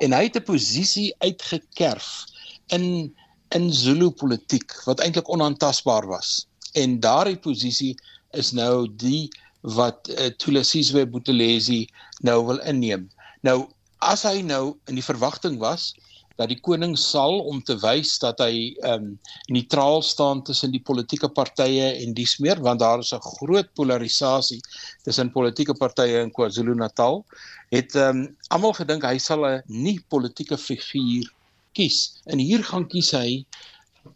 En 0.03 0.13
hy 0.13 0.23
het 0.27 0.37
'n 0.37 0.43
posisie 0.43 1.13
uitgekerf 1.19 2.25
in 2.67 3.13
in 3.55 3.73
Zulu 3.73 4.09
politiek 4.09 4.73
wat 4.85 4.99
eintlik 4.99 5.29
onaantastbaar 5.29 6.07
was. 6.07 6.47
En 6.73 6.99
daardie 6.99 7.37
posisie 7.37 7.95
is 8.31 8.51
nou 8.51 8.87
die 8.89 9.29
wat 9.61 10.09
uh, 10.09 10.25
Thulasizwe 10.37 11.05
Buthelezi 11.07 11.87
nou 12.19 12.45
wil 12.45 12.59
inneem. 12.59 13.09
Nou 13.41 13.67
as 13.97 14.23
hy 14.23 14.41
nou 14.41 14.75
in 14.89 14.95
die 14.95 15.05
verwagting 15.05 15.57
was 15.59 15.93
dat 16.35 16.49
die 16.51 16.59
koning 16.59 16.97
sal 16.99 17.39
om 17.47 17.61
te 17.63 17.77
wys 17.79 18.17
dat 18.19 18.41
hy 18.43 18.75
ehm 18.83 18.93
um, 18.93 19.11
neutraal 19.55 20.01
staan 20.03 20.43
tussen 20.43 20.71
die 20.71 20.83
politieke 20.83 21.29
partye 21.29 21.91
en 22.01 22.13
dies 22.13 22.37
meer 22.43 22.59
want 22.61 22.79
daar 22.79 22.99
is 22.99 23.13
'n 23.13 23.21
groot 23.39 23.69
polarisasie 23.73 24.61
tussen 25.03 25.31
politieke 25.31 25.73
partye 25.73 26.21
in 26.21 26.31
KwaZulu-Natal 26.31 27.23
het 27.71 27.95
ehm 27.95 28.25
um, 28.25 28.35
almal 28.49 28.73
gedink 28.73 29.03
hy 29.03 29.17
sal 29.17 29.45
'n 29.45 29.63
nie 29.67 29.99
politieke 30.09 30.57
figuur 30.57 31.31
kies. 31.75 32.21
En 32.25 32.39
hier 32.39 32.63
gaan 32.63 32.87
kies 32.87 33.11
hy 33.11 33.29
'n 33.39 33.45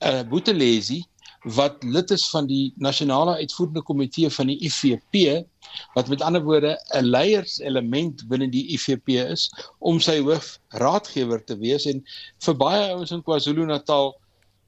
uh, 0.08 0.24
Buthelezi 0.32 1.04
wat 1.44 1.84
lid 1.84 2.12
is 2.12 2.26
van 2.30 2.48
die 2.48 2.74
nasionale 2.76 3.36
uitvoerende 3.40 3.82
komitee 3.82 4.30
van 4.30 4.48
die 4.52 4.60
IFP 4.68 5.46
wat 5.96 6.08
met 6.12 6.22
ander 6.22 6.44
woorde 6.44 6.76
'n 6.96 7.06
leierselement 7.06 8.28
binne 8.28 8.50
die 8.50 8.68
IFP 8.76 9.10
is 9.10 9.50
om 9.80 10.00
sy 10.00 10.20
hoofraadgewer 10.20 11.46
te 11.46 11.58
wees. 11.58 11.86
En 11.86 12.04
vir 12.40 12.56
baie 12.56 12.92
ouens 12.92 13.12
in 13.12 13.24
KwaZulu-Natal 13.24 14.16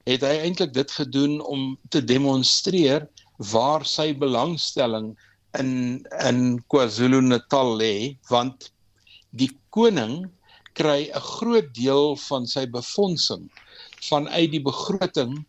het 0.06 0.22
hy 0.22 0.38
eintlik 0.46 0.74
dit 0.74 0.92
gedoen 0.92 1.42
om 1.42 1.78
te 1.90 2.04
demonstreer 2.04 3.08
waar 3.52 3.86
sy 3.86 4.14
belangstelling 4.14 5.18
in 5.60 6.06
in 6.24 6.64
KwaZulu-Natal 6.68 7.76
lê 7.78 8.18
want 8.30 8.72
die 9.32 9.52
koning 9.70 10.32
kry 10.74 11.10
'n 11.12 11.26
groot 11.36 11.74
deel 11.76 12.16
van 12.16 12.48
sy 12.48 12.66
befondsing 12.66 13.50
vanuit 14.08 14.52
die 14.52 14.64
begroting 14.64 15.46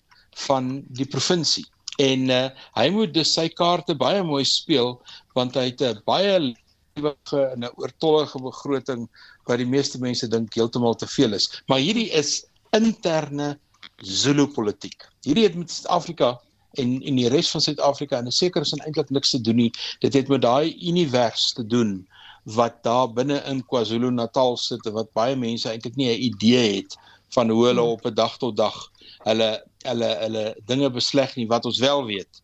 van 0.47 0.83
die 0.89 1.07
provinsie. 1.07 1.67
En 2.01 2.31
uh, 2.31 2.49
hy 2.75 2.89
moet 2.91 3.13
dus 3.15 3.35
sy 3.37 3.49
kaarte 3.49 3.95
baie 3.95 4.23
mooi 4.25 4.45
speel 4.45 4.97
want 5.37 5.55
hy 5.55 5.69
het 5.71 5.83
'n 5.83 6.01
baie 6.09 6.39
lewige 6.41 7.43
en 7.53 7.65
'n 7.65 7.75
oortollige 7.77 8.39
begroting 8.43 9.09
wat 9.45 9.59
die 9.59 9.67
meeste 9.67 9.99
mense 9.99 10.29
dink 10.29 10.55
heeltemal 10.55 10.95
te 10.95 11.07
veel 11.07 11.33
is. 11.33 11.63
Maar 11.67 11.79
hierdie 11.79 12.11
is 12.11 12.45
interne 12.71 13.59
Zulu 13.97 14.47
politiek. 14.47 15.09
Hierdie 15.23 15.45
het 15.45 15.55
met 15.55 15.71
Suid-Afrika 15.71 16.41
en 16.81 17.03
en 17.03 17.17
die 17.17 17.29
res 17.29 17.51
van 17.51 17.61
Suid-Afrika 17.61 18.19
en 18.19 18.33
seker 18.33 18.63
is 18.63 18.73
eintlik 18.73 19.11
niks 19.11 19.31
te 19.31 19.41
doen 19.41 19.57
nie. 19.57 19.73
Dit 20.01 20.15
het 20.15 20.29
met 20.29 20.43
daai 20.43 20.73
univers 20.81 21.53
te 21.53 21.67
doen 21.67 22.07
wat 22.45 22.83
daar 22.83 23.13
binne 23.13 23.39
in 23.47 23.63
KwaZulu-Natal 23.67 24.57
sit 24.57 24.89
wat 24.95 25.13
baie 25.13 25.37
mense 25.37 25.69
eintlik 25.71 25.97
nie 25.97 26.11
'n 26.11 26.23
idee 26.31 26.77
het 26.77 26.97
van 27.35 27.51
hoe 27.51 27.67
hulle 27.67 27.83
op 27.83 28.07
'n 28.07 28.15
dag 28.15 28.37
tot 28.39 28.57
dag 28.57 28.91
hulle 29.25 29.65
hulle 29.85 30.11
hulle 30.25 30.45
dinge 30.67 30.91
besleg 30.91 31.37
nie 31.37 31.49
wat 31.51 31.69
ons 31.69 31.81
wel 31.83 32.05
weet 32.07 32.43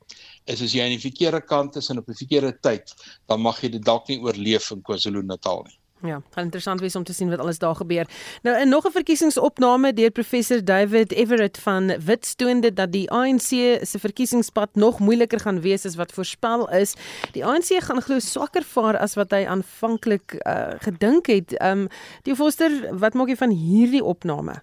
is 0.48 0.62
as 0.64 0.72
jy 0.72 0.84
aan 0.84 0.96
die 0.96 1.02
verkeerde 1.02 1.40
kant 1.44 1.76
is 1.76 1.90
en 1.92 2.00
op 2.00 2.06
die 2.08 2.20
verkeerde 2.22 2.54
tyd 2.64 2.94
dan 3.26 3.44
mag 3.44 3.60
jy 3.62 3.74
dit 3.76 3.84
dalk 3.84 4.08
nie 4.08 4.20
oorleef 4.24 4.70
in 4.72 4.82
KwaZulu-Natal 4.82 5.66
nie. 5.66 5.76
Ja, 6.02 6.20
gaan 6.30 6.44
interessant 6.44 6.80
wees 6.80 6.94
om 6.96 7.04
te 7.04 7.12
sien 7.12 7.30
wat 7.30 7.40
alles 7.42 7.58
daar 7.58 7.74
gebeur. 7.74 8.06
Nou 8.42 8.60
in 8.60 8.68
nog 8.68 8.86
'n 8.86 8.90
verkiesingsopname 8.90 9.92
deur 9.92 10.10
professor 10.10 10.64
David 10.64 11.12
Everett 11.12 11.58
van 11.58 11.92
Wits 12.04 12.34
toon 12.34 12.60
dit 12.60 12.76
dat 12.76 12.92
die 12.92 13.10
ANC 13.10 13.48
se 13.82 13.98
verkiesingspad 13.98 14.68
nog 14.74 14.98
moeiliker 14.98 15.40
gaan 15.40 15.60
wees 15.60 15.84
as 15.84 15.94
wat 15.94 16.12
voorspel 16.12 16.70
is. 16.70 16.94
Die 17.32 17.44
ANC 17.44 17.82
gaan 17.82 18.02
glo 18.02 18.18
swakker 18.18 18.62
vaar 18.62 18.98
as 18.98 19.14
wat 19.14 19.30
hy 19.30 19.44
aanvanklik 19.46 20.32
uh, 20.46 20.70
gedink 20.78 21.26
het. 21.26 21.52
Ehm 21.52 21.78
um, 21.78 21.88
die 22.22 22.34
voorster, 22.34 22.98
wat 22.98 23.14
maak 23.14 23.28
jy 23.28 23.36
van 23.36 23.50
hierdie 23.50 24.04
opname? 24.04 24.62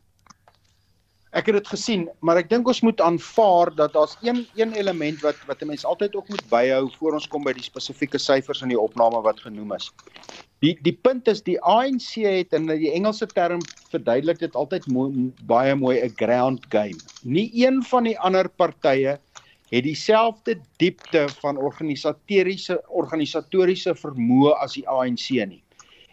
Ek 1.35 1.49
het 1.49 1.57
dit 1.57 1.67
gesien, 1.67 2.05
maar 2.23 2.37
ek 2.39 2.47
dink 2.47 2.69
ons 2.71 2.79
moet 2.85 3.01
aanvaar 3.03 3.67
dat 3.75 3.91
daar's 3.91 4.13
een 4.23 4.45
een 4.55 4.71
element 4.79 5.19
wat 5.19 5.35
wat 5.49 5.61
'n 5.61 5.67
mens 5.67 5.83
altyd 5.83 6.15
ook 6.15 6.29
moet 6.31 6.43
byhou 6.49 6.87
voor 6.97 7.13
ons 7.17 7.27
kom 7.27 7.43
by 7.43 7.51
die 7.51 7.65
spesifieke 7.65 8.17
syfers 8.17 8.61
in 8.61 8.71
die 8.71 8.79
opname 8.79 9.19
wat 9.21 9.41
genoem 9.43 9.73
is. 9.75 9.91
Die 10.63 10.77
die 10.81 10.95
punt 10.95 11.27
is 11.27 11.41
die 11.43 11.59
ANC 11.59 12.23
het 12.23 12.53
in 12.53 12.67
die 12.67 12.91
Engelse 12.91 13.27
term 13.27 13.59
verduidelik 13.91 14.39
dit 14.39 14.55
altyd 14.55 14.87
mooi, 14.87 15.33
baie 15.43 15.75
mooi 15.75 15.99
'n 15.99 16.13
ground 16.15 16.65
game. 16.69 16.95
Nie 17.23 17.51
een 17.65 17.83
van 17.83 18.03
die 18.03 18.19
ander 18.19 18.49
partye 18.49 19.19
het 19.71 19.83
dieselfde 19.83 20.55
diepte 20.77 21.27
van 21.41 21.57
organisatoriese 21.57 22.79
organisatoriese 22.87 23.95
vermoë 23.95 24.55
as 24.61 24.73
die 24.73 24.87
ANC 24.87 25.29
nie. 25.29 25.63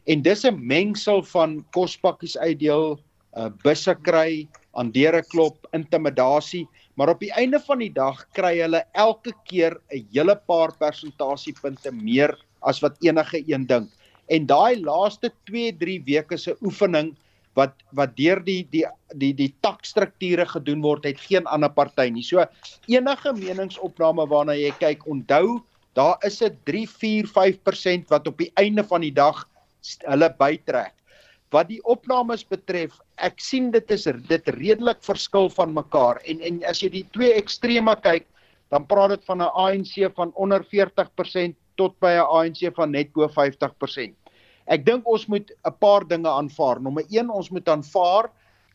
En 0.05 0.23
dis 0.23 0.45
'n 0.45 0.67
mengsel 0.67 1.23
van 1.23 1.65
kospakkies 1.71 2.37
uitdeel, 2.37 2.99
uh, 3.37 3.49
busse 3.63 3.95
kry, 4.03 4.49
aan 4.75 4.91
deure 4.93 5.23
klop, 5.23 5.67
intimidasie, 5.73 6.67
maar 6.97 7.13
op 7.13 7.21
die 7.21 7.33
einde 7.33 7.61
van 7.61 7.79
die 7.79 7.93
dag 7.93 8.23
kry 8.37 8.59
hulle 8.61 8.85
elke 8.93 9.33
keer 9.49 9.77
'n 9.93 10.07
hele 10.13 10.37
paar 10.37 10.73
persentasiepunte 10.79 11.93
meer 11.93 12.37
as 12.63 12.81
wat 12.81 12.97
enige 13.01 13.43
een 13.47 13.67
dink. 13.67 13.91
En 14.29 14.47
daai 14.47 14.81
laaste 14.81 15.33
2-3 15.51 16.01
weke 16.07 16.37
se 16.39 16.57
oefening 16.63 17.17
wat 17.55 17.75
wat 17.93 18.17
deur 18.17 18.41
die 18.45 18.63
die 18.73 18.85
die 19.21 19.33
die 19.37 19.53
takstrukture 19.61 20.47
gedoen 20.47 20.81
word 20.81 21.05
het 21.05 21.21
geen 21.21 21.47
ander 21.47 21.71
party 21.71 22.09
nie. 22.11 22.23
So 22.23 22.45
enige 22.89 23.33
meningsopname 23.33 24.27
waarna 24.29 24.57
jy 24.57 24.73
kyk, 24.81 25.07
onthou 25.07 25.61
daar 25.95 26.17
is 26.25 26.41
'n 26.43 26.57
3 26.65 26.87
4 26.89 27.27
5% 27.27 28.09
wat 28.09 28.27
op 28.27 28.39
die 28.39 28.53
einde 28.57 28.85
van 28.85 29.01
die 29.01 29.13
dag 29.13 29.49
hulle 30.07 30.35
bytrek. 30.39 30.95
Wat 31.53 31.69
die 31.69 31.83
opnames 31.85 32.47
betref, 32.49 32.97
ek 33.21 33.41
sien 33.45 33.71
dit 33.75 33.91
is 33.93 34.07
dit 34.29 34.47
redelik 34.57 35.03
verskil 35.05 35.51
van 35.53 35.75
mekaar 35.77 36.21
en 36.25 36.41
en 36.41 36.63
as 36.69 36.81
jy 36.81 36.89
die 36.95 37.07
twee 37.13 37.35
extreme 37.37 37.95
kyk, 38.01 38.25
dan 38.73 38.87
praat 38.89 39.13
dit 39.13 39.25
van 39.29 39.43
'n 39.45 39.53
ANC 39.53 40.15
van 40.17 40.33
onder 40.35 40.65
40% 40.65 41.57
tot 41.77 41.99
by 42.01 42.17
'n 42.17 42.29
ANC 42.39 42.75
van 42.75 42.91
net 42.91 43.13
bo 43.13 43.29
50%. 43.29 44.17
Ek 44.67 44.85
dink 44.87 45.07
ons 45.07 45.27
moet 45.27 45.53
'n 45.65 45.75
paar 45.81 46.09
dinge 46.09 46.29
aanvaar. 46.29 46.81
Nommer 46.81 47.05
1, 47.11 47.31
ons 47.31 47.51
moet 47.51 47.69
aanvaar 47.69 48.31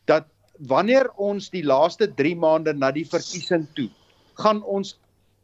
dat 0.06 0.24
wanneer 0.58 1.10
ons 1.16 1.50
die 1.50 1.62
laaste 1.62 2.06
3 2.14 2.36
maande 2.36 2.72
na 2.74 2.90
die 2.90 3.06
verkiesing 3.06 3.66
toe, 3.74 3.90
gaan 4.34 4.62
ons 4.62 4.98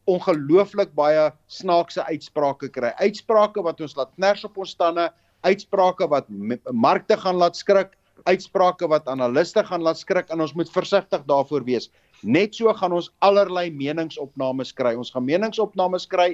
ongelooflik 0.05 0.93
baie 0.95 1.31
snaakse 1.47 2.03
uitsprake 2.03 2.69
kry. 2.69 2.93
Uitsprake 2.99 3.61
wat 3.63 3.81
ons 3.81 3.95
laat 3.95 4.11
kners 4.15 4.43
op 4.45 4.57
ons 4.57 4.75
tande, 4.75 5.11
uitsprake 5.45 6.07
wat 6.11 6.27
markte 6.73 7.17
gaan 7.21 7.37
laat 7.41 7.57
skrik, 7.57 7.93
uitsprake 8.25 8.87
wat 8.89 9.07
analiste 9.11 9.63
gaan 9.67 9.85
laat 9.85 9.99
skrik 10.01 10.31
en 10.33 10.41
ons 10.41 10.55
moet 10.57 10.69
versigtig 10.73 11.25
daarvoor 11.29 11.65
wees. 11.67 11.89
Net 12.23 12.55
so 12.57 12.73
gaan 12.73 12.95
ons 12.95 13.11
allerlei 13.25 13.67
meningsopnames 13.69 14.73
kry. 14.73 14.95
Ons 14.97 15.13
gaan 15.13 15.27
meningsopnames 15.27 16.07
kry 16.09 16.33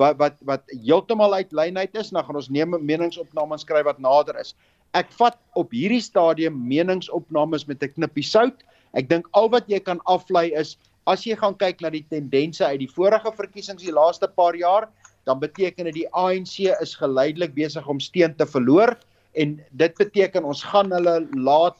wat 0.00 0.20
wat 0.20 0.38
wat 0.48 0.62
heeltemal 0.84 1.34
uit 1.34 1.50
lyn 1.52 1.76
uit 1.76 1.96
is, 1.98 2.12
dan 2.14 2.24
gaan 2.24 2.38
ons 2.38 2.50
neem 2.52 2.76
meningsopnames 2.80 3.66
skryf 3.66 3.88
wat 3.88 4.00
nader 4.00 4.38
is. 4.40 4.54
Ek 4.94 5.10
vat 5.18 5.38
op 5.58 5.72
hierdie 5.72 6.02
stadium 6.04 6.56
meningsopnames 6.68 7.66
met 7.68 7.82
'n 7.82 7.92
knippie 7.96 8.24
sout. 8.24 8.62
Ek 8.94 9.08
dink 9.08 9.28
al 9.32 9.48
wat 9.48 9.68
jy 9.68 9.80
kan 9.80 10.00
aflei 10.04 10.52
is 10.52 10.76
as 11.06 11.24
jy 11.26 11.34
gaan 11.38 11.54
kyk 11.58 11.80
na 11.82 11.90
die 11.90 12.04
tendense 12.10 12.64
uit 12.64 12.78
die 12.84 12.90
vorige 12.90 13.32
verkiesings 13.34 13.82
die 13.82 13.94
laaste 13.94 14.28
paar 14.28 14.54
jaar, 14.54 14.88
dan 15.24 15.38
beteken 15.38 15.88
dit 15.90 16.02
die 16.02 16.10
ANC 16.10 16.68
is 16.80 16.94
geleidelik 16.98 17.54
besig 17.54 17.86
om 17.88 18.00
steun 18.00 18.34
te 18.36 18.46
verloor 18.46 18.96
en 19.32 19.60
dit 19.70 19.94
beteken 19.98 20.44
ons 20.44 20.62
gaan 20.62 20.92
hulle 20.92 21.22
laat 21.34 21.78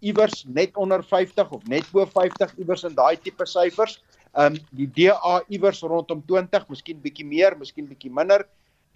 iewers 0.00 0.44
net 0.48 0.76
onder 0.76 1.02
50 1.02 1.50
of 1.50 1.64
net 1.68 1.86
bo 1.92 2.06
50 2.06 2.54
iewers 2.58 2.84
in 2.84 2.94
daai 2.94 3.16
tipe 3.16 3.46
syfers 3.46 4.00
Ehm 4.36 4.52
um, 4.52 4.56
die 4.76 4.86
DA 4.92 5.40
iewers 5.48 5.80
rondom 5.80 6.20
20, 6.28 6.66
miskien 6.68 6.98
bietjie 7.00 7.24
meer, 7.24 7.54
miskien 7.56 7.86
bietjie 7.88 8.12
minder. 8.12 8.44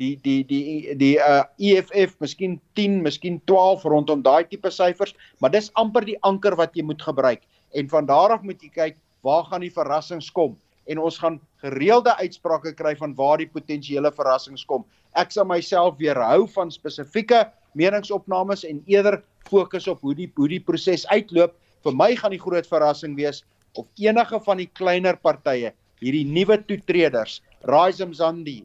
Die 0.01 0.13
die 0.21 0.43
die 0.45 0.97
die 1.01 1.15
uh 1.17 1.47
EFF 1.57 2.19
miskien 2.21 2.59
10, 2.77 2.99
miskien 3.07 3.39
12 3.49 3.87
rondom 3.89 4.21
daai 4.25 4.45
tipe 4.51 4.69
syfers, 4.73 5.15
maar 5.41 5.53
dis 5.55 5.71
amper 5.81 6.05
die 6.05 6.19
anker 6.29 6.57
wat 6.61 6.77
jy 6.77 6.85
moet 6.85 7.01
gebruik. 7.01 7.41
En 7.73 7.89
van 7.89 8.09
daar 8.09 8.37
af 8.37 8.45
moet 8.45 8.61
jy 8.61 8.69
kyk 8.75 8.99
waar 9.25 9.47
gaan 9.49 9.65
die 9.65 9.73
verrassings 9.73 10.29
kom 10.33 10.59
en 10.91 10.99
ons 10.99 11.19
gaan 11.23 11.39
gereelde 11.63 12.13
uitsprake 12.19 12.75
kry 12.79 12.97
van 12.99 13.15
waar 13.19 13.39
die 13.39 13.49
potensiële 13.51 14.11
verrassings 14.17 14.65
kom. 14.67 14.85
Ek 15.19 15.31
sal 15.35 15.47
myself 15.49 15.99
weerhou 16.01 16.47
van 16.55 16.73
spesifieke 16.75 17.45
meningsopnames 17.79 18.65
en 18.67 18.83
eerder 18.91 19.21
fokus 19.49 19.87
op 19.91 20.03
hoe 20.03 20.17
die 20.19 20.29
hoe 20.37 20.49
die 20.51 20.63
proses 20.63 21.07
uitloop. 21.11 21.55
Vir 21.87 21.97
my 21.97 22.11
gaan 22.19 22.35
die 22.35 22.43
groot 22.43 22.67
verrassing 22.69 23.15
wees 23.19 23.45
of 23.79 23.87
enige 24.03 24.41
van 24.43 24.59
die 24.59 24.69
kleiner 24.75 25.17
partye, 25.17 25.71
hierdie 26.03 26.27
nuwe 26.27 26.59
toetreders, 26.67 27.39
Rise 27.71 28.07
Mzandi, 28.07 28.65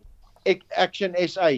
Action 0.78 1.14
SA, 1.28 1.52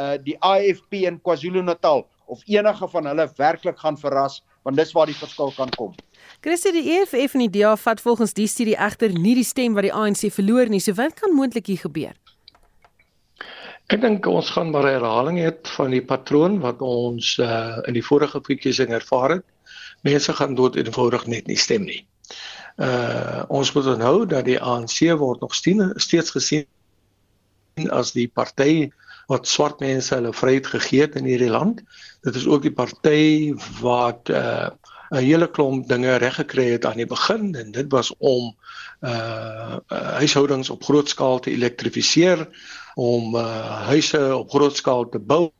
uh 0.00 0.16
die 0.24 0.36
IFP 0.40 1.04
in 1.08 1.20
KwaZulu-Natal 1.24 2.06
of 2.32 2.42
enige 2.48 2.88
van 2.88 3.06
hulle 3.06 3.28
werklik 3.36 3.78
gaan 3.80 3.98
verras, 4.00 4.40
want 4.66 4.76
dis 4.80 4.92
waar 4.96 5.06
die 5.06 5.16
verskil 5.16 5.52
kan 5.54 5.70
kom. 5.78 5.94
Christie 6.42 6.72
die 6.74 6.84
EFF 6.96 7.36
en 7.38 7.44
die 7.46 7.52
DA 7.60 7.76
vat 7.78 8.02
volgens 8.02 8.34
die 8.36 8.48
studie 8.50 8.76
egter 8.76 9.14
nie 9.14 9.36
die 9.38 9.46
stem 9.46 9.76
wat 9.78 9.86
die 9.86 9.94
ANC 9.94 10.26
verloor 10.34 10.70
nie. 10.72 10.82
So 10.82 10.96
wat 10.98 11.14
kan 11.20 11.34
moontlik 11.38 11.70
hier 11.70 11.84
gebeur? 11.84 12.14
Ek 13.86 14.02
dink 14.02 14.26
ons 14.26 14.50
gaan 14.50 14.72
maar 14.74 14.88
'n 14.88 14.98
herhaling 14.98 15.38
hê 15.38 15.52
van 15.76 15.90
die 15.94 16.02
patroon 16.02 16.58
wat 16.60 16.82
ons 16.82 17.38
uh 17.38 17.78
in 17.86 17.94
die 17.94 18.02
vorige 18.02 18.42
verkiesing 18.42 18.90
ervaar 18.90 19.38
het. 19.38 19.44
Mense 20.02 20.32
gaan 20.34 20.54
dood 20.58 20.76
eenvoudig 20.76 21.26
net 21.26 21.46
nie 21.46 21.56
stem 21.56 21.86
nie. 21.86 22.02
Uh 22.76 23.44
ons 23.48 23.72
moet 23.72 23.86
onthou 23.94 24.26
dat 24.26 24.44
die 24.44 24.58
ANC 24.60 24.98
word 25.18 25.40
nog 25.40 25.54
steeds 25.54 26.30
gesien 26.30 26.66
as 27.90 28.12
die 28.12 28.28
party 28.28 28.90
wat 29.26 29.48
swart 29.48 29.80
mense 29.80 30.14
hulle 30.14 30.32
vryheid 30.32 30.66
gegee 30.66 31.00
het 31.06 31.16
in 31.18 31.26
hierdie 31.26 31.50
land. 31.50 31.82
Dit 32.26 32.34
is 32.38 32.46
ook 32.46 32.62
die 32.62 32.74
party 32.74 33.54
wat 33.80 34.30
uh 34.30 34.70
'n 35.10 35.22
hele 35.22 35.46
klomp 35.50 35.88
dinge 35.88 36.16
reg 36.16 36.34
gekry 36.34 36.70
het 36.72 36.84
aan 36.84 36.98
die 36.98 37.06
begin 37.06 37.54
en 37.54 37.70
dit 37.70 37.90
was 37.92 38.10
om 38.18 38.56
uh, 39.00 39.76
huishoudings 40.18 40.70
op 40.70 40.82
groot 40.84 41.08
skaal 41.08 41.38
te 41.38 41.50
elektrifiseer, 41.50 42.48
om 42.94 43.36
uh 43.36 43.86
huise 43.86 44.36
op 44.36 44.50
groot 44.50 44.76
skaal 44.76 45.08
te 45.08 45.18
bou 45.18 45.52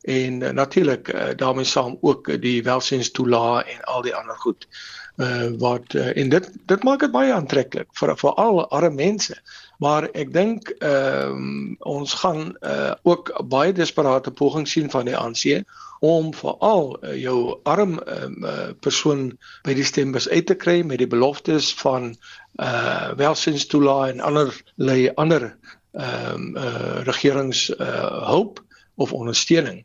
en 0.00 0.40
uh, 0.40 0.50
natuurlik 0.50 1.08
uh, 1.08 1.28
daarmee 1.36 1.64
saam 1.64 1.98
ook 2.00 2.40
die 2.40 2.62
welsinstoelae 2.62 3.64
en 3.64 3.84
al 3.84 4.02
die 4.02 4.14
ander 4.14 4.36
goed 4.36 4.68
uh 5.16 5.48
wat 5.58 5.94
uh, 5.94 6.16
en 6.16 6.28
dit 6.28 6.50
dit 6.66 6.82
maak 6.82 7.00
dit 7.00 7.10
baie 7.10 7.32
aantreklik 7.32 7.88
vir 7.92 8.16
vir 8.16 8.34
al 8.34 8.68
arme 8.68 8.94
mense. 8.94 9.36
Maar 9.78 10.08
ek 10.16 10.32
dink 10.32 10.70
ehm 10.78 11.36
um, 11.36 11.76
ons 11.78 12.14
gaan 12.22 12.56
uh 12.60 12.94
ook 13.02 13.32
baie 13.48 13.72
desperate 13.72 14.30
pogings 14.30 14.72
sien 14.72 14.90
van 14.90 15.04
die 15.04 15.16
ANC 15.16 15.62
om 16.00 16.34
veral 16.34 16.96
uh, 17.02 17.14
jou 17.20 17.58
arm 17.62 17.98
um, 17.98 18.44
uh, 18.44 18.68
persoon 18.80 19.30
by 19.64 19.74
die 19.76 19.84
stembus 19.84 20.28
uit 20.28 20.46
te 20.46 20.54
kry 20.54 20.82
met 20.82 20.98
die 20.98 21.10
beloftes 21.12 21.74
van 21.82 22.14
uh 22.56 23.12
welsinstoelae 23.20 24.12
en 24.12 24.20
ander 24.20 24.52
lei 24.76 25.10
ander 25.14 25.50
ehm 25.92 26.32
um, 26.32 26.56
uh 26.56 27.02
regerings 27.08 27.68
uh 27.76 28.28
hulp 28.32 28.64
of 28.96 29.12
ondersteuning 29.12 29.84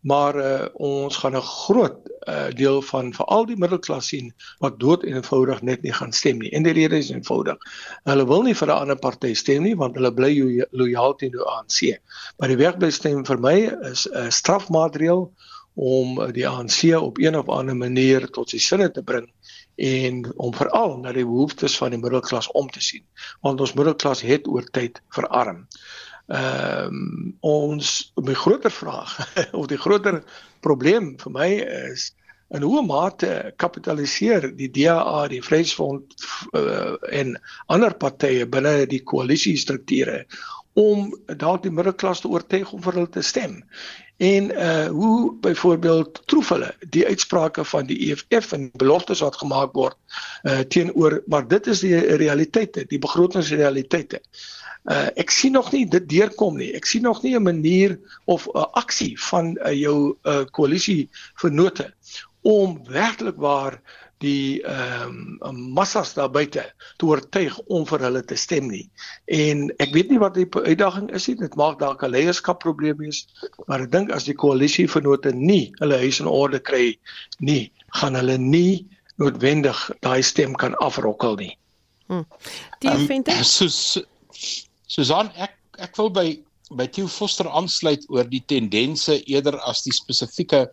maar 0.00 0.36
uh, 0.36 0.66
ons 0.72 1.16
gaan 1.16 1.36
'n 1.36 1.42
groot 1.42 1.96
uh, 2.28 2.48
deel 2.54 2.82
van 2.82 3.12
veral 3.14 3.46
die 3.46 3.56
middelklas 3.56 4.06
sien 4.06 4.32
wat 4.58 4.80
dood 4.80 5.02
eenvoudig 5.04 5.62
net 5.62 5.82
nie 5.82 5.92
gaan 5.92 6.12
stem 6.12 6.38
nie. 6.38 6.50
En 6.50 6.62
die 6.62 6.72
rede 6.72 6.96
is 6.96 7.10
eenvoudig. 7.10 7.56
Hulle 8.04 8.26
wil 8.26 8.42
nie 8.42 8.54
vir 8.54 8.68
'n 8.68 8.80
ander 8.80 8.98
party 8.98 9.34
stem 9.34 9.62
nie 9.62 9.76
want 9.76 9.94
hulle 9.94 10.12
bly 10.12 10.64
lojaal 10.70 11.14
teenoor 11.14 11.46
ANC. 11.46 12.00
Maar 12.38 12.48
die 12.48 12.60
wegbestem 12.64 13.26
vir 13.26 13.38
my 13.38 13.56
is 13.90 14.08
'n 14.08 14.30
strafmaatreël 14.30 15.30
om 15.74 16.32
die 16.32 16.48
ANC 16.48 16.94
op 16.96 17.18
een 17.18 17.36
of 17.38 17.48
ander 17.48 17.76
manier 17.76 18.30
tot 18.30 18.50
sy 18.50 18.58
sinne 18.58 18.90
te 18.90 19.02
bring 19.02 19.28
en 19.80 20.24
om 20.36 20.54
veral 20.54 20.98
na 20.98 21.12
die 21.12 21.24
behoeftes 21.24 21.76
van 21.80 21.94
die 21.94 22.00
middelklas 22.00 22.50
om 22.58 22.68
te 22.70 22.82
sien 22.84 23.04
want 23.40 23.60
ons 23.60 23.72
middelklas 23.78 24.20
het 24.20 24.48
oor 24.48 24.66
tyd 24.76 25.00
verarm 25.16 25.66
ehm 26.30 26.94
um, 26.94 27.36
ons 27.40 28.12
my 28.22 28.34
groter 28.38 28.70
vraag 28.70 29.16
of 29.58 29.66
die 29.66 29.78
groter 29.80 30.20
probleem 30.62 31.16
vir 31.18 31.32
my 31.34 31.48
is 31.90 32.12
in 32.54 32.62
hoe 32.66 32.82
mate 32.86 33.52
kapitaliseer 33.62 34.48
die 34.58 34.68
DA, 34.70 35.26
die 35.30 35.42
Vryheidsfront 35.42 36.14
uh, 36.58 36.94
en 37.10 37.36
ander 37.70 37.94
partye 37.94 38.46
binne 38.46 38.86
die 38.90 39.02
koalisie 39.06 39.56
strukture 39.58 40.24
om 40.78 41.10
dalk 41.26 41.64
die 41.64 41.74
middelklas 41.74 42.22
te 42.22 42.30
oortuig 42.30 42.70
om 42.74 42.82
vir 42.82 42.98
hulle 42.98 43.10
te 43.10 43.26
stem. 43.26 43.60
En 44.20 44.50
uh 44.52 44.86
hoe 44.92 45.32
byvoorbeeld 45.42 46.22
troef 46.30 46.50
hulle 46.54 46.68
die 46.94 47.06
uitsprake 47.08 47.64
van 47.64 47.88
die 47.88 47.96
EFF 48.10 48.52
en 48.52 48.70
beloftes 48.78 49.22
wat 49.24 49.38
gemaak 49.40 49.74
word 49.74 49.96
uh 50.46 50.60
teenoor 50.62 51.22
maar 51.26 51.48
dit 51.48 51.66
is 51.74 51.82
die 51.82 51.96
realiteite, 52.22 52.84
die 52.86 53.02
begrotingsrealiteite. 53.02 54.20
Uh, 54.20 54.59
ek 54.90 55.30
sien 55.30 55.52
nog 55.52 55.72
nie 55.72 55.84
dit 55.86 56.08
deurkom 56.08 56.56
nie. 56.58 56.72
Ek 56.74 56.86
sien 56.86 57.02
nog 57.02 57.22
nie 57.22 57.36
'n 57.36 57.42
manier 57.42 57.98
of 58.26 58.46
'n 58.46 58.58
uh, 58.58 58.66
aksie 58.74 59.14
van 59.30 59.56
uh, 59.62 59.72
jou 59.72 60.16
uh, 60.24 60.44
koalisie 60.50 61.08
vennote 61.34 61.92
om 62.42 62.80
werklik 62.88 63.36
waar 63.36 63.80
die 64.20 64.60
ehm 64.68 65.38
um, 65.40 65.60
massas 65.72 66.12
daar 66.14 66.30
buite 66.30 66.64
te 66.96 67.06
oortuig 67.06 67.56
om 67.72 67.86
vir 67.88 68.02
hulle 68.04 68.22
te 68.24 68.36
stem 68.36 68.68
nie. 68.68 68.84
En 69.32 69.70
ek 69.80 69.94
weet 69.96 70.10
nie 70.12 70.20
wat 70.20 70.36
die 70.36 70.48
uitdaging 70.48 71.08
is 71.16 71.28
nie. 71.28 71.36
Dit 71.40 71.56
maak 71.56 71.78
dalk 71.80 72.04
'n 72.04 72.12
leierskap 72.12 72.60
probleem 72.60 72.98
wees, 73.00 73.24
maar 73.66 73.80
ek 73.80 73.92
dink 73.92 74.12
as 74.12 74.28
die 74.28 74.36
koalisie 74.36 74.88
vennote 74.88 75.32
nie 75.32 75.72
hulle 75.80 75.96
huis 76.04 76.20
in 76.20 76.28
orde 76.28 76.60
kry 76.60 76.98
nie, 77.38 77.72
gaan 77.96 78.14
hulle 78.14 78.36
nie 78.38 78.86
noodwendig 79.16 79.90
daai 80.00 80.22
stem 80.22 80.54
kan 80.54 80.76
afrokkel 80.84 81.36
nie. 81.36 81.56
Hm. 82.08 82.24
Die 82.80 82.92
um, 82.92 83.06
vind 83.06 83.28
ek 83.28 83.44
soos 83.44 84.00
Susan, 84.90 85.30
ek 85.38 85.54
ek 85.78 85.96
wil 86.00 86.10
by 86.10 86.28
by 86.78 86.86
Theo 86.86 87.08
Foster 87.10 87.48
aansluit 87.50 88.04
oor 88.14 88.26
die 88.30 88.42
tendense 88.46 89.16
eerder 89.26 89.56
as 89.66 89.82
die 89.82 89.94
spesifieke 89.94 90.68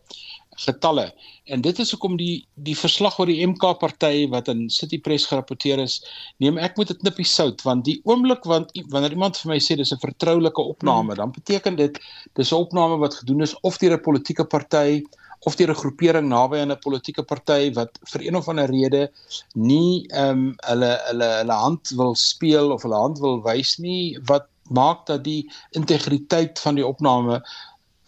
getalle. 0.62 1.08
En 1.54 1.62
dit 1.66 1.80
is 1.82 1.92
hoekom 1.94 2.18
die 2.20 2.46
die 2.68 2.76
verslag 2.78 3.18
oor 3.22 3.30
die 3.30 3.40
MK 3.46 3.72
party 3.82 4.28
wat 4.34 4.50
in 4.54 4.68
City 4.74 5.00
Press 5.02 5.26
gerapporteer 5.30 5.82
is, 5.82 6.00
neem 6.42 6.58
ek 6.58 6.78
met 6.78 6.92
'n 6.92 7.02
knippie 7.02 7.26
sout 7.26 7.62
want 7.66 7.86
die 7.86 8.00
oomblik 8.06 8.46
want 8.46 8.74
wanneer 8.94 9.14
iemand 9.14 9.38
vir 9.38 9.54
my 9.54 9.60
sê 9.60 9.78
dis 9.78 9.94
'n 9.94 10.02
vertroulike 10.06 10.62
opname, 10.62 11.14
hmm. 11.14 11.22
dan 11.22 11.32
beteken 11.32 11.76
dit 11.76 12.00
dis 12.36 12.52
'n 12.52 12.62
opname 12.66 12.98
wat 12.98 13.22
gedoen 13.22 13.42
is 13.42 13.56
of 13.62 13.78
deur 13.78 13.98
'n 13.98 14.02
politieke 14.02 14.46
party 14.46 15.04
of 15.46 15.56
deur 15.56 15.70
'n 15.70 15.82
groepering 15.82 16.28
naby 16.28 16.58
aan 16.58 16.72
'n 16.72 16.80
politieke 16.80 17.24
party 17.24 17.74
wat 17.74 18.00
vir 18.12 18.22
een 18.28 18.36
of 18.36 18.48
ander 18.48 18.70
rede 18.70 19.12
nie 19.54 20.08
ehm 20.10 20.30
um, 20.30 20.56
hulle 20.70 20.92
hulle 21.08 21.30
hulle 21.42 21.58
hand 21.66 21.90
wil 21.90 22.16
speel 22.16 22.72
of 22.72 22.84
hulle 22.84 23.02
hand 23.06 23.20
wil 23.20 23.42
wys 23.44 23.78
nie 23.78 24.18
wat 24.26 24.48
maak 24.70 25.06
dat 25.06 25.24
die 25.24 25.50
integriteit 25.72 26.60
van 26.60 26.76
die 26.76 26.86
opname 26.86 27.42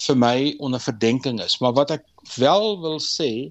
vir 0.07 0.15
my 0.15 0.55
onder 0.59 0.79
verdenking 0.79 1.41
is. 1.43 1.59
Maar 1.59 1.73
wat 1.73 1.91
ek 1.91 2.05
wel 2.37 2.79
wil 2.81 2.99
sê 3.03 3.49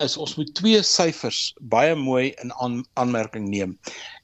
is 0.00 0.16
ons 0.16 0.36
moet 0.38 0.52
twee 0.56 0.82
syfers 0.82 1.52
baie 1.60 1.94
mooi 1.94 2.32
in 2.42 2.52
aan, 2.64 2.80
aanmerking 2.94 3.48
neem. 3.48 3.78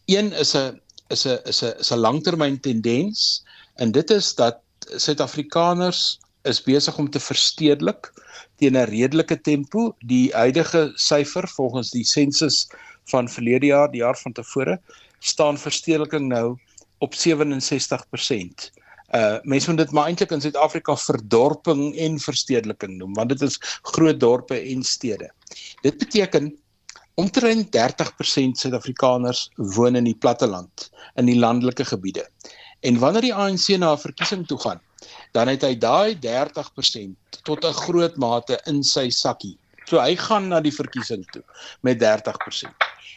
Een 0.09 0.33
is 0.33 0.55
'n 0.57 0.81
is 1.11 1.27
'n 1.27 1.39
is 1.45 1.63
'n 1.63 1.75
is 1.79 1.93
'n 1.93 1.99
langtermyn 2.01 2.61
tendens 2.61 3.45
en 3.77 3.93
dit 3.93 4.11
is 4.11 4.35
dat 4.35 4.61
Suid-Afrikaners 4.97 6.19
is 6.45 6.63
besig 6.63 6.99
om 6.99 7.11
te 7.11 7.21
verstedelik 7.21 8.13
teen 8.57 8.77
'n 8.77 8.89
redelike 8.91 9.41
tempo. 9.41 9.95
Die 10.01 10.33
huidige 10.33 10.93
syfer 10.95 11.49
volgens 11.49 11.91
die 11.91 12.05
sensus 12.05 12.67
van 13.11 13.29
verlede 13.29 13.67
jaar, 13.67 13.91
die 13.91 14.01
jaar 14.01 14.17
van 14.17 14.33
tevore, 14.33 14.81
staan 15.19 15.59
verstedeliking 15.59 16.29
nou 16.29 16.57
op 16.99 17.15
67%. 17.15 18.71
Uh 19.15 19.39
mense 19.43 19.71
moet 19.71 19.79
dit 19.79 19.93
maar 19.95 20.09
eintlik 20.11 20.33
in 20.35 20.41
Suid-Afrika 20.41 20.97
verdorping 20.97 21.95
en 21.95 22.19
verstedeliking 22.19 22.97
noem, 22.99 23.15
want 23.15 23.29
dit 23.29 23.43
is 23.43 23.59
groot 23.83 24.21
dorpe 24.21 24.59
en 24.59 24.83
stede. 24.83 25.31
Dit 25.83 25.99
beteken 25.99 26.57
omtrent 27.15 27.71
30% 27.77 28.59
Suid-Afrikaners 28.61 29.51
woon 29.57 29.97
in 29.97 30.05
die 30.05 30.17
platteland, 30.17 30.91
in 31.15 31.31
die 31.31 31.39
landelike 31.39 31.85
gebiede. 31.85 32.27
En 32.81 32.99
wanneer 32.99 33.29
die 33.29 33.35
ANC 33.35 33.69
na 33.79 33.93
'n 33.93 33.99
verkiesing 33.99 34.47
toe 34.47 34.59
gaan, 34.59 34.81
dan 35.37 35.53
het 35.53 35.65
hy 35.67 35.75
daai 35.77 36.17
30% 36.25 37.41
tot 37.45 37.65
'n 37.65 37.81
groot 37.85 38.17
mate 38.17 38.57
in 38.67 38.83
sy 38.83 39.09
sakkie. 39.11 39.57
So 39.87 40.01
hy 40.01 40.17
gaan 40.17 40.49
na 40.49 40.61
die 40.61 40.75
verkiesing 40.75 41.25
toe 41.33 41.45
met 41.83 42.01
30%. 42.01 42.73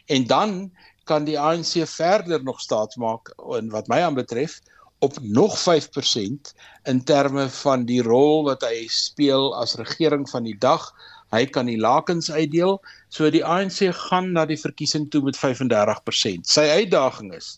En 0.08 0.28
dan 0.28 0.72
kan 1.10 1.24
die 1.26 1.40
ANC 1.40 1.88
verder 1.90 2.44
nog 2.44 2.60
staatsmaak 2.62 3.32
en 3.58 3.70
wat 3.70 3.88
my 3.88 4.02
aanbetref 4.06 4.60
op 5.00 5.16
nog 5.22 5.56
5% 5.58 6.54
in 6.84 7.04
terme 7.04 7.50
van 7.50 7.86
die 7.86 8.02
rol 8.02 8.44
wat 8.44 8.62
hy 8.68 8.86
speel 8.92 9.56
as 9.56 9.80
regering 9.80 10.30
van 10.30 10.44
die 10.44 10.58
dag. 10.60 10.92
Hy 11.32 11.46
kan 11.46 11.66
die 11.66 11.80
lakens 11.80 12.32
uitdeel. 12.32 12.82
So 13.10 13.30
die 13.30 13.46
ANC 13.46 13.90
gaan 13.96 14.32
na 14.32 14.46
die 14.46 14.60
verkiesing 14.60 15.10
toe 15.10 15.22
met 15.22 15.38
35%. 15.38 16.46
Sy 16.46 16.68
uitdaging 16.84 17.34
is 17.34 17.58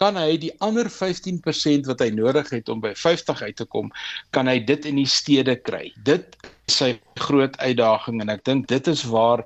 kan 0.00 0.16
hy 0.20 0.36
die 0.40 0.52
ander 0.64 0.88
15% 0.92 1.88
wat 1.90 2.02
hy 2.04 2.10
nodig 2.14 2.50
het 2.52 2.68
om 2.72 2.82
by 2.84 2.92
50 2.94 3.42
uit 3.42 3.56
te 3.56 3.66
kom, 3.72 3.90
kan 4.36 4.48
hy 4.50 4.58
dit 4.60 4.88
in 4.88 5.00
die 5.00 5.08
stede 5.08 5.56
kry. 5.56 5.90
Dit 6.04 6.36
is 6.68 6.80
sy 6.82 6.90
groot 7.28 7.56
uitdaging 7.58 8.20
en 8.20 8.32
ek 8.32 8.44
dink 8.44 8.68
dit 8.68 8.88
is 8.92 9.04
waar 9.08 9.44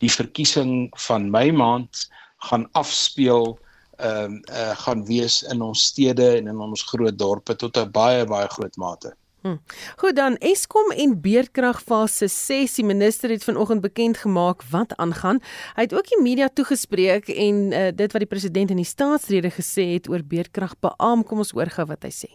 die 0.00 0.12
verkiesing 0.12 0.88
van 1.08 1.28
my 1.30 1.50
maand 1.52 2.06
gaan 2.48 2.68
afspeel 2.78 3.58
ehm 4.00 4.32
um, 4.32 4.36
uh, 4.48 4.72
gaan 4.80 5.02
wees 5.04 5.42
in 5.52 5.60
ons 5.60 5.82
stede 5.90 6.24
en 6.38 6.46
in 6.48 6.60
ons 6.64 6.82
groot 6.88 7.18
dorpe 7.18 7.52
tot 7.60 7.76
'n 7.76 7.90
baie 7.92 8.24
baie 8.24 8.48
groot 8.48 8.76
mate. 8.80 9.12
Hm. 9.42 9.56
Goed 9.96 10.16
dan 10.16 10.36
Eskom 10.36 10.90
en 10.90 11.14
beerdkrag 11.20 11.80
fase 11.82 12.28
6 12.28 12.74
die 12.74 12.84
minister 12.84 13.30
het 13.30 13.44
vanoggend 13.44 13.80
bekend 13.80 14.20
gemaak 14.20 14.62
wat 14.70 14.92
aangaan. 14.96 15.40
Hy 15.74 15.86
het 15.88 15.94
ook 15.94 16.08
die 16.08 16.20
media 16.22 16.48
toegespreek 16.52 17.28
en 17.28 17.72
uh, 17.72 17.86
dit 17.94 18.12
wat 18.12 18.20
die 18.20 18.28
president 18.28 18.70
in 18.70 18.82
die 18.82 18.88
staatsrede 18.88 19.48
gesê 19.50 19.94
het 19.94 20.10
oor 20.12 20.20
beerdkrag 20.20 20.76
beamoen. 20.80 21.24
Kom 21.24 21.40
ons 21.40 21.54
hoor 21.56 21.72
gou 21.72 21.86
wat 21.88 22.04
hy 22.04 22.12
sê. 22.12 22.30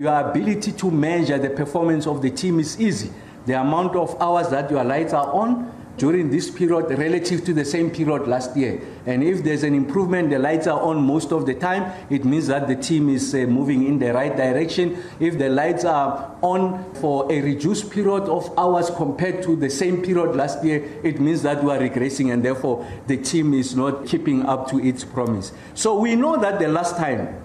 Your 0.00 0.24
ability 0.24 0.72
to 0.72 0.90
measure 0.90 1.36
the 1.40 1.50
performance 1.52 2.08
of 2.08 2.22
the 2.24 2.32
team 2.32 2.58
is 2.58 2.78
easy. 2.80 3.10
The 3.44 3.58
amount 3.58 3.96
of 3.96 4.16
hours 4.16 4.48
that 4.48 4.70
your 4.70 4.84
lights 4.84 5.12
are 5.12 5.28
on 5.36 5.66
during 5.96 6.30
this 6.30 6.50
period 6.50 6.98
relative 6.98 7.44
to 7.44 7.52
the 7.52 7.64
same 7.64 7.90
period 7.90 8.26
last 8.26 8.56
year. 8.56 8.80
And 9.06 9.22
if 9.22 9.44
there's 9.44 9.62
an 9.62 9.74
improvement, 9.74 10.30
the 10.30 10.38
lights 10.38 10.66
are 10.66 10.80
on 10.80 11.02
most 11.02 11.32
of 11.32 11.46
the 11.46 11.54
time, 11.54 11.92
it 12.10 12.24
means 12.24 12.46
that 12.46 12.68
the 12.68 12.76
team 12.76 13.08
is 13.08 13.34
uh, 13.34 13.38
moving 13.38 13.86
in 13.86 13.98
the 13.98 14.12
right 14.12 14.34
direction. 14.36 15.02
If 15.20 15.38
the 15.38 15.48
lights 15.48 15.84
are 15.84 16.36
on 16.42 16.92
for 16.94 17.30
a 17.30 17.40
reduced 17.40 17.90
period 17.90 18.24
of 18.24 18.52
hours 18.58 18.90
compared 18.90 19.42
to 19.44 19.56
the 19.56 19.70
same 19.70 20.02
period 20.02 20.34
last 20.34 20.64
year, 20.64 20.82
it 21.02 21.20
means 21.20 21.42
that 21.42 21.62
we 21.62 21.70
are 21.70 21.78
regressing 21.78 22.32
and 22.32 22.44
therefore 22.44 22.86
the 23.06 23.16
team 23.16 23.54
is 23.54 23.76
not 23.76 24.06
keeping 24.06 24.46
up 24.46 24.68
to 24.70 24.78
its 24.80 25.04
promise. 25.04 25.52
So 25.74 25.98
we 25.98 26.16
know 26.16 26.40
that 26.40 26.58
the 26.58 26.68
last 26.68 26.96
time 26.96 27.42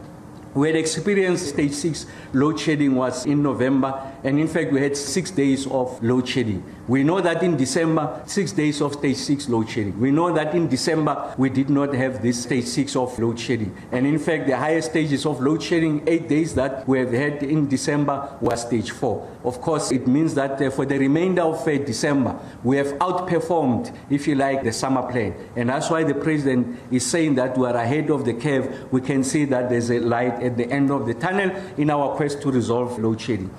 we 0.54 0.68
had 0.68 0.76
experienced 0.76 1.50
stage 1.50 1.74
6 1.74 2.08
load 2.34 2.60
shedding 2.60 2.96
was 2.96 3.26
in 3.26 3.44
November 3.44 4.12
and 4.24 4.40
in 4.40 4.48
fact 4.48 4.72
we 4.72 4.82
had 4.82 4.98
6 4.98 5.32
days 5.32 5.68
of 5.68 6.02
load 6.02 6.28
shedding. 6.28 6.64
We 6.88 7.04
know 7.04 7.20
that 7.20 7.44
in 7.44 7.58
December, 7.58 8.24
six 8.26 8.54
days 8.54 8.82
of 8.82 8.94
stage 8.94 9.18
six 9.18 9.50
load 9.50 9.70
shedding. 9.70 10.00
We 10.00 10.10
know 10.10 10.34
that 10.34 10.56
in 10.56 10.70
December, 10.70 11.36
we 11.38 11.50
did 11.50 11.70
not 11.70 11.94
have 11.94 12.22
this 12.22 12.44
stage 12.44 12.64
six 12.64 12.96
of 12.96 13.20
load 13.20 13.38
shedding. 13.38 13.76
And 13.92 14.08
in 14.08 14.18
fact, 14.18 14.48
the 14.48 14.56
highest 14.56 14.92
stages 14.92 15.26
of 15.26 15.42
load 15.42 15.62
shedding, 15.62 16.08
eight 16.08 16.30
days 16.30 16.56
that 16.56 16.88
we 16.88 17.00
have 17.00 17.12
had 17.12 17.44
in 17.44 17.68
December, 17.68 18.38
was 18.40 18.62
stage 18.62 18.92
four. 18.92 19.30
Of 19.44 19.60
course, 19.60 19.92
it 19.92 20.08
means 20.08 20.34
that 20.36 20.62
uh, 20.62 20.70
for 20.70 20.86
the 20.86 20.98
remainder 20.98 21.42
of 21.42 21.68
uh, 21.68 21.78
December, 21.78 22.40
we 22.64 22.78
have 22.78 22.88
outperformed, 23.00 23.94
if 24.10 24.26
you 24.26 24.36
like, 24.36 24.64
the 24.64 24.72
summer 24.72 25.04
plan. 25.12 25.36
And 25.58 25.68
that's 25.68 25.90
why 25.90 26.06
the 26.06 26.16
president 26.16 26.80
is 26.90 27.06
saying 27.06 27.36
that 27.36 27.58
we 27.58 27.68
are 27.68 27.76
ahead 27.76 28.10
of 28.10 28.24
the 28.24 28.34
curve. 28.34 28.94
We 28.94 29.02
can 29.02 29.26
see 29.26 29.44
that 29.46 29.70
there's 29.70 29.92
a 29.92 30.00
light 30.00 30.42
at 30.42 30.56
the 30.56 30.72
end 30.72 30.92
of 30.92 31.06
the 31.06 31.16
tunnel 31.16 31.52
in 31.78 31.90
our 31.90 32.16
quest 32.16 32.42
to 32.44 32.52
resolve 32.52 32.98
load 32.98 33.20
shedding. 33.20 33.54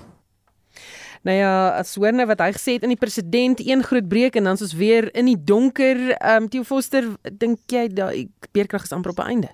Nou 1.28 1.36
ja, 1.36 1.76
as 1.76 1.90
hoor 2.00 2.14
nou 2.16 2.24
wat 2.30 2.40
hy 2.40 2.52
gesê 2.56 2.78
het 2.78 2.84
in 2.86 2.94
die 2.94 3.00
president 3.00 3.60
een 3.60 3.82
groot 3.84 4.06
breek 4.08 4.38
en 4.38 4.46
dan 4.48 4.56
is 4.56 4.64
ons 4.64 4.78
weer 4.80 5.10
in 5.12 5.26
die 5.28 5.36
donker. 5.36 5.98
Ehm 6.14 6.46
um, 6.46 6.48
Theo 6.48 6.64
Foster, 6.64 7.04
dink 7.28 7.68
jy 7.68 7.82
daai 7.92 8.30
beerkrag 8.56 8.86
is 8.88 8.94
amper 8.96 9.12
op 9.12 9.20
'n 9.20 9.28
einde? 9.34 9.50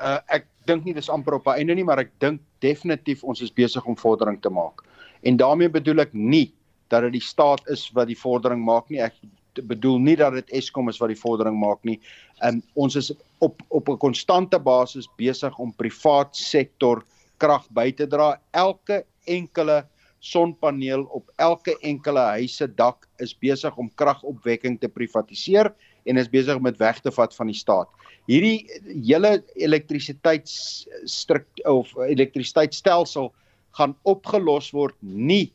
Uh 0.00 0.20
ek 0.32 0.46
dink 0.64 0.88
nie 0.88 0.94
dis 0.96 1.10
amper 1.12 1.36
op 1.36 1.46
'n 1.46 1.58
einde 1.60 1.74
nie, 1.74 1.84
maar 1.84 2.00
ek 2.00 2.16
dink 2.18 2.40
definitief 2.64 3.24
ons 3.24 3.42
is 3.42 3.52
besig 3.52 3.84
om 3.84 3.96
vordering 3.96 4.40
te 4.40 4.48
maak. 4.48 4.80
En 5.22 5.36
daarmee 5.36 5.68
bedoel 5.68 6.00
ek 6.00 6.14
nie 6.14 6.54
dat 6.88 7.02
dit 7.02 7.12
die 7.12 7.28
staat 7.28 7.60
is 7.68 7.90
wat 7.92 8.06
die 8.06 8.18
vordering 8.18 8.64
maak 8.64 8.88
nie. 8.88 9.00
Ek 9.00 9.14
bedoel 9.62 9.98
nie 9.98 10.16
dat 10.16 10.32
dit 10.32 10.50
Eskom 10.50 10.88
is 10.88 10.98
wat 10.98 11.08
die 11.08 11.20
vordering 11.20 11.60
maak 11.60 11.84
nie. 11.84 12.00
Um 12.40 12.62
ons 12.74 12.96
is 12.96 13.12
op 13.38 13.60
op 13.68 13.88
'n 13.88 13.98
konstante 13.98 14.58
basis 14.58 15.08
besig 15.18 15.58
om 15.58 15.76
privaat 15.76 16.36
sektor 16.36 17.04
krag 17.36 17.68
by 17.70 17.92
te 17.92 18.06
dra. 18.06 18.40
Elke 18.50 19.04
enkele 19.26 19.92
sonpaneel 20.22 21.02
op 21.10 21.26
elke 21.42 21.74
enkele 21.82 22.22
huis 22.38 22.54
se 22.56 22.70
dak 22.78 23.08
is 23.18 23.34
besig 23.42 23.76
om 23.76 23.90
kragopwekking 23.98 24.78
te 24.80 24.88
privatiseer 24.88 25.74
en 26.06 26.16
is 26.20 26.30
besig 26.30 26.56
om 26.58 26.64
dit 26.68 26.78
weg 26.78 27.00
te 27.02 27.10
vat 27.14 27.34
van 27.34 27.46
die 27.50 27.58
staat. 27.58 27.88
Hierdie 28.30 28.66
hele 28.86 29.42
elektrisiteitsstruktuur 29.58 31.70
of 31.70 31.94
elektrisiteitsstelsel 32.06 33.32
gaan 33.78 33.96
opgelos 34.06 34.70
word 34.76 34.94
nie 35.00 35.52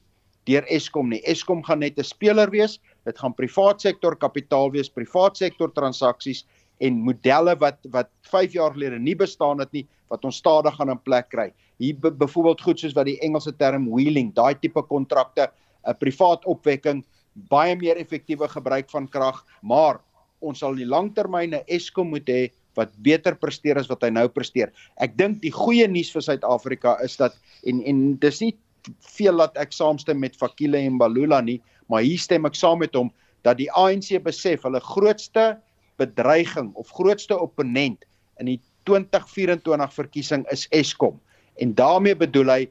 deur 0.48 0.64
Eskom 0.72 1.10
nie. 1.12 1.22
Eskom 1.28 1.64
gaan 1.64 1.80
net 1.80 2.00
'n 2.00 2.04
speler 2.04 2.50
wees. 2.52 2.80
Dit 3.06 3.20
gaan 3.20 3.34
privaat 3.34 3.82
sektor 3.82 4.16
kapitaal 4.16 4.72
wees, 4.72 4.90
privaat 4.90 5.38
sektor 5.38 5.72
transaksies 5.72 6.46
en 6.80 7.04
modelle 7.04 7.56
wat 7.60 7.78
wat 7.92 8.10
5 8.22 8.54
jaar 8.54 8.72
gelede 8.72 9.00
nie 9.00 9.16
bestaan 9.16 9.60
het 9.60 9.72
nie 9.72 9.88
wat 10.10 10.26
ons 10.26 10.38
stadig 10.38 10.76
gaan 10.76 10.90
in 10.90 11.00
plek 11.04 11.30
kry 11.30 11.52
hier 11.82 11.98
byvoorbeeld 12.02 12.62
goed 12.62 12.82
soos 12.82 12.96
wat 12.98 13.08
die 13.10 13.20
Engelse 13.26 13.54
term 13.58 13.88
wheeling, 13.92 14.34
daai 14.36 14.56
tipe 14.60 14.82
kontrakte, 14.90 15.50
'n 15.86 15.98
privaat 16.00 16.46
opwekking, 16.46 17.04
baie 17.50 17.76
meer 17.76 17.98
effektiewe 17.98 18.48
gebruik 18.48 18.90
van 18.90 19.08
krag, 19.08 19.46
maar 19.62 20.02
ons 20.42 20.60
sal 20.60 20.76
die 20.76 20.86
langtermyne 20.86 21.64
Eskom 21.68 22.10
moet 22.10 22.28
hê 22.28 22.52
wat 22.76 22.92
beter 23.02 23.36
presteer 23.36 23.78
as 23.78 23.90
wat 23.90 24.04
hy 24.04 24.10
nou 24.10 24.28
presteer. 24.28 24.72
Ek 24.98 25.18
dink 25.18 25.42
die 25.42 25.52
goeie 25.52 25.88
nuus 25.88 26.12
vir 26.12 26.22
Suid-Afrika 26.22 26.98
is 27.04 27.18
dat 27.18 27.38
en 27.66 27.82
en 27.86 28.18
dis 28.18 28.42
nie 28.42 28.56
veel 29.00 29.38
dat 29.38 29.58
ek 29.58 29.74
saamstem 29.74 30.20
met 30.20 30.36
Fakile 30.36 30.78
en 30.78 30.98
Balula 30.98 31.42
nie, 31.42 31.62
maar 31.90 32.02
hier 32.02 32.20
stem 32.20 32.46
ek 32.46 32.56
saam 32.56 32.80
met 32.80 32.94
hom 32.96 33.12
dat 33.44 33.58
die 33.58 33.72
ANC 33.72 34.24
besef 34.24 34.64
hulle 34.64 34.80
grootste 34.80 35.58
bedreiging 35.98 36.74
of 36.76 36.90
grootste 36.90 37.40
opponent 37.40 38.06
in 38.40 38.46
die 38.46 38.62
2024 38.88 39.94
verkiesing 39.94 40.46
is 40.52 40.68
Eskom 40.72 41.20
en 41.62 41.74
daarmee 41.76 42.16
bedoel 42.16 42.52
hy 42.54 42.62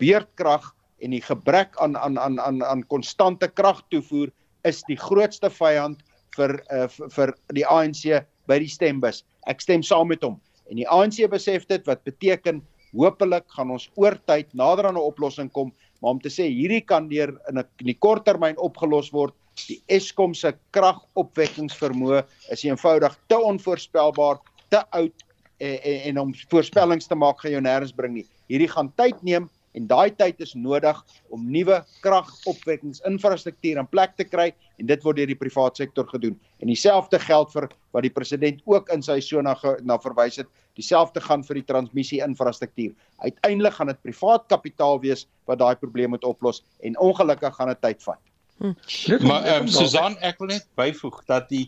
beerdkrag 0.00 0.72
en 1.04 1.12
die 1.14 1.22
gebrek 1.22 1.76
aan 1.82 1.96
aan 1.96 2.18
aan 2.18 2.40
aan 2.40 2.62
aan 2.64 2.82
konstante 2.88 3.48
kragtoevoer 3.48 4.32
is 4.64 4.82
die 4.88 4.96
grootste 4.96 5.50
vyand 5.52 6.00
vir 6.36 6.56
uh, 6.72 6.88
vir 6.88 7.34
die 7.54 7.66
ANC 7.66 8.24
by 8.48 8.58
die 8.60 8.70
stembus. 8.70 9.22
Ek 9.50 9.60
stem 9.64 9.84
saam 9.84 10.08
met 10.12 10.24
hom. 10.24 10.38
En 10.72 10.80
die 10.80 10.88
ANC 10.88 11.20
besef 11.30 11.66
dit 11.68 11.84
wat 11.88 12.02
beteken 12.08 12.62
hopelik 12.94 13.46
gaan 13.52 13.72
ons 13.74 13.88
oor 14.00 14.16
tyd 14.28 14.48
nader 14.54 14.88
aan 14.88 14.96
'n 14.96 15.08
oplossing 15.10 15.50
kom, 15.52 15.72
maar 16.00 16.16
om 16.16 16.20
te 16.20 16.32
sê 16.32 16.48
hierdie 16.48 16.84
kan 16.84 17.08
deur 17.08 17.36
in 17.48 17.58
'n 17.58 17.64
in 17.80 17.86
die 17.92 17.98
korttermyn 17.98 18.56
opgelos 18.56 19.12
word, 19.12 19.34
die 19.68 19.82
Eskom 19.88 20.34
se 20.34 20.54
kragopwekkingsvermoë 20.72 22.24
is 22.50 22.64
eenvoudig 22.64 23.18
te 23.28 23.38
onvoorspelbaar, 23.38 24.40
te 24.70 24.82
oud 24.90 25.23
en, 25.58 25.76
en, 25.82 26.00
en 26.10 26.18
om 26.18 26.34
voorspellings 26.50 27.06
te 27.06 27.18
maak 27.18 27.40
gaan 27.40 27.56
jou 27.56 27.62
nêrens 27.64 27.94
bring 27.96 28.14
nie. 28.14 28.26
Hierdie 28.50 28.70
gaan 28.70 28.92
tyd 28.96 29.20
neem 29.22 29.50
en 29.74 29.86
daai 29.90 30.10
tyd 30.14 30.40
is 30.44 30.54
nodig 30.54 30.98
om 31.34 31.46
nuwe 31.50 31.80
kragopwekkingsinfrastruktuur 32.04 33.80
in 33.82 33.88
plek 33.90 34.14
te 34.18 34.26
kry 34.26 34.52
en 34.78 34.90
dit 34.90 35.06
word 35.06 35.18
deur 35.18 35.30
die 35.30 35.38
private 35.38 35.82
sektor 35.82 36.06
gedoen. 36.10 36.36
En 36.62 36.70
dieselfde 36.70 37.18
geld 37.22 37.50
vir 37.54 37.68
wat 37.94 38.06
die 38.06 38.12
president 38.14 38.62
ook 38.70 38.90
in 38.94 39.02
sy 39.02 39.18
so 39.22 39.42
na, 39.42 39.56
verwys 40.02 40.38
het, 40.42 40.50
dieselfde 40.78 41.22
gaan 41.22 41.42
vir 41.46 41.60
die 41.60 41.66
transmissie 41.66 42.20
infrastruktuur. 42.24 42.94
Uiteindelik 43.22 43.74
gaan 43.78 43.90
dit 43.90 44.02
privaat 44.06 44.46
kapitaal 44.50 45.00
wees 45.02 45.26
wat 45.50 45.60
daai 45.62 45.74
probleem 45.78 46.14
moet 46.14 46.26
oplos 46.26 46.62
en 46.86 46.98
ongelukkig 46.98 47.54
gaan 47.58 47.74
dit 47.74 47.82
tyd 47.82 48.06
vat. 48.06 48.22
Hm. 48.62 49.26
Maar 49.26 49.42
ehm 49.42 49.66
um, 49.66 49.68
Susan 49.68 50.14
ek 50.22 50.38
wil 50.38 50.54
net 50.54 50.66
byvoeg 50.78 51.18
dat 51.26 51.48
die 51.50 51.66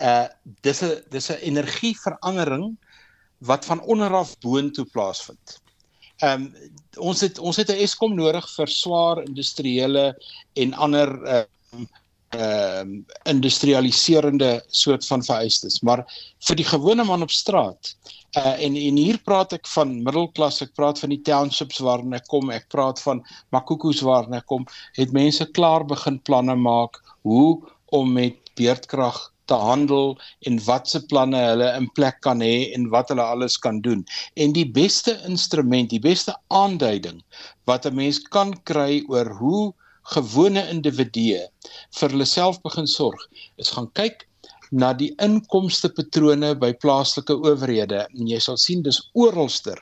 uh 0.00 0.30
dis 0.62 0.82
'n 0.82 1.02
dis 1.10 1.30
'n 1.30 1.42
energieverandering 1.42 2.76
wat 3.40 3.64
van 3.64 3.80
onder 3.80 4.14
af 4.14 4.36
boontoe 4.44 4.84
plaasvind. 4.92 5.58
Ehm 6.20 6.42
um, 6.42 6.70
ons 6.98 7.20
het 7.20 7.38
ons 7.38 7.56
het 7.56 7.70
'n 7.70 7.82
Eskom 7.86 8.14
nodig 8.14 8.46
vir 8.56 8.68
swaar 8.68 9.22
industriële 9.24 10.04
en 10.54 10.74
ander 10.74 11.08
ehm 11.24 11.46
uh, 11.80 11.86
ehm 12.30 12.88
um, 12.88 13.06
industrialiserende 13.22 14.64
soort 14.68 15.06
van 15.06 15.24
vereistes, 15.24 15.80
maar 15.80 16.04
vir 16.46 16.56
die 16.56 16.64
gewone 16.64 17.04
man 17.04 17.22
op 17.22 17.30
straat 17.30 17.96
uh 18.38 18.54
en 18.62 18.76
en 18.76 18.96
hier 18.96 19.18
praat 19.18 19.52
ek 19.56 19.66
van 19.66 19.96
middelklas, 20.06 20.60
ek 20.62 20.74
praat 20.78 21.00
van 21.02 21.10
die 21.10 21.22
townships 21.26 21.80
waarin 21.82 22.14
ek 22.14 22.28
kom, 22.30 22.50
ek 22.54 22.68
praat 22.70 23.00
van 23.02 23.24
Makoko's 23.50 24.02
waarin 24.06 24.36
ek 24.38 24.46
kom, 24.46 24.66
het 24.94 25.12
mense 25.12 25.46
klaar 25.50 25.84
begin 25.84 26.20
planne 26.22 26.54
maak 26.54 27.00
hoe 27.26 27.58
om 27.90 28.12
met 28.12 28.38
beerdkrag 28.54 29.18
te 29.50 29.58
handel 29.58 30.14
en 30.48 30.60
watse 30.66 31.00
planne 31.10 31.40
hulle 31.46 31.68
in 31.80 31.88
plek 31.98 32.20
kan 32.26 32.42
hê 32.44 32.70
en 32.76 32.88
wat 32.94 33.12
hulle 33.12 33.26
alles 33.34 33.58
kan 33.66 33.82
doen. 33.86 34.04
En 34.36 34.54
die 34.56 34.66
beste 34.80 35.16
instrument, 35.28 35.90
die 35.90 36.02
beste 36.10 36.36
aanduiding 36.62 37.20
wat 37.70 37.86
'n 37.86 37.98
mens 38.00 38.22
kan 38.36 38.54
kry 38.70 39.02
oor 39.08 39.30
hoe 39.42 39.62
gewone 40.14 40.62
individue 40.74 41.42
vir 41.98 42.08
hulle 42.14 42.26
self 42.26 42.62
begin 42.66 42.86
sorg, 42.86 43.20
is 43.58 43.70
gaan 43.76 43.90
kyk 44.00 44.26
na 44.70 44.92
die 44.94 45.10
inkomste 45.26 45.90
patrone 45.90 46.54
by 46.62 46.72
plaaslike 46.82 47.34
owerhede 47.34 48.06
en 48.06 48.30
jy 48.30 48.38
sal 48.38 48.58
sien 48.64 48.82
dis 48.86 49.00
oralster 49.14 49.78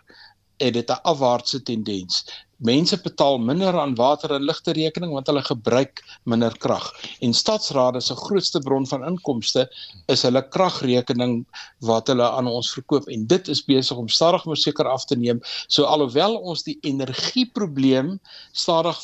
het 0.64 0.74
dit 0.74 0.90
'n 0.90 1.02
afwaartse 1.12 1.62
tendens. 1.62 2.24
Mense 2.58 2.96
betaal 3.02 3.38
minder 3.38 3.76
aan 3.78 3.94
water 3.94 4.32
en 4.34 4.42
ligte 4.42 4.72
rekening 4.74 5.12
want 5.14 5.28
hulle 5.30 5.42
gebruik 5.46 6.02
minder 6.26 6.54
krag. 6.58 6.88
En 7.22 7.34
stadsrade 7.34 8.00
se 8.02 8.16
grootste 8.18 8.58
bron 8.64 8.86
van 8.86 9.04
inkomste 9.06 9.68
is 10.10 10.24
hulle 10.26 10.42
kragrekening 10.48 11.44
wat 11.86 12.10
hulle 12.10 12.26
aan 12.26 12.50
ons 12.50 12.72
verkoop 12.74 13.06
en 13.14 13.26
dit 13.30 13.48
is 13.48 13.62
besig 13.64 13.96
om 13.96 14.08
stadig 14.08 14.44
maar 14.44 14.58
seker 14.58 14.90
af 14.90 15.06
te 15.06 15.16
neem. 15.16 15.38
So 15.68 15.86
alhoewel 15.86 16.34
ons 16.38 16.66
die 16.66 16.78
energieprobleem 16.82 18.16
stadig 18.52 18.98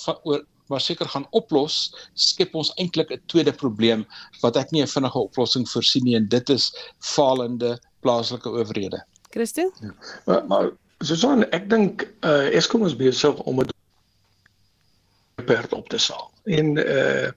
maar 0.72 0.80
seker 0.80 1.08
gaan 1.12 1.26
oplos, 1.30 1.92
skep 2.14 2.54
ons 2.56 2.72
eintlik 2.80 3.10
'n 3.12 3.22
tweede 3.26 3.52
probleem 3.52 4.06
wat 4.42 4.56
ek 4.56 4.72
nie 4.72 4.82
'n 4.82 4.94
vinnige 4.96 5.18
oplossing 5.18 5.68
voorsien 5.68 6.04
nie 6.04 6.16
en 6.16 6.28
dit 6.28 6.50
is 6.50 6.72
falende 6.98 7.78
plaaslike 8.00 8.48
owerhede. 8.48 9.04
Christo? 9.30 9.70
Ja. 9.80 9.94
Maar, 10.26 10.46
maar 10.46 10.72
Susan, 11.04 11.44
ek 11.50 11.68
dink 11.70 12.06
uh, 12.24 12.48
Eskom 12.56 12.86
is 12.86 12.96
besig 12.96 13.40
om 13.44 13.60
'n 13.60 13.68
perd 15.44 15.72
op 15.72 15.88
te 15.88 15.98
saal. 15.98 16.30
En 16.44 16.76
uh, 16.80 17.28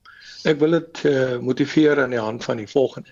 ek 0.48 0.60
wil 0.60 0.78
dit 0.78 1.04
uh, 1.04 1.38
motiveer 1.44 2.02
aan 2.02 2.14
die 2.16 2.20
hand 2.24 2.44
van 2.44 2.58
die 2.58 2.70
volgende. 2.70 3.12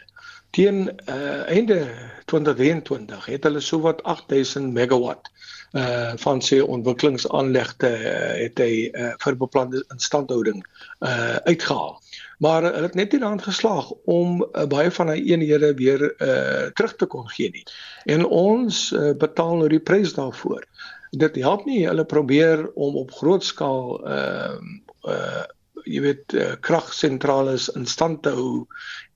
Teen 0.56 0.86
uh, 1.10 1.49
einde 1.51 1.82
2023 2.26 3.26
het 3.26 3.43
hulle 3.43 3.60
sowat 3.60 4.03
8000 4.03 4.74
megawatt 4.74 5.32
uh 5.76 6.14
van 6.24 6.39
sy 6.41 6.62
ontwikkelingsaanlegte 6.64 7.89
uh, 7.91 8.12
het 8.39 8.62
hy 8.64 8.86
uh, 8.88 9.10
vir 9.20 9.36
beplande 9.41 9.82
instandhouding 9.91 10.62
uh 11.03 11.36
uitgehaal. 11.43 11.97
Maar 12.39 12.64
uh, 12.64 12.72
hulle 12.78 12.88
het 12.88 12.95
net 12.95 13.12
nie 13.12 13.20
daaraan 13.20 13.43
geslaag 13.43 13.89
om 14.06 14.39
uh, 14.45 14.64
baie 14.72 14.93
van 14.95 15.12
hy 15.12 15.18
eenhede 15.26 15.74
weer 15.76 16.08
uh 16.24 16.72
terug 16.80 16.95
te 16.95 17.10
kon 17.12 17.28
gee 17.36 17.51
nie. 17.51 17.66
En 18.08 18.24
ons 18.26 18.80
uh, 18.95 19.12
betaal 19.26 19.60
nou 19.60 19.68
die 19.76 19.84
prys 19.84 20.16
daarvoor. 20.16 20.64
Dit 21.12 21.36
help 21.43 21.68
nie 21.68 21.84
hulle 21.84 22.08
probeer 22.08 22.70
om 22.74 22.95
op 23.03 23.12
groot 23.20 23.43
skaal 23.43 23.99
uh 24.08 24.56
uh 25.03 25.43
jy 25.86 26.02
weet 26.04 26.34
uh, 26.34 26.54
kragsentrale 26.66 27.56
in 27.76 27.86
stand 27.90 28.24
te 28.26 28.34
hou 28.36 28.66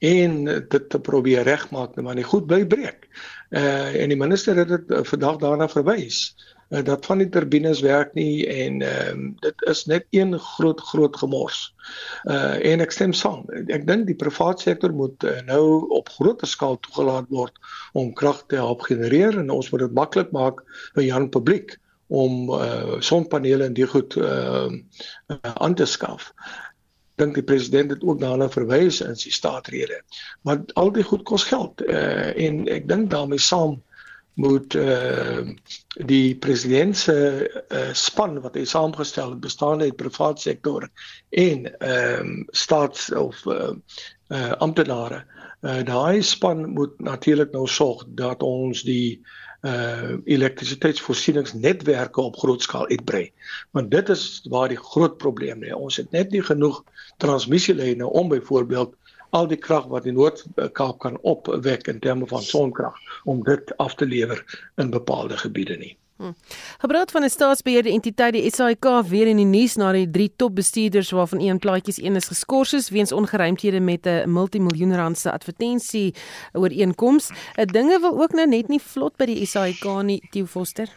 en 0.05 0.43
dit 0.45 0.85
te 0.89 0.99
probeer 0.99 1.43
regmaak 1.47 1.95
net 1.95 2.05
maar 2.05 2.17
nie 2.19 2.27
goed 2.27 2.47
bly 2.47 2.63
breek. 2.69 3.09
Uh 3.49 3.89
en 4.03 4.13
die 4.13 4.19
minister 4.19 4.57
het 4.61 4.69
dit 4.69 4.91
uh, 4.93 5.03
vandag 5.03 5.39
daarna 5.41 5.67
verwys 5.71 6.29
uh, 6.69 6.83
dat 6.85 7.05
van 7.05 7.17
die 7.23 7.29
turbines 7.29 7.81
werk 7.81 8.13
nie 8.13 8.45
en 8.47 8.81
ehm 8.85 9.25
uh, 9.25 9.31
dit 9.45 9.65
is 9.71 9.85
net 9.89 10.05
een 10.15 10.37
groot 10.39 10.81
groot 10.91 11.17
gemors. 11.17 11.73
Uh 12.23 12.57
en 12.71 12.85
ek 12.85 12.93
stem 12.93 13.13
saam. 13.13 13.45
Ek 13.67 13.87
dink 13.87 14.07
die 14.07 14.17
private 14.17 14.61
sektor 14.61 14.93
moet 14.93 15.23
uh, 15.23 15.39
nou 15.49 15.89
op 15.89 16.09
groter 16.19 16.47
skaal 16.47 16.79
toegelaat 16.85 17.29
word 17.29 17.57
om 17.93 18.13
krag 18.13 18.45
te 18.47 18.61
help 18.61 18.85
genereer 18.85 19.39
en 19.39 19.49
ons 19.49 19.71
moet 19.71 19.87
dit 19.87 20.01
maklik 20.01 20.31
maak 20.31 20.63
vir 20.95 21.07
Jan 21.09 21.29
publiek 21.29 21.79
om 22.09 22.49
uh 22.49 22.97
sonpanele 22.99 23.69
en 23.69 23.73
die 23.77 23.87
goed 23.87 24.15
uh, 24.17 24.65
uh 25.29 25.37
aan 25.53 25.75
te 25.75 25.85
skaf. 25.85 26.31
Dink 27.21 27.35
die 27.37 27.43
president 27.43 27.91
het 27.93 28.03
ook 28.03 28.21
daarna 28.21 28.49
verwys 28.49 29.01
in 29.05 29.17
sy 29.19 29.29
staatrede. 29.29 30.01
Maar 30.41 30.63
al 30.73 30.91
die 30.95 31.05
goed 31.05 31.23
kos 31.29 31.45
geld 31.51 31.83
uh 31.85 32.31
en 32.33 32.65
ek 32.67 32.89
dink 32.89 33.11
daarmee 33.13 33.41
saam 33.41 33.77
moet 34.39 34.73
uh 34.73 35.45
die 36.09 36.35
president 36.35 36.97
se 36.97 37.15
uh, 37.45 37.89
span 37.93 38.39
wat 38.41 38.55
hy 38.55 38.63
saamgestel 38.65 39.35
het 39.35 39.43
bestaande 39.43 39.89
uit 39.89 39.97
privaat 39.99 40.41
sektor 40.41 40.87
en 41.29 41.67
ehm 41.77 42.25
um, 42.25 42.47
staats 42.51 43.11
of 43.13 43.43
uh, 43.45 43.75
uh 44.33 44.51
amptenare 44.63 45.25
uh 45.61 45.83
daai 45.85 46.23
span 46.23 46.69
moet 46.73 46.95
natuurlik 47.03 47.51
nou 47.51 47.67
sorg 47.67 48.05
dat 48.07 48.41
ons 48.43 48.81
die 48.87 49.19
uh 49.19 49.48
uh 49.61 50.15
elektrisiteitsvoorsieningsnetwerke 50.23 52.21
op 52.21 52.37
groot 52.39 52.61
skaal 52.63 52.87
uitbrei. 52.87 53.31
Want 53.75 53.91
dit 53.91 54.09
is 54.09 54.23
waar 54.49 54.71
die 54.71 54.79
groot 54.79 55.17
probleem 55.17 55.63
lê. 55.63 55.73
Ons 55.75 55.99
het 55.99 56.11
net 56.15 56.31
nie 56.31 56.43
genoeg 56.43 56.83
transmissielyne 57.17 58.07
om 58.07 58.31
byvoorbeeld 58.31 58.95
al 59.29 59.47
die 59.47 59.59
krag 59.59 59.85
wat 59.91 60.07
die 60.07 60.15
Noord-Kaap 60.15 60.99
kan 61.03 61.19
opwek 61.21 61.87
in 61.91 61.99
terme 61.99 62.27
van 62.27 62.41
sonkrag 62.41 62.95
om 63.23 63.43
dit 63.43 63.77
af 63.77 63.95
te 63.95 64.05
lewer 64.05 64.43
in 64.77 64.89
bepaalde 64.89 65.37
gebiede 65.37 65.77
nie. 65.77 65.98
Hm. 66.19 66.31
Gebraad 66.77 67.11
van 67.11 67.23
'n 67.23 67.29
staatsbeheerde 67.29 67.89
entiteit 67.89 68.33
die 68.33 68.51
SAIK 68.51 68.85
weer 69.07 69.27
in 69.27 69.37
die 69.37 69.45
nuus 69.45 69.75
na 69.75 69.91
die 69.91 70.09
drie 70.09 70.31
topbestuurders 70.35 71.11
waarvan 71.11 71.39
een 71.39 71.59
plaatjies 71.59 72.01
een 72.01 72.15
is 72.15 72.27
geskort 72.27 72.73
is 72.73 72.89
weens 72.89 73.11
ongeruimthede 73.11 73.79
met 73.79 74.05
'n 74.05 74.31
multimiljoen 74.31 74.95
rand 74.95 75.17
se 75.17 75.31
advertensie 75.31 76.13
ooreenkoms. 76.53 77.29
Dinge 77.55 77.99
wil 77.99 78.21
ook 78.21 78.31
nou 78.31 78.47
net 78.47 78.67
nie 78.67 78.79
vlot 78.79 79.17
by 79.17 79.25
die 79.25 79.45
SAIK 79.45 80.01
nie, 80.03 80.27
Theo 80.29 80.45
Foster. 80.45 80.89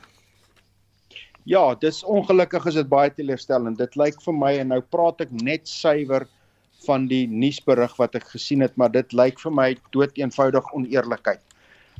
Ja, 1.44 1.74
dis 1.74 2.04
ongelukkig 2.04 2.66
is 2.66 2.74
dit 2.74 2.88
baie 2.88 3.14
teleurstellend. 3.14 3.78
Dit 3.78 3.94
lyk 3.94 4.22
vir 4.22 4.34
my 4.34 4.58
en 4.58 4.68
nou 4.68 4.80
praat 4.80 5.20
ek 5.20 5.30
net 5.30 5.68
suiwer 5.68 6.26
van 6.86 7.06
die 7.06 7.28
nuusberig 7.28 7.96
wat 7.96 8.14
ek 8.14 8.24
gesien 8.24 8.60
het, 8.60 8.76
maar 8.76 8.90
dit 8.90 9.12
lyk 9.12 9.38
vir 9.40 9.52
my 9.52 9.76
dood 9.90 10.18
eenvoudig 10.18 10.72
oneerlikheid. 10.74 11.40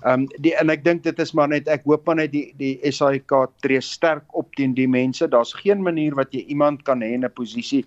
Ehm 0.02 0.22
um, 0.22 0.42
die 0.42 0.50
en 0.58 0.70
ek 0.72 0.80
dink 0.82 1.04
dit 1.04 1.18
is 1.22 1.30
maar 1.38 1.48
net 1.52 1.68
ek 1.70 1.84
hoop 1.86 2.08
maar 2.08 2.16
net 2.18 2.32
die 2.32 2.48
die 2.58 2.74
SAIK 2.90 3.34
tree 3.62 3.80
sterk 3.80 4.24
op 4.34 4.48
teen 4.58 4.74
die 4.74 4.88
mense. 4.90 5.28
Daar's 5.30 5.54
geen 5.54 5.82
manier 5.82 6.16
wat 6.18 6.34
jy 6.34 6.42
iemand 6.50 6.82
kan 6.88 7.04
hê 7.06 7.12
in 7.14 7.24
'n 7.24 7.30
posisie 7.30 7.84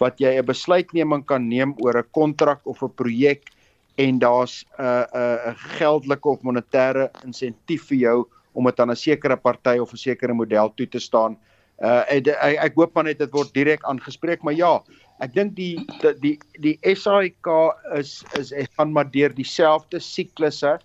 wat 0.00 0.16
jy 0.16 0.38
'n 0.38 0.46
besluitneming 0.46 1.26
kan 1.26 1.48
neem 1.48 1.74
oor 1.84 1.98
'n 1.98 2.08
kontrak 2.12 2.64
of 2.64 2.82
'n 2.82 2.94
projek 2.96 3.52
en 3.98 4.18
daar's 4.18 4.64
'n 4.78 4.82
uh, 4.82 5.04
'n 5.12 5.20
uh, 5.20 5.52
'n 5.52 5.56
geldelike 5.76 6.28
of 6.28 6.42
monetêre 6.42 7.10
insentief 7.24 7.84
vir 7.88 7.98
jou 7.98 8.18
om 8.54 8.64
dit 8.64 8.80
aan 8.80 8.90
'n 8.90 8.96
sekere 8.96 9.36
party 9.36 9.78
of 9.78 9.92
'n 9.92 9.96
sekere 9.96 10.34
model 10.34 10.72
toe 10.74 10.86
te 10.86 10.98
staan. 10.98 11.36
Uh 11.78 12.02
ek 12.08 12.26
ek, 12.42 12.74
hoop 12.74 12.94
maar 12.94 13.04
net 13.04 13.18
dit 13.18 13.30
word 13.30 13.52
direk 13.54 13.84
aangespreek, 13.84 14.42
maar 14.42 14.54
ja, 14.54 14.82
ek 15.20 15.34
dink 15.34 15.54
die 15.54 15.78
die 16.22 16.38
die, 16.58 16.78
SAIK 16.82 17.46
is 17.94 18.24
is 18.38 18.52
gaan 18.76 18.92
maar 18.92 19.10
deur 19.10 19.34
dieselfde 19.34 20.00
siklusse 20.00 20.78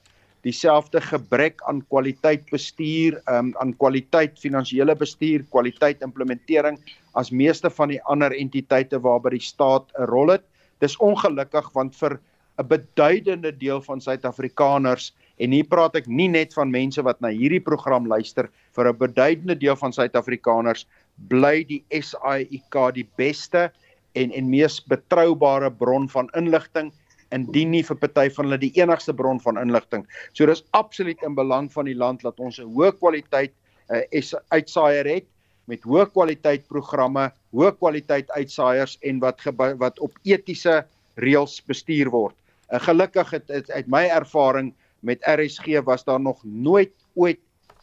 dieselfde 0.44 1.02
gebrek 1.02 1.62
aan 1.70 1.82
kwaliteit 1.88 2.44
bestuur, 2.52 3.20
um, 3.32 3.54
aan 3.64 3.74
kwaliteit 3.80 4.40
finansiële 4.40 4.96
bestuur, 5.00 5.46
kwaliteit 5.52 6.04
implementering 6.04 6.80
as 7.16 7.32
meeste 7.32 7.70
van 7.70 7.94
die 7.94 8.02
ander 8.12 8.34
entiteite 8.36 9.00
waarby 9.00 9.38
die 9.38 9.46
staat 9.48 9.92
'n 9.98 10.10
rol 10.12 10.36
het. 10.36 10.44
Dis 10.80 10.98
ongelukkig 10.98 11.72
want 11.74 11.96
vir 11.96 12.20
'n 12.60 12.68
beduidende 12.68 13.52
deel 13.52 13.82
van 13.82 14.02
Suid-Afrikaners 14.02 15.14
en 15.38 15.52
hier 15.52 15.66
praat 15.66 15.96
ek 15.96 16.08
nie 16.08 16.28
net 16.28 16.54
van 16.54 16.70
mense 16.70 17.02
wat 17.02 17.22
na 17.22 17.30
hierdie 17.30 17.64
program 17.64 18.08
luister, 18.08 18.50
vir 18.76 18.90
'n 18.90 18.98
beduidende 18.98 19.56
deel 19.56 19.76
van 19.76 19.94
Suid-Afrikaners 19.94 20.86
bly 21.30 21.64
die 21.64 21.84
SAIK 21.90 22.94
die 22.94 23.08
beste 23.18 23.72
en 24.14 24.32
en 24.32 24.50
mees 24.50 24.80
betroubare 24.82 25.72
bron 25.72 26.10
van 26.10 26.30
inligting 26.36 26.92
indien 27.34 27.72
nie 27.74 27.84
vir 27.84 27.98
party 28.00 28.30
van 28.36 28.48
hulle 28.48 28.62
die 28.62 28.74
enigste 28.80 29.14
bron 29.14 29.42
van 29.44 29.60
inligting. 29.62 30.06
So 30.34 30.46
dis 30.50 30.64
absoluut 30.78 31.22
in 31.26 31.36
belang 31.36 31.72
van 31.74 31.90
die 31.90 31.98
land 31.98 32.22
dat 32.22 32.40
ons 32.40 32.60
'n 32.60 32.70
hoë 32.76 32.94
kwaliteit 33.00 33.54
uh, 33.90 34.02
uitsaaier 34.50 35.06
het 35.06 35.28
met 35.68 35.84
hoë 35.88 36.06
kwaliteit 36.12 36.68
programme, 36.68 37.32
hoë 37.56 37.72
kwaliteit 37.80 38.32
uitsaaiers 38.32 38.98
en 39.02 39.20
wat 39.20 39.40
wat 39.80 40.00
op 40.00 40.12
etiese 40.24 40.84
reëls 41.16 41.62
bestuur 41.68 42.10
word. 42.10 42.36
En 42.70 42.80
gelukkig 42.80 43.30
het, 43.32 43.48
het 43.48 43.72
uit 43.72 43.88
my 43.88 44.08
ervaring 44.10 44.74
met 45.00 45.24
RSG 45.28 45.84
was 45.86 46.04
daar 46.04 46.20
nog 46.20 46.40
nooit 46.44 46.92
ooit 47.16 47.40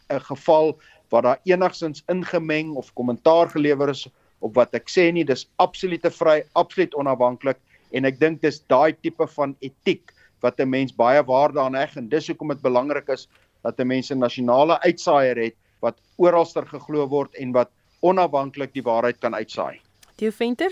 'n 0.09 0.19
geval 0.19 0.77
waar 1.09 1.21
daar 1.21 1.39
enigsins 1.43 2.03
ingemeng 2.07 2.75
of 2.75 2.93
kommentaar 2.93 3.49
gelewer 3.49 3.89
is 3.89 4.07
op 4.39 4.55
wat 4.55 4.73
ek 4.73 4.89
sê 4.89 5.11
nie 5.13 5.25
dis 5.25 5.49
absolute 5.55 6.11
vry, 6.11 6.43
absoluut 6.53 6.95
onafhanklik 6.95 7.57
en 7.91 8.05
ek 8.05 8.19
dink 8.19 8.41
dis 8.41 8.61
daai 8.71 8.93
tipe 9.01 9.27
van 9.35 9.55
etiek 9.59 10.13
wat 10.41 10.59
'n 10.59 10.69
mens 10.69 10.95
baie 10.95 11.23
waarde 11.23 11.59
aan 11.59 11.75
heg 11.75 11.95
en 11.97 12.09
dis 12.09 12.27
hoekom 12.27 12.47
dit 12.47 12.61
belangrik 12.61 13.09
is 13.09 13.27
dat 13.63 13.79
'n 13.79 13.87
mens 13.87 14.11
'n 14.11 14.19
nasionale 14.19 14.79
uitsaaier 14.81 15.37
het 15.37 15.55
wat 15.81 15.97
oralster 16.17 16.65
geglo 16.65 17.07
word 17.07 17.35
en 17.35 17.51
wat 17.51 17.69
onafhanklik 18.01 18.73
die 18.73 18.83
waarheid 18.83 19.19
kan 19.19 19.35
uitsaai. 19.35 19.79
Theo 20.17 20.31
Venter 20.31 20.71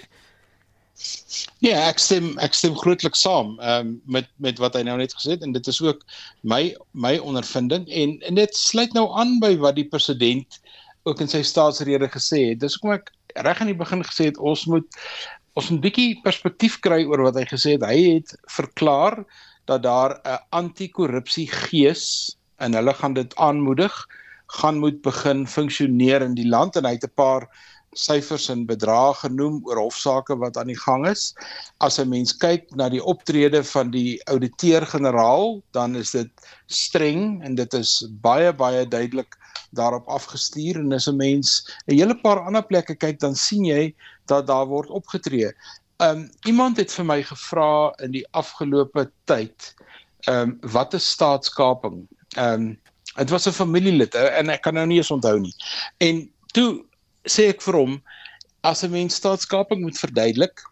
Ja, 1.63 1.77
ek 1.87 1.99
stem 2.03 2.33
ek 2.43 2.55
stem 2.57 2.75
grootliks 2.75 3.21
saam 3.23 3.53
um, 3.63 4.01
met 4.05 4.27
met 4.43 4.57
wat 4.59 4.75
hy 4.75 4.81
nou 4.83 4.97
net 4.99 5.13
gesê 5.15 5.37
het 5.37 5.45
en 5.45 5.53
dit 5.55 5.67
is 5.71 5.79
ook 5.81 6.03
my 6.43 6.75
my 6.91 7.17
ondervinding 7.17 7.87
en 7.87 8.17
en 8.27 8.35
dit 8.35 8.55
sluit 8.55 8.93
nou 8.97 9.05
aan 9.15 9.37
by 9.39 9.53
wat 9.63 9.77
die 9.79 9.87
president 9.87 10.59
ook 11.07 11.23
in 11.23 11.31
sy 11.31 11.41
staatsrede 11.47 12.09
gesê 12.11 12.49
het. 12.49 12.59
Dis 12.59 12.75
hoekom 12.75 12.97
ek 12.97 13.13
reg 13.47 13.61
aan 13.61 13.71
die 13.71 13.79
begin 13.79 14.03
gesê 14.03 14.27
het 14.27 14.41
ons 14.51 14.65
moet 14.67 14.99
ons 15.59 15.71
'n 15.71 15.81
bietjie 15.83 16.21
perspektief 16.23 16.79
kry 16.79 17.03
oor 17.03 17.25
wat 17.27 17.35
hy 17.35 17.45
gesê 17.49 17.75
het. 17.75 17.83
Hy 17.83 17.99
het 18.15 18.35
verklaar 18.47 19.25
dat 19.67 19.83
daar 19.83 20.19
'n 20.23 20.39
anti-korrupsie 20.49 21.47
gees 21.51 22.35
en 22.59 22.73
hulle 22.73 22.93
gaan 22.93 23.13
dit 23.13 23.35
aanmoedig 23.35 23.93
gaan 24.59 24.79
moet 24.79 25.01
begin 25.01 25.47
funksioneer 25.47 26.21
in 26.21 26.35
die 26.35 26.47
land 26.47 26.75
en 26.75 26.85
hy 26.85 26.95
het 26.95 27.05
'n 27.05 27.15
paar 27.15 27.49
syfers 27.97 28.49
en 28.49 28.65
bedrae 28.69 29.13
genoem 29.21 29.59
oor 29.67 29.81
hofsaake 29.81 30.37
wat 30.41 30.57
aan 30.57 30.69
die 30.71 30.79
gang 30.79 31.07
is. 31.07 31.33
As 31.79 31.99
'n 31.99 32.09
mens 32.09 32.33
kyk 32.33 32.69
na 32.75 32.89
die 32.89 33.03
optrede 33.03 33.63
van 33.63 33.91
die 33.91 34.21
ouditeur-generaal, 34.25 35.61
dan 35.71 35.95
is 35.95 36.11
dit 36.11 36.29
streng 36.67 37.43
en 37.43 37.55
dit 37.55 37.73
is 37.73 38.05
baie 38.21 38.53
baie 38.53 38.85
duidelik 38.85 39.35
daarop 39.71 40.07
afgestuur 40.07 40.79
en 40.79 40.93
as 40.93 41.07
'n 41.07 41.17
mens 41.17 41.65
'n 41.87 41.95
hele 41.95 42.15
paar 42.15 42.39
ander 42.39 42.63
plekke 42.63 42.95
kyk, 42.95 43.19
dan 43.19 43.35
sien 43.35 43.65
jy 43.65 43.95
dat 44.25 44.47
daar 44.47 44.67
word 44.67 44.89
opgetree. 44.89 45.51
Um 45.99 46.29
iemand 46.47 46.77
het 46.77 46.91
vir 46.91 47.05
my 47.05 47.23
gevra 47.23 47.93
in 47.99 48.11
die 48.11 48.25
afgelope 48.31 49.11
tyd, 49.25 49.75
um 50.27 50.59
wat 50.61 50.93
is 50.93 51.09
staatskaping? 51.09 52.07
Um, 52.37 52.79
dit 53.15 53.29
was 53.29 53.47
'n 53.47 53.51
familielid 53.51 54.15
en 54.15 54.49
ek 54.49 54.61
kan 54.61 54.73
nou 54.73 54.85
nie 54.85 54.97
eens 54.97 55.11
onthou 55.11 55.39
nie. 55.39 55.53
En 55.97 56.31
toe 56.53 56.85
sê 57.29 57.49
ek 57.53 57.61
vir 57.65 57.77
hom 57.81 57.99
as 58.67 58.83
'n 58.83 58.91
mens 58.91 59.15
staatskaping 59.21 59.81
moet 59.81 59.97
verduidelik, 59.97 60.63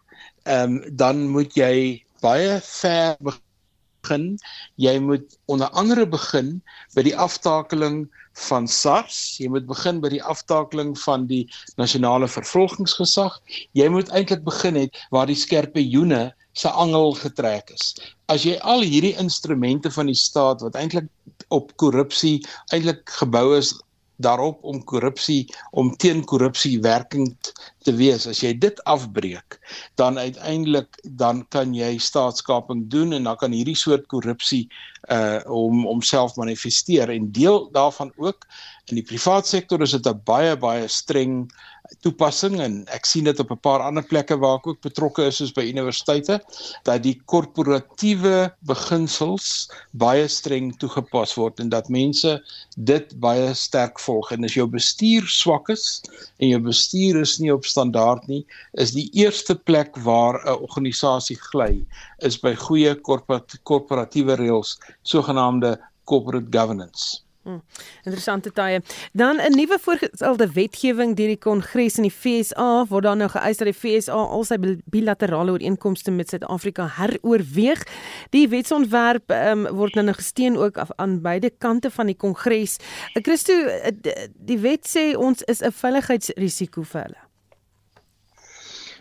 ehm 0.44 0.78
um, 0.78 0.96
dan 0.96 1.28
moet 1.28 1.54
jy 1.56 2.04
baie 2.22 2.60
ver 2.60 3.16
begin. 3.28 4.38
Jy 4.76 4.98
moet 4.98 5.38
onder 5.46 5.68
andere 5.70 6.06
begin 6.06 6.62
by 6.94 7.02
die 7.02 7.16
aftakeling 7.16 8.08
van 8.48 8.68
SARS. 8.68 9.38
Jy 9.38 9.48
moet 9.48 9.66
begin 9.66 10.00
by 10.00 10.10
die 10.14 10.22
aftakeling 10.22 10.94
van 11.04 11.26
die 11.30 11.44
nasionale 11.76 12.28
vervolgingsgesag. 12.28 13.38
Jy 13.72 13.88
moet 13.88 14.10
eintlik 14.10 14.44
begin 14.46 14.78
het 14.78 14.96
waar 15.14 15.26
die 15.26 15.38
skerpioene 15.38 16.32
se 16.58 16.70
angel 16.70 17.14
getrek 17.18 17.70
is. 17.74 17.94
As 18.28 18.44
jy 18.46 18.56
al 18.66 18.82
hierdie 18.82 19.14
instrumente 19.20 19.90
van 19.94 20.10
die 20.10 20.18
staat 20.18 20.62
wat 20.64 20.78
eintlik 20.78 21.06
op 21.54 21.70
korrupsie 21.80 22.38
eintlik 22.74 23.04
gebou 23.20 23.56
is 23.58 23.74
daarop 24.18 24.62
om 24.66 24.80
korrupsie 24.84 25.46
om 25.70 25.90
teen 25.96 26.24
korrupsie 26.24 26.80
werkend 26.82 27.52
te 27.86 27.94
wees. 27.94 28.26
As 28.26 28.42
jy 28.42 28.52
dit 28.58 28.82
afbreek 28.90 29.58
dan 30.00 30.18
uiteindelik 30.18 30.98
dan 31.18 31.44
kan 31.54 31.74
jy 31.74 31.96
staatskaping 32.02 32.88
doen 32.90 33.14
en 33.16 33.30
dan 33.30 33.38
kan 33.38 33.54
hierdie 33.54 33.78
soort 33.78 34.06
korrupsie 34.10 34.66
uh 35.14 35.40
om 35.46 35.84
homself 35.86 36.36
manifesteer. 36.36 37.10
En 37.10 37.30
deel 37.32 37.70
daarvan 37.72 38.12
ook 38.16 38.46
in 38.90 38.98
die 38.98 39.06
privaat 39.06 39.46
sektor 39.46 39.82
is 39.82 39.94
dit 39.96 40.06
'n 40.06 40.20
baie 40.24 40.56
baie 40.56 40.88
streng 40.88 41.48
toepassing 42.04 42.58
en 42.62 42.74
ek 42.94 43.06
sien 43.08 43.26
dit 43.28 43.40
op 43.42 43.50
'n 43.54 43.60
paar 43.66 43.82
ander 43.86 44.04
plekke 44.04 44.36
waar 44.38 44.58
ek 44.58 44.66
ook 44.72 44.80
betrokke 44.86 45.26
is 45.26 45.38
soos 45.40 45.52
by 45.56 45.64
universiteite 45.68 46.38
dat 46.84 47.02
die 47.02 47.16
korporatiewe 47.32 48.52
beginsels 48.70 49.68
baie 49.92 50.28
streng 50.28 50.72
toegepas 50.78 51.34
word 51.40 51.60
en 51.60 51.68
dat 51.68 51.88
mense 51.88 52.34
dit 52.76 53.14
baie 53.20 53.54
sterk 53.54 54.00
volg. 54.00 54.32
En 54.32 54.44
as 54.44 54.54
jou 54.54 54.66
bestuur 54.66 55.26
swak 55.26 55.68
is 55.68 56.02
en 56.38 56.48
jou 56.48 56.60
bestuur 56.60 57.20
is 57.20 57.38
nie 57.38 57.52
op 57.54 57.64
standaard 57.64 58.28
nie 58.28 58.44
is 58.72 58.92
die 58.92 59.08
eerste 59.12 59.54
plek 59.54 59.96
waar 59.96 60.40
'n 60.44 60.58
organisasie 60.68 61.38
gly 61.50 61.84
is 62.18 62.38
by 62.38 62.54
goeie 62.54 62.94
korporatiewe 63.64 64.36
reëls 64.36 64.78
sogenaamde 65.02 65.78
corporate 66.04 66.50
governance 66.50 67.27
Hmm, 67.48 67.62
interessante 68.04 68.50
tye. 68.52 68.82
Dan 69.12 69.40
'n 69.40 69.56
nuwe 69.56 69.78
voorgestelde 69.80 70.52
wetgewing 70.52 71.16
deur 71.16 71.26
die 71.26 71.38
Kongres 71.38 71.96
in 71.96 72.02
die 72.02 72.12
FSA 72.12 72.84
word 72.88 73.02
dan 73.02 73.18
nou 73.18 73.28
geëis 73.28 73.56
dat 73.56 73.68
die 73.72 73.80
FSA 73.80 74.12
al 74.12 74.44
sy 74.44 74.56
bilaterale 74.84 75.50
ooreenkomste 75.50 76.10
met 76.10 76.28
Suid-Afrika 76.28 76.88
heroorweeg. 76.96 77.86
Die 78.30 78.48
wetsontwerp 78.48 79.30
um, 79.30 79.64
word 79.64 79.94
nou 79.94 80.12
gesteun 80.12 80.56
ook 80.56 80.76
af, 80.76 80.90
aan 80.96 81.22
beide 81.22 81.50
kante 81.58 81.90
van 81.90 82.06
die 82.06 82.16
Kongres. 82.16 82.76
Ek 83.14 83.16
eh, 83.16 83.22
Christo, 83.22 83.52
eh, 83.52 84.28
die 84.36 84.58
wet 84.58 84.84
sê 84.84 85.16
ons 85.16 85.42
is 85.42 85.62
'n 85.62 85.72
veiligheidsrisiko 85.72 86.82
vir 86.82 87.02
hulle. 87.02 87.22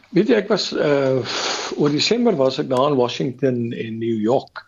Weet 0.09 0.27
jy 0.29 0.35
ek 0.35 0.47
was 0.47 0.71
uh 0.71 1.19
oor 1.75 1.89
Desember 1.89 2.35
was 2.35 2.59
ek 2.59 2.69
daar 2.69 2.91
in 2.91 2.95
Washington 2.95 3.73
en 3.73 3.99
New 3.99 4.21
York 4.21 4.66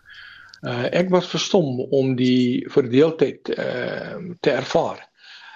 Uh, 0.60 0.90
ek 0.92 1.08
was 1.08 1.28
verstom 1.32 1.78
om 1.88 2.10
die 2.18 2.66
verdeeldheid 2.68 3.48
uh, 3.54 4.18
te 4.44 4.52
ervaar. 4.52 4.98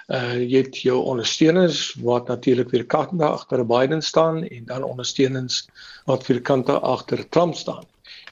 Uh 0.09 0.37
jy 0.37 0.63
het 0.63 0.79
jou 0.81 0.97
ondersteuners 1.11 1.95
wat 2.05 2.27
natuurlik 2.29 2.71
weer 2.73 2.85
kante 2.89 3.25
agter 3.25 3.61
Biden 3.65 4.01
staan 4.01 4.43
en 4.43 4.65
dan 4.65 4.85
ondersteuners 4.85 5.63
wat 6.09 6.25
vir 6.25 6.41
kante 6.41 6.79
agter 6.79 7.21
Trump 7.29 7.55
staan. 7.55 7.85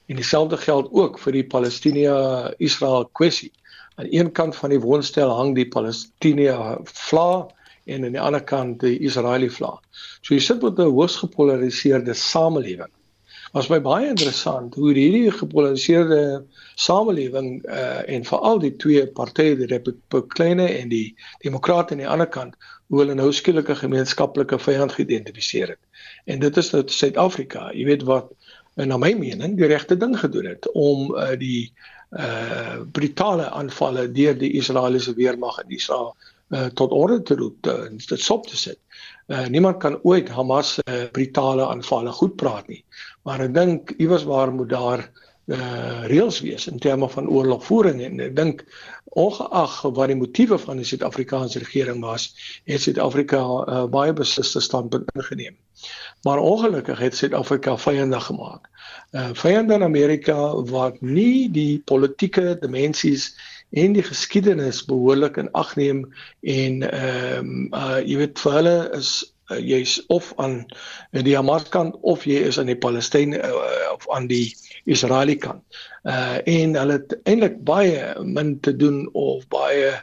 En 0.10 0.18
dieselfde 0.18 0.58
geld 0.58 0.90
ook 0.92 1.20
vir 1.22 1.38
die 1.38 1.46
Palestina-Israel 1.46 3.06
kwessie. 3.14 3.52
Aan 3.96 4.10
een 4.10 4.32
kant 4.32 4.56
van 4.56 4.74
die 4.74 4.82
woonstel 4.82 5.30
hang 5.30 5.54
die 5.56 5.70
Palestina 5.70 6.78
vlag 6.84 7.54
en 7.86 8.06
aan 8.06 8.18
die 8.18 8.22
ander 8.22 8.42
kant 8.42 8.82
die 8.82 8.98
Israeli 9.06 9.50
vlag. 9.50 9.78
So 10.22 10.34
jy 10.34 10.42
sit 10.42 10.62
met 10.62 10.78
'n 10.80 10.90
hoogs 10.90 11.22
gepolariseerde 11.22 12.14
samelewing 12.14 12.94
was 13.54 13.70
my 13.70 13.78
baie 13.86 14.08
interessant 14.10 14.74
hoe 14.76 14.92
hierdie 14.96 15.32
gepolariseerde 15.32 16.22
samelewing 16.82 17.60
uh, 17.70 18.02
en 18.10 18.26
veral 18.26 18.62
die 18.64 18.74
twee 18.82 19.06
partye 19.20 19.54
die 19.60 19.70
Republikeine 19.70 20.66
en 20.74 20.90
die 20.90 21.14
Demokrate 21.46 21.94
aan 21.94 22.02
die 22.02 22.10
ander 22.10 22.30
kant 22.34 22.58
hoe 22.90 23.04
hulle 23.04 23.18
nou 23.18 23.30
skielik 23.32 23.70
'n 23.70 23.84
gemeenskaplike 23.84 24.58
vyand 24.60 24.98
geïdentifiseer 24.98 25.76
het. 25.76 25.82
En 26.26 26.40
dit 26.40 26.58
is 26.58 26.72
nou 26.74 26.84
Suid-Afrika. 26.88 27.70
Jy 27.74 27.86
weet 27.86 28.04
wat 28.10 28.34
en 28.76 28.90
na 28.90 28.98
my 28.98 29.14
mening 29.14 29.58
die 29.58 29.70
regte 29.70 29.98
ding 29.98 30.18
gedoen 30.18 30.50
het 30.50 30.66
om 30.74 31.14
uh, 31.14 31.38
die 31.38 31.72
uh 32.14 32.82
brutale 32.94 33.50
aanvalle 33.50 34.12
deur 34.12 34.38
die 34.38 34.52
Israeliese 34.58 35.14
weermag 35.18 35.62
in 35.64 35.78
Israel 35.78 36.16
uh, 36.50 36.66
tot 36.78 36.92
orde 36.92 37.22
te 37.22 37.36
roep 37.36 37.68
en 37.68 37.98
dit 37.98 38.20
stop 38.22 38.48
te 38.48 38.58
sit. 38.58 38.80
Uh, 39.28 39.48
niemand 39.48 39.78
kan 39.78 40.00
ooit 40.04 40.30
Hamas 40.30 40.74
se 40.74 40.84
uh, 40.90 41.06
brutale 41.12 41.66
aanvalle 41.66 42.12
goed 42.12 42.36
praat 42.36 42.68
nie. 42.68 42.84
Maar 43.24 43.48
ek 43.48 43.54
dink 43.56 43.94
iewers 43.98 44.26
waar 44.30 44.54
moet 44.54 44.70
daar 44.70 45.08
uh 45.52 46.06
reëls 46.08 46.40
wees 46.40 46.70
in 46.72 46.80
terme 46.80 47.10
van 47.12 47.28
oorlogvoering 47.28 48.00
en 48.02 48.20
ek 48.24 48.36
dink 48.36 48.62
ongeag 49.20 49.74
wat 49.98 50.08
die 50.08 50.16
motiewe 50.16 50.58
van 50.58 50.80
die 50.80 50.88
Suid-Afrikaanse 50.88 51.60
regering 51.60 52.00
was, 52.02 52.30
het 52.64 52.82
Suid-Afrika 52.82 53.42
uh, 53.44 53.84
baie 53.92 54.14
besliste 54.16 54.62
standpunt 54.64 55.12
ingeneem. 55.14 55.58
Maar 56.24 56.40
ongelukkig 56.40 57.00
het 57.00 57.16
Suid-Afrika 57.16 57.76
vyande 57.78 58.20
gemaak. 58.20 58.70
Uh 59.12 59.34
vyande 59.36 59.74
in 59.74 59.84
Amerika 59.84 60.38
wat 60.72 61.02
nie 61.02 61.52
die 61.52 61.82
politieke 61.86 62.56
dimensies 62.62 63.34
en 63.70 63.94
die 63.94 64.06
geskiedenis 64.06 64.86
behoorlik 64.86 65.38
in 65.38 65.52
ag 65.52 65.76
neem 65.76 66.06
en 66.42 66.82
ehm 66.88 67.38
um, 67.38 67.68
uh 67.76 68.00
jy 68.00 68.18
weet 68.24 68.40
vir 68.40 68.58
hulle 68.62 68.78
is 68.98 69.33
jy's 69.50 69.98
of 70.08 70.34
aan 70.42 70.64
die 71.12 71.36
Hamas 71.36 71.68
kant 71.70 71.98
of 72.02 72.26
jy 72.26 72.46
is 72.48 72.60
aan 72.60 72.72
die 72.72 72.80
Palestyn 72.80 73.36
uh, 73.36 73.52
of 73.94 74.08
aan 74.16 74.28
die 74.28 74.56
Israeli 74.86 75.36
kant. 75.36 75.64
Uh 76.04 76.40
en 76.50 76.76
hulle 76.76 77.00
het 77.00 77.16
eintlik 77.24 77.62
baie 77.68 78.14
min 78.24 78.58
te 78.60 78.76
doen 78.76 79.06
of 79.14 79.48
baie 79.48 79.94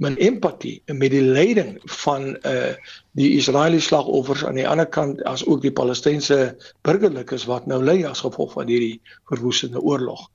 min 0.00 0.16
empatie 0.16 0.78
met 0.86 1.12
die 1.12 1.24
lyding 1.24 1.74
van 2.02 2.32
uh 2.48 2.72
die 3.18 3.32
Israeliese 3.36 3.90
slagoffers 3.90 4.44
aan 4.46 4.56
die 4.56 4.68
ander 4.68 4.86
kant 4.86 5.20
as 5.28 5.42
ook 5.44 5.64
die 5.64 5.74
Palestynse 5.74 6.56
burgerlikes 6.86 7.44
wat 7.50 7.66
nou 7.66 7.82
ly 7.84 7.98
as 8.08 8.22
gevolg 8.24 8.54
van 8.54 8.70
hierdie 8.70 9.00
verwoestende 9.28 9.82
oorlog. 9.82 10.28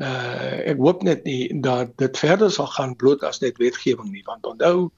Uh 0.00 0.72
ek 0.72 0.78
hoop 0.80 1.02
net 1.02 1.24
nie 1.28 1.60
dat 1.60 1.92
dit 2.00 2.18
verder 2.18 2.50
sal 2.50 2.66
gaan 2.72 2.94
bloot 2.96 3.22
as 3.28 3.40
net 3.42 3.58
wetgewing 3.60 4.08
nie 4.12 4.22
want 4.24 4.46
onthou 4.48 4.90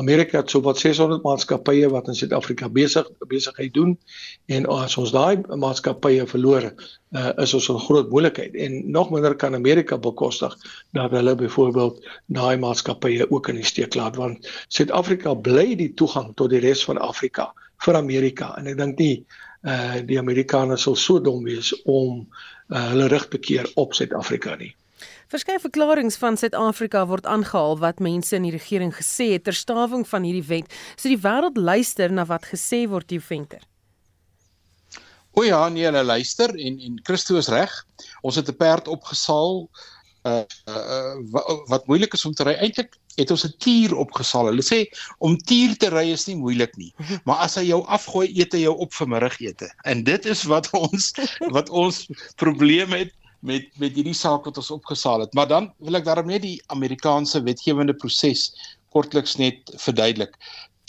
Amerika 0.00 0.40
het 0.40 0.50
sowat 0.50 0.78
600 0.78 1.22
maatskappye 1.22 1.90
wat 1.92 2.08
in 2.08 2.18
Suid-Afrika 2.18 2.68
besig 2.68 3.06
besigheid 3.30 3.74
doen 3.74 3.98
en 4.46 4.66
as 4.66 4.96
ons 4.98 5.12
daai 5.14 5.42
maatskappye 5.46 6.26
verloor 6.26 6.72
uh 7.18 7.32
is 7.42 7.54
ons 7.54 7.68
'n 7.70 7.78
groot 7.78 8.10
moeilikheid. 8.10 8.54
En 8.54 8.90
nog 8.90 9.10
minder 9.10 9.34
kan 9.36 9.54
Amerika 9.54 9.98
bekostig 9.98 10.56
dat 10.92 11.10
hulle 11.10 11.34
byvoorbeeld 11.34 12.06
daai 12.26 12.56
maatskappye 12.56 13.30
ook 13.30 13.48
in 13.48 13.54
die 13.54 13.64
steek 13.64 13.94
laat 13.94 14.16
want 14.16 14.50
Suid-Afrika 14.68 15.34
bly 15.34 15.76
die 15.76 15.94
toegang 15.94 16.34
tot 16.34 16.50
die 16.50 16.60
res 16.60 16.84
van 16.84 16.98
Afrika 16.98 17.52
vir 17.84 17.94
Amerika. 17.96 18.56
En 18.58 18.66
ek 18.66 18.76
dink 18.76 18.98
nie 18.98 19.24
uh 19.62 20.00
die 20.06 20.18
Amerikaners 20.18 20.82
sal 20.82 20.96
so 20.96 21.20
dom 21.20 21.44
wees 21.44 21.74
om 21.84 22.26
hulle 22.70 23.08
rug 23.08 23.28
te 23.28 23.38
keer 23.38 23.70
op 23.74 23.94
Suid-Afrika 23.94 24.56
nie. 24.56 24.74
Verskeie 25.30 25.60
verklaringe 25.62 26.10
van 26.18 26.36
Suid-Afrika 26.36 27.04
word 27.06 27.26
aangehaal 27.26 27.78
wat 27.78 28.00
mense 28.02 28.34
in 28.36 28.48
die 28.48 28.54
regering 28.54 28.92
gesê 28.94 29.32
het 29.32 29.44
ter 29.46 29.54
stawing 29.54 30.06
van 30.08 30.26
hierdie 30.26 30.46
wet. 30.48 30.72
So 30.96 31.08
die 31.08 31.20
wêreld 31.22 31.58
luister 31.58 32.12
na 32.12 32.24
wat 32.26 32.48
gesê 32.50 32.86
word, 32.90 33.10
jou 33.10 33.22
venter. 33.22 33.62
O 35.38 35.44
ja, 35.46 35.68
nee, 35.70 35.86
hulle 35.86 36.02
luister 36.02 36.50
en 36.50 36.80
en 36.82 36.98
Christo 37.06 37.38
is 37.38 37.48
reg. 37.48 37.70
Ons 38.26 38.36
het 38.36 38.48
'n 38.50 38.56
perd 38.56 38.88
opgesaal 38.88 39.68
uh, 40.28 40.42
uh 40.68 41.14
wat, 41.32 41.62
wat 41.68 41.86
moeilik 41.86 42.12
is 42.14 42.24
om 42.24 42.34
te 42.34 42.44
ry. 42.44 42.54
Eintlik 42.60 42.96
het 43.16 43.30
ons 43.30 43.44
'n 43.44 43.54
tier 43.58 43.94
opgesaal. 43.96 44.50
Hulle 44.52 44.64
sê 44.64 44.86
om 45.18 45.36
tier 45.36 45.76
te 45.76 45.90
ry 45.90 46.10
is 46.12 46.26
nie 46.26 46.36
moeilik 46.36 46.76
nie, 46.76 46.92
maar 47.26 47.44
as 47.46 47.56
hy 47.60 47.66
jou 47.68 47.82
afgooi, 47.86 48.28
eet 48.38 48.52
hy 48.52 48.64
jou 48.66 48.76
op 48.76 48.94
vir 48.94 49.08
middagete. 49.08 49.70
En 49.84 50.04
dit 50.04 50.26
is 50.26 50.44
wat 50.44 50.70
ons 50.86 51.12
wat 51.50 51.70
ons 51.70 52.06
probleme 52.36 53.04
het 53.04 53.14
met 53.40 53.68
met 53.78 53.94
hierdie 53.94 54.16
saak 54.16 54.44
wat 54.44 54.56
ons 54.56 54.70
opgesaal 54.70 55.20
het. 55.20 55.34
Maar 55.34 55.48
dan 55.48 55.72
wil 55.78 55.96
ek 55.96 56.04
daarom 56.04 56.26
net 56.26 56.42
die 56.42 56.60
Amerikaanse 56.68 57.42
wetgewende 57.42 57.94
proses 57.94 58.50
kortliks 58.90 59.36
net 59.36 59.72
verduidelik. 59.76 60.36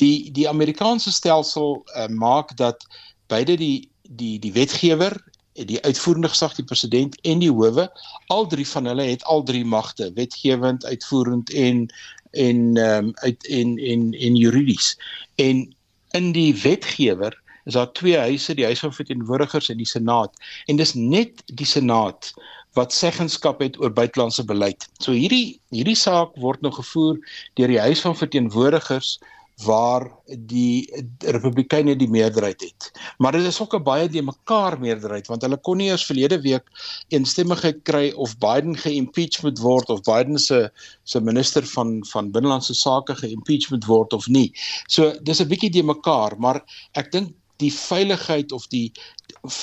Die 0.01 0.31
die 0.31 0.49
Amerikaanse 0.49 1.11
stelsel 1.11 1.83
uh, 1.95 2.07
maak 2.07 2.57
dat 2.57 2.85
beide 3.27 3.55
die 3.57 3.89
die 4.11 4.39
die 4.39 4.51
wetgewer 4.51 5.15
die 5.53 5.81
uitvoerende 5.81 6.31
gesag 6.31 6.55
die 6.55 6.65
president 6.65 7.17
en 7.27 7.43
die 7.43 7.51
howe 7.51 7.89
al 8.27 8.47
drie 8.47 8.67
van 8.67 8.85
hulle 8.85 9.03
het 9.09 9.23
al 9.23 9.43
drie 9.43 9.65
magte 9.65 10.11
wetgewend 10.15 10.85
uitvoerend 10.85 11.51
en 11.51 11.85
en 12.31 12.77
ehm 12.77 13.05
um, 13.05 13.11
uit 13.25 13.47
en 13.47 13.77
en 13.77 14.13
en 14.13 14.35
juridies 14.35 14.97
en 15.35 15.75
in 16.11 16.31
die 16.31 16.55
wetgewer 16.61 17.35
is 17.65 17.73
daar 17.73 17.91
twee 17.91 18.17
huise 18.17 18.55
die 18.55 18.65
huis 18.65 18.79
van 18.79 18.93
verteenwoordigers 18.93 19.69
en 19.69 19.77
die 19.77 19.89
senaat 19.89 20.33
en 20.65 20.75
dis 20.75 20.93
net 20.93 21.43
die 21.45 21.67
senaat 21.67 22.33
wat 22.73 22.93
seggenskap 22.93 23.59
het 23.59 23.79
oor 23.79 23.91
buitelandse 23.91 24.45
beleid. 24.47 24.87
So 25.03 25.11
hierdie 25.11 25.59
hierdie 25.75 25.97
saak 25.97 26.35
word 26.39 26.61
nou 26.63 26.71
gevoer 26.73 27.19
deur 27.59 27.71
die 27.71 27.81
huis 27.83 28.03
van 28.03 28.15
verteenwoordigers 28.15 29.17
waar 29.65 30.07
die 30.47 30.87
Republikeine 31.19 31.95
die 31.95 32.09
meerderheid 32.09 32.61
het. 32.61 32.91
Maar 33.17 33.31
dit 33.37 33.45
is 33.45 33.59
ook 33.61 33.75
'n 33.75 33.83
baie 33.83 34.07
die 34.09 34.21
mekaar 34.21 34.79
meerderheid 34.79 35.27
want 35.27 35.41
hulle 35.41 35.57
kon 35.57 35.77
nie 35.77 35.89
eers 35.89 36.05
verlede 36.05 36.41
week 36.41 36.65
eensstemmigheid 37.09 37.83
kry 37.83 38.11
of 38.15 38.37
Biden 38.37 38.75
geïmpeach 38.77 39.41
word 39.59 39.89
of 39.89 40.01
Biden 40.01 40.39
se 40.39 40.69
se 41.03 41.21
minister 41.21 41.65
van 41.65 42.05
van 42.11 42.31
binnelandse 42.31 42.73
sake 42.73 43.15
geïmpeach 43.15 43.69
word 43.87 44.13
of 44.13 44.27
nie. 44.27 44.51
So 44.87 45.13
dis 45.21 45.41
'n 45.41 45.47
bietjie 45.47 45.71
die 45.71 45.83
mekaar, 45.83 46.39
maar 46.39 46.63
ek 46.93 47.11
dink 47.11 47.33
die 47.57 47.73
veiligheid 47.73 48.51
of 48.51 48.67
die 48.67 48.91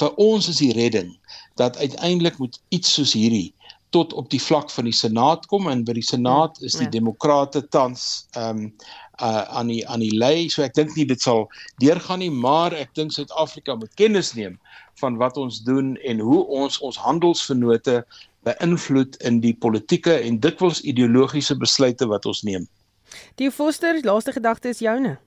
vir 0.01 0.15
ons 0.17 0.49
is 0.49 0.63
die 0.63 0.73
redding 0.73 1.17
dat 1.55 1.77
uiteindelik 1.77 2.39
moet 2.39 2.61
iets 2.69 2.95
soos 2.95 3.13
hierdie 3.13 3.55
tot 3.91 4.13
op 4.13 4.31
die 4.31 4.43
vlak 4.43 4.71
van 4.71 4.85
die 4.85 4.97
senaat 4.97 5.47
kom 5.47 5.69
en 5.69 5.85
by 5.85 5.95
die 5.97 6.05
senaat 6.05 6.61
is 6.63 6.77
die 6.77 6.89
ja. 6.89 6.97
demokrate 7.01 7.65
tans 7.69 8.27
ehm 8.37 8.65
um, 8.65 8.73
uh, 9.21 9.43
aan 9.59 9.67
die 9.67 9.83
aan 9.89 10.01
die 10.01 10.15
lei. 10.17 10.49
So 10.49 10.63
ek 10.63 10.75
dink 10.75 10.95
nie 10.97 11.07
dit 11.07 11.21
sal 11.21 11.49
deurgaan 11.83 12.23
nie, 12.23 12.31
maar 12.31 12.75
ek 12.77 12.95
dink 12.95 13.13
Suid-Afrika 13.13 13.77
moet 13.79 13.95
kennis 14.01 14.35
neem 14.35 14.59
van 15.01 15.17
wat 15.17 15.37
ons 15.37 15.63
doen 15.63 15.97
en 15.97 16.19
hoe 16.19 16.41
ons 16.47 16.81
ons 16.83 16.99
handelsvennote 16.99 18.03
beïnvloed 18.47 19.19
in 19.29 19.41
die 19.45 19.55
politieke 19.55 20.19
en 20.23 20.41
dikwels 20.43 20.83
ideologiese 20.83 21.57
besluite 21.59 22.07
wat 22.11 22.27
ons 22.27 22.43
neem. 22.47 22.67
Die 23.41 23.51
Foster, 23.51 23.99
laaste 24.05 24.33
gedagte 24.33 24.69
is 24.69 24.83
joune. 24.85 25.19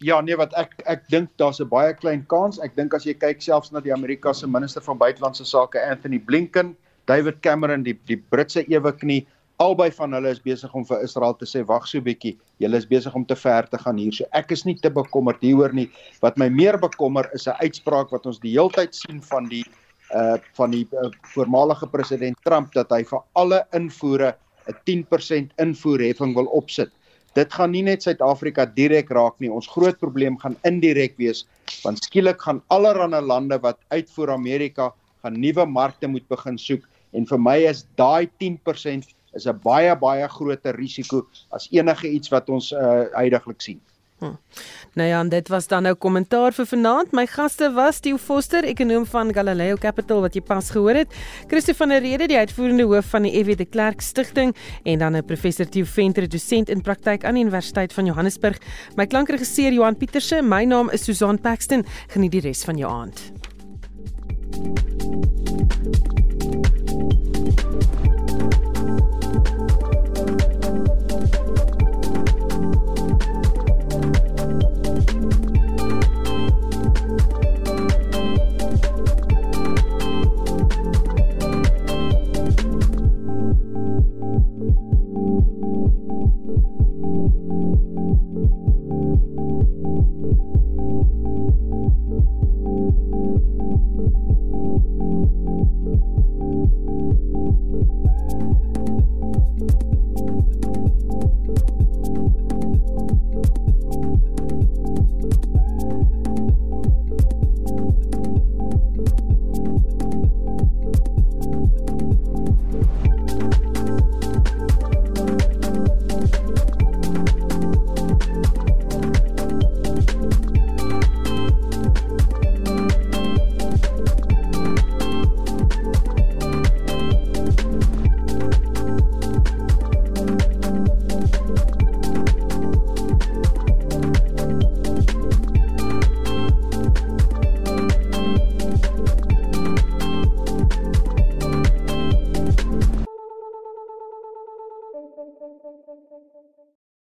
Ja, 0.00 0.20
nee, 0.24 0.36
wat 0.40 0.54
ek 0.56 0.78
ek 0.88 1.02
dink 1.12 1.28
daar's 1.36 1.60
'n 1.60 1.68
baie 1.68 1.92
klein 1.94 2.24
kans. 2.26 2.58
Ek 2.58 2.74
dink 2.76 2.94
as 2.94 3.04
jy 3.04 3.14
kyk 3.14 3.42
selfs 3.42 3.72
na 3.72 3.80
die 3.80 3.92
Amerika 3.92 4.32
se 4.32 4.46
minister 4.46 4.80
van 4.80 4.98
buitelandse 4.98 5.44
sake 5.44 5.76
Anthony 5.76 6.18
Blinken, 6.18 6.76
David 7.06 7.42
Cameron, 7.42 7.82
die 7.82 7.98
die 8.06 8.16
Britse 8.16 8.64
eweknie, 8.64 9.26
albei 9.60 9.90
van 9.92 10.16
hulle 10.16 10.32
is 10.32 10.40
besig 10.40 10.72
om 10.76 10.84
vir 10.88 11.02
Israel 11.04 11.34
te 11.36 11.46
sê 11.48 11.62
wag 11.68 11.86
so 11.88 12.00
bietjie, 12.04 12.32
julle 12.62 12.78
is 12.80 12.88
besig 12.88 13.14
om 13.16 13.26
te 13.28 13.36
ver 13.36 13.68
te 13.68 13.78
gaan 13.82 13.98
hier. 14.00 14.14
So 14.16 14.28
ek 14.36 14.54
is 14.56 14.64
nie 14.64 14.76
te 14.80 14.90
bekommerd 14.90 15.42
hieroor 15.44 15.74
nie. 15.76 15.88
Wat 16.24 16.38
my 16.40 16.48
meer 16.48 16.78
bekommer 16.80 17.28
is 17.36 17.46
'n 17.46 17.56
uitspraak 17.60 18.10
wat 18.10 18.26
ons 18.26 18.40
die 18.40 18.56
heeltyd 18.56 18.94
sien 18.94 19.20
van 19.20 19.48
die 19.48 19.64
uh 20.14 20.38
van 20.56 20.70
die 20.70 20.86
uh, 20.92 21.10
voormalige 21.34 21.86
president 21.86 22.36
Trump 22.44 22.72
dat 22.74 22.90
hy 22.90 23.04
vir 23.04 23.20
alle 23.34 23.60
invoere 23.72 24.34
'n 24.68 24.74
10% 24.84 25.52
invoerheffing 25.58 26.34
wil 26.34 26.46
opsit. 26.46 26.90
Dit 27.34 27.52
gaan 27.52 27.70
nie 27.70 27.82
net 27.82 28.02
Suid-Afrika 28.02 28.66
direk 28.66 29.10
raak 29.10 29.38
nie. 29.40 29.50
Ons 29.50 29.68
groot 29.68 29.98
probleem 29.98 30.38
gaan 30.38 30.56
indirek 30.64 31.14
wees 31.18 31.44
want 31.84 32.02
skielik 32.04 32.40
gaan 32.40 32.62
allerlei 32.68 33.20
lande 33.20 33.58
wat 33.58 33.78
uitvoer 33.90 34.32
Amerika 34.32 34.92
gaan 35.22 35.40
nuwe 35.40 35.66
markte 35.66 36.08
moet 36.08 36.26
begin 36.28 36.58
soek 36.58 36.82
en 37.12 37.26
vir 37.26 37.38
my 37.38 37.58
is 37.68 37.84
daai 37.96 38.26
10% 38.40 39.19
is 39.34 39.46
'n 39.46 39.60
baie 39.62 39.96
baie 39.96 40.28
groter 40.28 40.74
risiko 40.76 41.26
as 41.50 41.68
enige 41.70 42.08
iets 42.08 42.28
wat 42.28 42.48
ons 42.48 42.72
uh, 42.72 43.04
heidaglik 43.12 43.60
sien. 43.60 43.80
Hm. 44.20 44.36
Nou 44.92 45.08
ja, 45.08 45.24
dit 45.24 45.48
was 45.48 45.66
dan 45.66 45.82
nou 45.82 45.94
kommentaar 45.94 46.52
vir 46.52 46.66
vanaand. 46.66 47.12
My 47.16 47.24
gaste 47.26 47.70
was 47.72 48.00
Theo 48.04 48.18
Foster, 48.20 48.64
ekonom 48.68 49.06
van 49.08 49.32
Galileo 49.32 49.78
Capital 49.80 50.20
wat 50.20 50.34
jy 50.36 50.42
pas 50.44 50.68
gehoor 50.74 50.98
het, 50.98 51.14
Christo 51.48 51.72
van 51.78 51.94
der 51.94 52.02
Rede, 52.04 52.26
die 52.28 52.36
uitvoerende 52.36 52.84
hoof 52.84 53.08
van 53.14 53.24
die 53.24 53.56
de 53.56 53.64
Klerk 53.64 54.00
Stichting 54.00 54.54
en 54.84 54.98
dan 54.98 55.16
'n 55.16 55.24
professor 55.24 55.66
Theo 55.66 55.84
Venter, 55.84 56.28
dosent 56.28 56.68
in 56.68 56.82
praktyk 56.82 57.24
aan 57.24 57.34
die 57.34 57.44
Universiteit 57.44 57.92
van 57.92 58.06
Johannesburg. 58.06 58.58
My 58.96 59.06
klankregisseur 59.06 59.72
Johan 59.72 59.96
Pieterse, 59.96 60.42
my 60.42 60.64
naam 60.64 60.90
is 60.90 61.04
Susan 61.04 61.40
Paxton. 61.40 61.84
Geniet 62.08 62.32
die 62.32 62.40
res 62.40 62.64
van 62.64 62.76
jou 62.76 62.92
aand. 62.92 63.32
thank 64.52 64.90
you 67.84 67.99